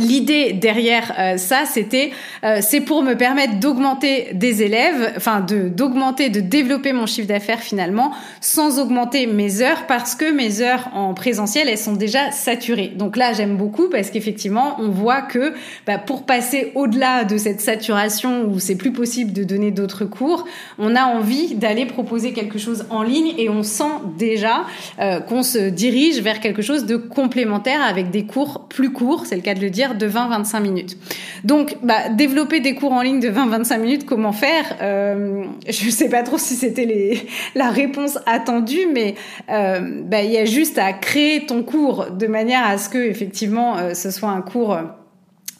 L'idée 0.00 0.54
derrière 0.54 1.14
euh, 1.18 1.36
ça, 1.36 1.64
c'était, 1.66 2.10
euh, 2.42 2.60
c'est 2.62 2.80
pour 2.80 3.02
me 3.02 3.14
permettre 3.14 3.60
d'augmenter 3.60 4.28
des 4.32 4.62
élèves, 4.62 5.12
enfin 5.16 5.40
de 5.40 5.68
d'augmenter, 5.68 6.30
de 6.30 6.40
développer 6.40 6.92
mon 6.92 7.04
chiffre 7.04 7.28
d'affaires 7.28 7.60
finalement, 7.60 8.12
sans 8.40 8.78
augmenter 8.78 9.26
mes 9.26 9.60
heures, 9.60 9.86
parce 9.86 10.14
que 10.14 10.32
mes 10.32 10.62
heures 10.62 10.88
en 10.94 11.12
présentiel, 11.12 11.68
elles 11.68 11.78
sont 11.78 11.92
déjà 11.92 12.30
saturées. 12.30 12.92
Donc 12.96 13.16
là, 13.16 13.34
j'aime 13.34 13.56
beaucoup 13.56 13.88
parce 13.90 14.10
qu'effectivement, 14.10 14.76
on 14.78 14.88
voit 14.88 15.20
que 15.20 15.52
bah, 15.86 15.98
pour 15.98 16.24
passer 16.24 16.72
au-delà 16.74 17.24
de 17.24 17.36
cette 17.36 17.60
saturation 17.60 18.44
où 18.44 18.58
c'est 18.58 18.76
plus 18.76 18.92
possible 18.92 19.32
de 19.32 19.44
donner 19.44 19.70
d'autres 19.70 20.06
cours, 20.06 20.46
on 20.78 20.96
a 20.96 21.04
envie 21.04 21.54
d'aller 21.54 21.84
proposer 21.84 22.32
quelque 22.32 22.58
chose 22.58 22.86
en 22.88 23.02
ligne 23.02 23.34
et 23.36 23.50
on 23.50 23.62
sent 23.62 23.84
déjà 24.16 24.64
euh, 24.98 25.20
qu'on 25.20 25.42
se 25.42 25.68
dirige 25.68 26.20
vers 26.20 26.40
quelque 26.40 26.62
chose 26.62 26.86
de 26.86 26.96
complémentaire 26.96 27.82
avec 27.82 28.10
des 28.10 28.24
cours 28.24 28.66
plus 28.68 28.92
courts, 28.92 29.26
c'est 29.26 29.36
le 29.36 29.42
cas 29.42 29.54
de 29.54 29.60
le 29.60 29.70
dire 29.70 29.89
de 29.94 30.08
20-25 30.08 30.60
minutes. 30.60 30.96
Donc, 31.44 31.76
bah, 31.82 32.08
développer 32.10 32.60
des 32.60 32.74
cours 32.74 32.92
en 32.92 33.02
ligne 33.02 33.20
de 33.20 33.28
20-25 33.28 33.78
minutes, 33.78 34.06
comment 34.06 34.32
faire 34.32 34.64
euh, 34.82 35.44
Je 35.68 35.86
ne 35.86 35.90
sais 35.90 36.08
pas 36.08 36.22
trop 36.22 36.38
si 36.38 36.54
c'était 36.54 36.84
les, 36.84 37.26
la 37.54 37.70
réponse 37.70 38.18
attendue, 38.26 38.86
mais 38.92 39.14
euh, 39.50 40.02
bah, 40.04 40.22
il 40.22 40.30
y 40.30 40.38
a 40.38 40.44
juste 40.44 40.78
à 40.78 40.92
créer 40.92 41.46
ton 41.46 41.62
cours 41.62 42.10
de 42.10 42.26
manière 42.26 42.64
à 42.64 42.78
ce 42.78 42.88
que 42.88 42.98
effectivement 42.98 43.78
euh, 43.78 43.94
ce 43.94 44.10
soit 44.10 44.30
un 44.30 44.42
cours 44.42 44.78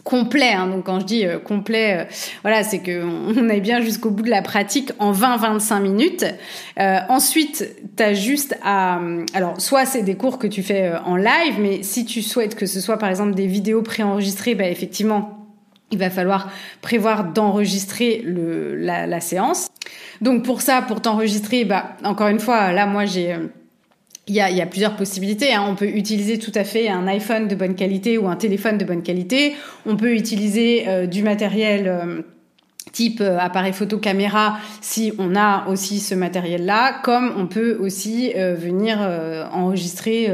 complet. 0.05 0.53
Hein. 0.53 0.67
Donc 0.69 0.85
quand 0.87 1.01
je 1.01 1.07
dis 1.07 1.25
complet, 1.45 2.09
voilà, 2.43 2.63
c'est 2.63 2.81
que 2.81 3.05
on, 3.05 3.49
aille 3.49 3.61
bien 3.61 3.81
jusqu'au 3.81 4.11
bout 4.11 4.23
de 4.23 4.31
la 4.31 4.43
pratique 4.43 4.93
en 4.99 5.13
20-25 5.13 5.81
minutes. 5.81 6.25
ensuite, 6.79 7.77
tu 7.97 8.03
as 8.03 8.15
juste 8.15 8.57
à... 8.63 9.01
Alors, 9.35 9.61
soit 9.61 9.87
c'est 9.87 10.03
des 10.03 10.17
cours 10.17 10.39
que 10.39 10.47
tu 10.47 10.63
fais 10.63 10.93
en 11.05 11.17
live, 11.17 11.59
mais 11.59 11.83
si 11.83 12.05
tu 12.05 12.23
souhaites 12.23 12.55
que 12.55 12.67
ce 12.67 12.81
soit 12.81 12.99
par 12.99 13.09
exemple 13.09 13.35
des 13.35 13.47
vidéos 13.47 13.83
préenregistrées, 13.83 14.55
bah, 14.55 14.69
effectivement, 14.69 15.41
il 15.91 15.99
va 15.99 16.11
falloir 16.11 16.51
prévoir 16.83 17.25
d'enregistrer 17.25 18.23
la, 18.25 19.07
la 19.07 19.21
séance. 19.21 19.69
Donc 20.21 20.45
pour 20.45 20.63
ça, 20.63 20.83
pour 20.83 21.03
t'enregistrer, 21.03 21.65
bah, 21.65 21.97
encore 22.05 22.29
une 22.29 22.41
fois, 22.41 22.73
là, 22.73 22.87
moi, 22.87 23.07
j'ai 23.07 23.37
il 24.31 24.37
y 24.37 24.41
a, 24.41 24.49
y 24.49 24.61
a, 24.61 24.67
plusieurs 24.67 24.95
possibilités. 24.95 25.53
Hein. 25.53 25.67
On 25.69 25.75
peut 25.75 25.89
utiliser 25.89 26.39
tout 26.39 26.53
à 26.55 26.63
fait 26.63 26.89
un 26.89 27.09
iPhone 27.09 27.49
de 27.49 27.57
bonne 27.57 27.75
qualité 27.75 28.17
ou 28.17 28.29
un 28.29 28.37
téléphone 28.37 28.79
de 28.79 28.85
bonne 28.85 29.03
qualité. 29.03 29.55
On 29.87 29.97
peut 29.97 30.15
utiliser 30.15 30.85
euh, 30.87 31.07
du 31.07 31.25
matériel 31.25 31.89
euh, 31.89 32.23
type 32.93 33.21
euh, 33.21 33.39
appareil 33.41 33.73
photo 33.73 33.99
caméra 33.99 34.59
si 34.81 35.13
on 35.19 35.35
a 35.35 35.67
aussi 35.67 35.99
ce 35.99 36.15
matériel 36.15 36.65
là 36.65 37.01
comme 37.03 37.33
on 37.37 37.49
peut 37.49 37.77
aussi 37.81 38.33
venir 38.35 38.99
enregistrer 39.53 40.29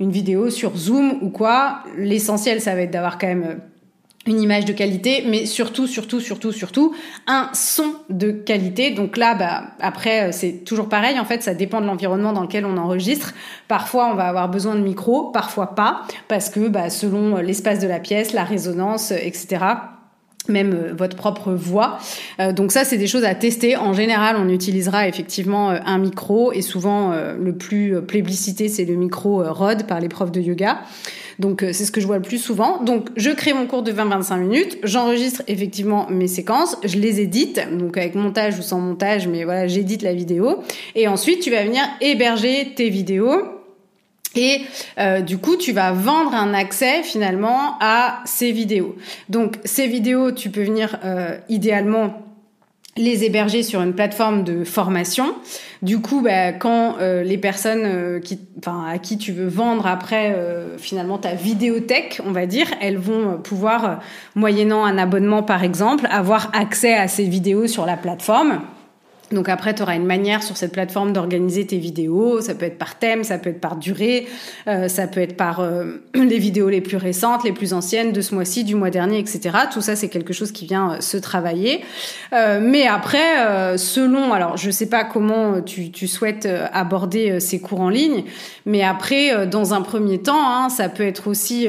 une 0.00 0.10
vidéo 0.10 0.50
sur 0.50 0.76
Zoom 0.76 1.18
ou 1.22 1.30
quoi 1.30 1.84
l'essentiel 1.96 2.60
ça 2.60 2.74
va 2.74 2.82
être 2.82 2.90
d'avoir 2.90 3.18
quand 3.18 3.28
même 3.28 3.60
une 4.26 4.40
image 4.40 4.64
de 4.64 4.72
qualité, 4.72 5.24
mais 5.28 5.46
surtout, 5.46 5.86
surtout, 5.86 6.20
surtout, 6.20 6.52
surtout, 6.52 6.94
un 7.26 7.50
son 7.54 7.94
de 8.08 8.30
qualité. 8.30 8.90
Donc 8.90 9.16
là, 9.16 9.34
bah, 9.34 9.64
après, 9.80 10.28
euh, 10.28 10.32
c'est 10.32 10.64
toujours 10.64 10.88
pareil. 10.88 11.18
En 11.18 11.24
fait, 11.24 11.42
ça 11.42 11.54
dépend 11.54 11.80
de 11.80 11.86
l'environnement 11.86 12.32
dans 12.32 12.42
lequel 12.42 12.64
on 12.64 12.76
enregistre. 12.76 13.34
Parfois, 13.68 14.10
on 14.12 14.14
va 14.14 14.28
avoir 14.28 14.48
besoin 14.48 14.74
de 14.74 14.80
micro, 14.80 15.30
parfois 15.30 15.74
pas, 15.74 16.02
parce 16.28 16.50
que 16.50 16.68
bah, 16.68 16.90
selon 16.90 17.36
l'espace 17.36 17.80
de 17.80 17.88
la 17.88 18.00
pièce, 18.00 18.32
la 18.32 18.44
résonance, 18.44 19.10
etc 19.10 19.58
même 20.48 20.72
euh, 20.72 20.92
votre 20.94 21.16
propre 21.16 21.52
voix. 21.52 21.98
Euh, 22.40 22.52
donc 22.52 22.72
ça, 22.72 22.84
c'est 22.84 22.98
des 22.98 23.06
choses 23.06 23.24
à 23.24 23.34
tester. 23.34 23.76
En 23.76 23.92
général, 23.92 24.36
on 24.38 24.48
utilisera 24.48 25.08
effectivement 25.08 25.70
un 25.70 25.98
micro 25.98 26.52
et 26.52 26.62
souvent 26.62 27.12
le 27.12 27.52
plus 27.54 28.00
plébiscité, 28.02 28.68
c'est 28.68 28.84
le 28.84 28.94
micro 28.94 29.42
Rode 29.42 29.86
par 29.86 30.00
les 30.00 30.08
profs 30.08 30.32
de 30.32 30.40
yoga. 30.40 30.80
Donc 31.38 31.62
euh, 31.62 31.72
c'est 31.72 31.84
ce 31.84 31.92
que 31.92 32.00
je 32.00 32.06
vois 32.06 32.16
le 32.16 32.22
plus 32.22 32.38
souvent. 32.38 32.82
Donc 32.82 33.08
je 33.16 33.30
crée 33.30 33.52
mon 33.52 33.66
cours 33.66 33.82
de 33.82 33.92
20-25 33.92 34.38
minutes, 34.38 34.78
j'enregistre 34.82 35.42
effectivement 35.48 36.06
mes 36.10 36.28
séquences, 36.28 36.76
je 36.84 36.98
les 36.98 37.20
édite, 37.20 37.60
donc 37.76 37.96
avec 37.96 38.14
montage 38.14 38.58
ou 38.58 38.62
sans 38.62 38.78
montage, 38.78 39.28
mais 39.28 39.44
voilà, 39.44 39.66
j'édite 39.66 40.02
la 40.02 40.14
vidéo. 40.14 40.62
Et 40.94 41.08
ensuite, 41.08 41.40
tu 41.40 41.50
vas 41.50 41.64
venir 41.64 41.82
héberger 42.00 42.72
tes 42.76 42.88
vidéos. 42.88 43.51
Et 44.34 44.62
euh, 44.98 45.20
du 45.20 45.38
coup, 45.38 45.56
tu 45.56 45.72
vas 45.72 45.92
vendre 45.92 46.34
un 46.34 46.54
accès 46.54 47.02
finalement 47.02 47.76
à 47.80 48.20
ces 48.24 48.52
vidéos. 48.52 48.96
Donc 49.28 49.58
ces 49.64 49.86
vidéos, 49.86 50.32
tu 50.32 50.50
peux 50.50 50.62
venir 50.62 50.98
euh, 51.04 51.36
idéalement 51.48 52.22
les 52.96 53.24
héberger 53.24 53.62
sur 53.62 53.80
une 53.80 53.94
plateforme 53.94 54.44
de 54.44 54.64
formation. 54.64 55.34
Du 55.80 56.00
coup, 56.00 56.20
bah, 56.20 56.52
quand 56.52 56.96
euh, 57.00 57.22
les 57.22 57.38
personnes 57.38 57.84
euh, 57.84 58.20
qui, 58.20 58.38
enfin, 58.58 58.84
à 58.86 58.98
qui 58.98 59.16
tu 59.16 59.32
veux 59.32 59.48
vendre 59.48 59.86
après 59.86 60.34
euh, 60.36 60.76
finalement 60.76 61.16
ta 61.16 61.34
vidéothèque, 61.34 62.20
on 62.26 62.32
va 62.32 62.44
dire, 62.44 62.66
elles 62.80 62.98
vont 62.98 63.38
pouvoir, 63.38 64.00
moyennant 64.34 64.84
un 64.84 64.98
abonnement 64.98 65.42
par 65.42 65.64
exemple, 65.64 66.06
avoir 66.10 66.50
accès 66.54 66.94
à 66.94 67.08
ces 67.08 67.24
vidéos 67.24 67.66
sur 67.66 67.86
la 67.86 67.96
plateforme. 67.96 68.60
Donc 69.32 69.48
après, 69.48 69.74
tu 69.74 69.82
auras 69.82 69.94
une 69.94 70.06
manière 70.06 70.42
sur 70.42 70.56
cette 70.56 70.72
plateforme 70.72 71.12
d'organiser 71.12 71.66
tes 71.66 71.78
vidéos. 71.78 72.40
Ça 72.40 72.54
peut 72.54 72.66
être 72.66 72.78
par 72.78 72.98
thème, 72.98 73.24
ça 73.24 73.38
peut 73.38 73.50
être 73.50 73.60
par 73.60 73.76
durée, 73.76 74.26
euh, 74.68 74.88
ça 74.88 75.06
peut 75.06 75.20
être 75.20 75.36
par 75.36 75.60
euh, 75.60 76.02
les 76.14 76.38
vidéos 76.38 76.68
les 76.68 76.80
plus 76.80 76.96
récentes, 76.96 77.44
les 77.44 77.52
plus 77.52 77.72
anciennes 77.72 78.12
de 78.12 78.20
ce 78.20 78.34
mois-ci, 78.34 78.64
du 78.64 78.74
mois 78.74 78.90
dernier, 78.90 79.18
etc. 79.18 79.50
Tout 79.72 79.80
ça, 79.80 79.96
c'est 79.96 80.08
quelque 80.08 80.32
chose 80.32 80.52
qui 80.52 80.66
vient 80.66 80.92
euh, 80.92 81.00
se 81.00 81.16
travailler. 81.16 81.82
mais 82.32 82.86
après, 82.86 83.76
selon, 83.76 84.32
alors 84.32 84.56
je 84.56 84.70
sais 84.70 84.88
pas 84.88 85.04
comment 85.04 85.60
tu, 85.60 85.90
tu 85.90 86.06
souhaites 86.06 86.48
aborder 86.72 87.40
ces 87.40 87.60
cours 87.60 87.80
en 87.80 87.88
ligne, 87.88 88.24
mais 88.66 88.82
après, 88.82 89.46
dans 89.46 89.74
un 89.74 89.82
premier 89.82 90.18
temps, 90.18 90.46
hein, 90.46 90.68
ça 90.68 90.88
peut 90.88 91.04
être 91.04 91.28
aussi 91.28 91.68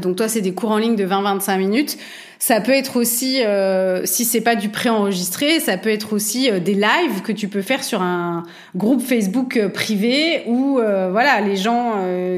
donc 0.00 0.16
toi, 0.16 0.28
c'est 0.28 0.40
des 0.40 0.54
cours 0.54 0.70
en 0.70 0.78
ligne 0.78 0.96
de 0.96 1.04
20-25 1.04 1.58
minutes. 1.58 1.98
Ça 2.46 2.60
peut 2.60 2.72
être 2.72 2.98
aussi, 2.98 3.42
euh, 3.42 4.04
si 4.04 4.26
c'est 4.26 4.42
pas 4.42 4.54
du 4.54 4.68
préenregistré, 4.68 5.60
ça 5.60 5.78
peut 5.78 5.88
être 5.88 6.12
aussi 6.12 6.50
euh, 6.50 6.60
des 6.60 6.74
lives 6.74 7.22
que 7.22 7.32
tu 7.32 7.48
peux 7.48 7.62
faire 7.62 7.82
sur 7.82 8.02
un 8.02 8.42
groupe 8.76 9.00
Facebook 9.00 9.56
euh, 9.56 9.70
privé 9.70 10.42
où 10.46 10.78
euh, 10.78 11.08
voilà 11.10 11.40
les 11.40 11.56
gens 11.56 11.94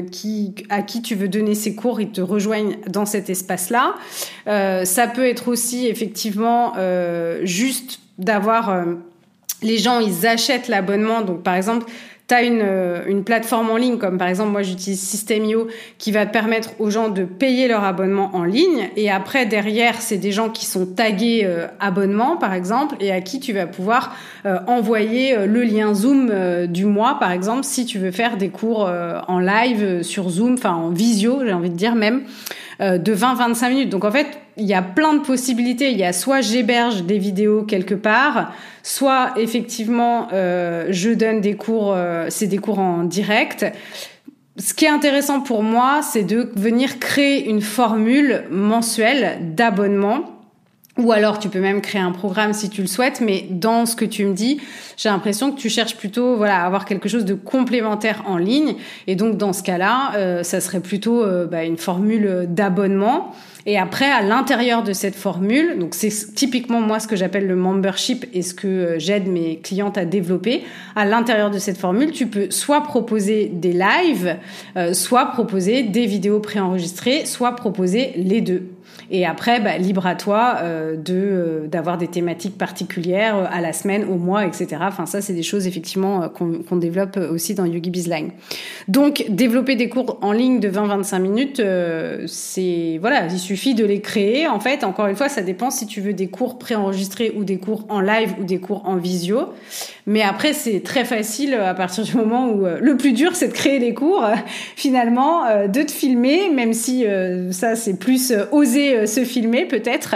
qui 0.09 0.55
à 0.69 0.81
qui 0.81 1.01
tu 1.01 1.15
veux 1.15 1.27
donner 1.27 1.55
ces 1.55 1.75
cours, 1.75 1.99
ils 1.99 2.11
te 2.11 2.21
rejoignent 2.21 2.77
dans 2.87 3.05
cet 3.05 3.29
espace-là. 3.29 3.95
ça 4.45 5.07
peut 5.07 5.27
être 5.27 5.49
aussi 5.49 5.87
effectivement 5.87 6.73
juste 7.43 7.99
d'avoir 8.17 8.85
les 9.61 9.77
gens, 9.77 9.99
ils 9.99 10.25
achètent 10.25 10.67
l'abonnement. 10.67 11.21
Donc 11.21 11.43
par 11.43 11.55
exemple, 11.55 11.85
tu 12.27 12.33
as 12.33 12.43
une, 12.43 12.61
euh, 12.61 13.03
une 13.07 13.23
plateforme 13.23 13.69
en 13.69 13.77
ligne, 13.77 13.97
comme 13.97 14.17
par 14.17 14.27
exemple 14.27 14.51
moi 14.51 14.61
j'utilise 14.61 14.99
Systemio, 14.99 15.67
qui 15.97 16.11
va 16.11 16.25
permettre 16.25 16.71
aux 16.79 16.89
gens 16.89 17.09
de 17.09 17.23
payer 17.23 17.67
leur 17.67 17.83
abonnement 17.83 18.31
en 18.33 18.43
ligne. 18.43 18.89
Et 18.97 19.09
après, 19.09 19.45
derrière, 19.45 20.01
c'est 20.01 20.17
des 20.17 20.31
gens 20.31 20.49
qui 20.49 20.65
sont 20.65 20.85
tagués 20.85 21.43
euh, 21.45 21.67
abonnement, 21.79 22.35
par 22.35 22.53
exemple, 22.53 22.95
et 22.99 23.11
à 23.11 23.21
qui 23.21 23.39
tu 23.39 23.53
vas 23.53 23.65
pouvoir 23.65 24.15
euh, 24.45 24.59
envoyer 24.67 25.35
le 25.45 25.63
lien 25.63 25.93
Zoom 25.93 26.31
du 26.67 26.85
mois, 26.85 27.17
par 27.19 27.31
exemple, 27.31 27.63
si 27.63 27.85
tu 27.85 27.97
veux 27.97 28.11
faire 28.11 28.37
des 28.37 28.49
cours 28.49 28.89
en 29.27 29.39
live 29.39 30.01
sur 30.01 30.29
Zoom, 30.29 30.53
enfin 30.53 30.73
en 30.73 30.89
visio, 30.89 31.39
j'ai 31.45 31.53
envie 31.53 31.69
de 31.69 31.75
dire 31.75 31.95
même. 31.95 32.23
Euh, 32.79 32.99
de 32.99 33.15
20-25 33.15 33.69
minutes. 33.69 33.89
Donc 33.89 34.05
en 34.05 34.11
fait, 34.11 34.27
il 34.55 34.65
y 34.65 34.75
a 34.75 34.83
plein 34.83 35.15
de 35.15 35.21
possibilités. 35.21 35.89
Il 35.89 35.97
y 35.97 36.03
a 36.03 36.13
soit 36.13 36.41
j'héberge 36.41 37.03
des 37.03 37.17
vidéos 37.17 37.63
quelque 37.63 37.95
part, 37.95 38.53
soit 38.83 39.33
effectivement 39.37 40.27
euh, 40.31 40.85
je 40.91 41.09
donne 41.09 41.41
des 41.41 41.55
cours, 41.55 41.93
euh, 41.95 42.27
c'est 42.29 42.45
des 42.45 42.59
cours 42.59 42.77
en 42.77 43.03
direct. 43.03 43.65
Ce 44.57 44.75
qui 44.75 44.85
est 44.85 44.89
intéressant 44.89 45.41
pour 45.41 45.63
moi, 45.63 46.01
c'est 46.03 46.21
de 46.21 46.51
venir 46.55 46.99
créer 46.99 47.49
une 47.49 47.61
formule 47.61 48.43
mensuelle 48.51 49.39
d'abonnement 49.55 50.36
ou 50.97 51.11
alors 51.11 51.39
tu 51.39 51.49
peux 51.49 51.59
même 51.59 51.81
créer 51.81 52.01
un 52.01 52.11
programme 52.11 52.53
si 52.53 52.69
tu 52.69 52.81
le 52.81 52.87
souhaites, 52.87 53.21
mais 53.21 53.45
dans 53.49 53.85
ce 53.85 53.95
que 53.95 54.05
tu 54.05 54.25
me 54.25 54.33
dis, 54.33 54.59
j'ai 54.97 55.09
l'impression 55.09 55.51
que 55.51 55.59
tu 55.59 55.69
cherches 55.69 55.95
plutôt 55.95 56.35
voilà 56.37 56.63
à 56.63 56.65
avoir 56.65 56.85
quelque 56.85 57.07
chose 57.07 57.25
de 57.25 57.33
complémentaire 57.33 58.23
en 58.25 58.37
ligne. 58.37 58.75
Et 59.05 59.15
donc 59.15 59.37
dans 59.37 59.53
ce 59.53 59.63
cas-là, 59.63 60.13
euh, 60.15 60.43
ça 60.43 60.59
serait 60.59 60.79
plutôt 60.79 61.23
euh, 61.23 61.45
bah, 61.45 61.63
une 61.63 61.77
formule 61.77 62.47
d'abonnement. 62.49 63.31
Et 63.65 63.77
après, 63.77 64.09
à 64.09 64.21
l'intérieur 64.21 64.81
de 64.81 64.93
cette 64.93 65.15
formule, 65.15 65.77
donc 65.77 65.93
c'est 65.93 66.33
typiquement 66.33 66.79
moi 66.79 66.99
ce 66.99 67.07
que 67.07 67.17
j'appelle 67.17 67.47
le 67.47 67.55
membership 67.55 68.25
et 68.33 68.41
ce 68.41 68.53
que 68.53 68.67
euh, 68.67 68.99
j'aide 68.99 69.27
mes 69.27 69.59
clientes 69.59 69.97
à 69.97 70.05
développer. 70.05 70.63
À 70.95 71.05
l'intérieur 71.05 71.51
de 71.51 71.59
cette 71.59 71.77
formule, 71.77 72.11
tu 72.11 72.27
peux 72.27 72.49
soit 72.49 72.81
proposer 72.81 73.51
des 73.53 73.73
lives, 73.73 74.37
soit 74.93 75.27
proposer 75.27 75.83
des 75.83 76.05
vidéos 76.05 76.39
préenregistrées, 76.39 77.25
soit 77.25 77.55
proposer 77.55 78.13
les 78.15 78.41
deux. 78.41 78.63
Et 79.09 79.25
après, 79.25 79.59
bah, 79.59 79.77
libre 79.77 80.05
à 80.05 80.15
toi 80.15 80.57
euh, 80.61 80.95
de 80.97 81.13
euh, 81.13 81.67
d'avoir 81.67 81.97
des 81.97 82.07
thématiques 82.07 82.57
particulières 82.57 83.37
euh, 83.37 83.45
à 83.49 83.61
la 83.61 83.71
semaine, 83.71 84.03
au 84.03 84.15
mois, 84.15 84.45
etc. 84.45 84.67
Enfin, 84.81 85.05
ça, 85.05 85.21
c'est 85.21 85.33
des 85.33 85.43
choses 85.43 85.65
effectivement 85.65 86.29
qu'on 86.29 86.75
développe 86.75 87.17
aussi 87.17 87.55
dans 87.55 87.65
Yogi 87.65 87.89
Bizline. 87.89 88.31
Donc, 88.87 89.25
développer 89.29 89.75
des 89.75 89.89
cours 89.89 90.17
en 90.21 90.31
ligne 90.31 90.59
de 90.59 90.69
20-25 90.69 91.19
minutes, 91.19 91.61
c'est 92.27 92.97
voilà, 92.99 93.27
il 93.27 93.39
suffit 93.39 93.73
de 93.73 93.85
les 93.85 94.01
créer. 94.01 94.47
En 94.47 94.59
fait, 94.59 94.83
encore 94.83 95.07
une 95.07 95.15
fois, 95.15 95.29
ça 95.29 95.41
dépend 95.41 95.69
si 95.69 95.87
tu 95.87 96.01
veux 96.01 96.13
des 96.13 96.27
cours 96.27 96.57
préenregistrés 96.57 97.33
ou 97.35 97.43
des 97.43 97.57
cours 97.57 97.85
en 97.89 98.01
live 98.01 98.35
ou 98.39 98.43
des 98.43 98.59
cours 98.59 98.83
en 98.85 98.97
visio. 98.97 99.53
Mais 100.05 100.21
après, 100.21 100.53
c'est 100.53 100.81
très 100.81 101.05
facile 101.05 101.53
à 101.53 101.73
partir 101.73 102.03
du 102.03 102.15
moment 102.15 102.49
où 102.49 102.65
le 102.65 102.97
plus 102.97 103.13
dur, 103.13 103.35
c'est 103.35 103.49
de 103.49 103.53
créer 103.53 103.79
des 103.79 103.93
cours, 103.93 104.25
finalement, 104.75 105.43
de 105.67 105.81
te 105.81 105.91
filmer, 105.91 106.49
même 106.49 106.73
si 106.73 107.05
ça, 107.51 107.75
c'est 107.75 107.99
plus 107.99 108.33
osé 108.51 108.86
euh, 108.95 109.05
se 109.05 109.23
filmer 109.23 109.65
peut-être. 109.65 110.15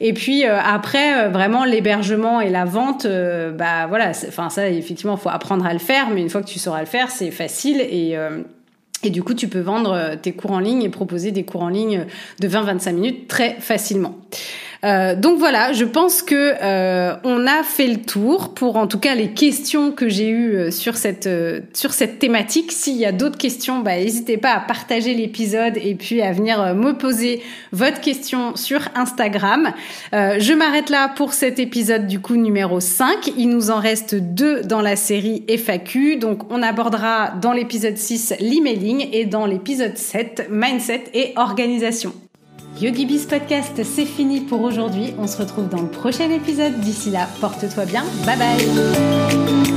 Et 0.00 0.12
puis 0.12 0.46
euh, 0.46 0.58
après, 0.58 1.24
euh, 1.24 1.28
vraiment 1.28 1.64
l'hébergement 1.64 2.40
et 2.40 2.50
la 2.50 2.64
vente, 2.64 3.06
bah 3.06 3.86
voilà, 3.88 4.12
enfin 4.28 4.50
ça 4.50 4.68
effectivement, 4.68 5.16
faut 5.16 5.28
apprendre 5.28 5.66
à 5.66 5.72
le 5.72 5.78
faire, 5.78 6.10
mais 6.10 6.20
une 6.20 6.30
fois 6.30 6.42
que 6.42 6.48
tu 6.48 6.58
sauras 6.58 6.80
le 6.80 6.86
faire, 6.86 7.10
c'est 7.10 7.30
facile 7.30 7.80
et 7.80 8.16
et 9.04 9.10
du 9.10 9.24
coup, 9.24 9.34
tu 9.34 9.48
peux 9.48 9.60
vendre 9.60 10.14
tes 10.22 10.30
cours 10.30 10.52
en 10.52 10.60
ligne 10.60 10.84
et 10.84 10.88
proposer 10.88 11.32
des 11.32 11.42
cours 11.42 11.62
en 11.62 11.68
ligne 11.68 12.06
de 12.40 12.48
20-25 12.48 12.92
minutes 12.92 13.26
très 13.26 13.54
facilement. 13.58 14.16
Euh, 14.84 15.14
donc 15.14 15.38
voilà, 15.38 15.72
je 15.72 15.84
pense 15.84 16.22
que 16.22 16.54
euh, 16.60 17.14
on 17.22 17.46
a 17.46 17.62
fait 17.62 17.86
le 17.86 17.98
tour 17.98 18.52
pour 18.52 18.76
en 18.76 18.88
tout 18.88 18.98
cas 18.98 19.14
les 19.14 19.30
questions 19.30 19.92
que 19.92 20.08
j'ai 20.08 20.28
eues 20.28 20.56
euh, 20.56 20.70
sur 20.72 20.96
cette 20.96 21.28
sur 21.72 21.92
cette 21.92 22.18
thématique. 22.18 22.72
S'il 22.72 22.96
y 22.96 23.06
a 23.06 23.12
d'autres 23.12 23.38
questions, 23.38 23.78
bah, 23.78 23.96
n'hésitez 23.96 24.38
pas 24.38 24.54
à 24.54 24.60
partager 24.60 25.14
l'épisode 25.14 25.76
et 25.76 25.94
puis 25.94 26.20
à 26.20 26.32
venir 26.32 26.74
me 26.74 26.92
poser 26.92 27.42
votre 27.70 28.00
question 28.00 28.56
sur 28.56 28.80
Instagram. 28.94 29.72
je 30.12 30.52
m'arrête 30.52 30.90
là 30.90 31.08
pour 31.08 31.32
cet 31.32 31.58
épisode 31.58 32.06
du 32.06 32.18
coup 32.20 32.36
numéro 32.36 32.80
5. 32.80 33.32
Il 33.36 33.50
nous 33.50 33.70
en 33.70 33.78
reste 33.78 34.16
deux 34.16 34.62
dans 34.62 34.80
la 34.80 34.96
série 34.96 35.44
FAQ. 35.48 36.16
Donc 36.16 36.50
on 36.50 36.62
abordera 36.62 37.30
dans 37.40 37.52
l'épisode 37.52 37.96
6 37.96 38.34
l'emailing 38.40 39.08
et 39.12 39.26
dans 39.26 39.46
l'épisode 39.46 39.96
7 39.96 40.48
mindset 40.50 41.04
et 41.14 41.32
organisation. 41.36 42.12
YogiBiz 42.80 43.26
Podcast, 43.26 43.80
c'est 43.84 44.06
fini 44.06 44.40
pour 44.40 44.62
aujourd'hui. 44.62 45.14
On 45.18 45.26
se 45.26 45.36
retrouve 45.38 45.68
dans 45.68 45.82
le 45.82 45.88
prochain 45.88 46.30
épisode. 46.30 46.80
D'ici 46.80 47.10
là, 47.10 47.28
porte-toi 47.40 47.84
bien. 47.84 48.04
Bye 48.26 48.38
bye 48.38 49.71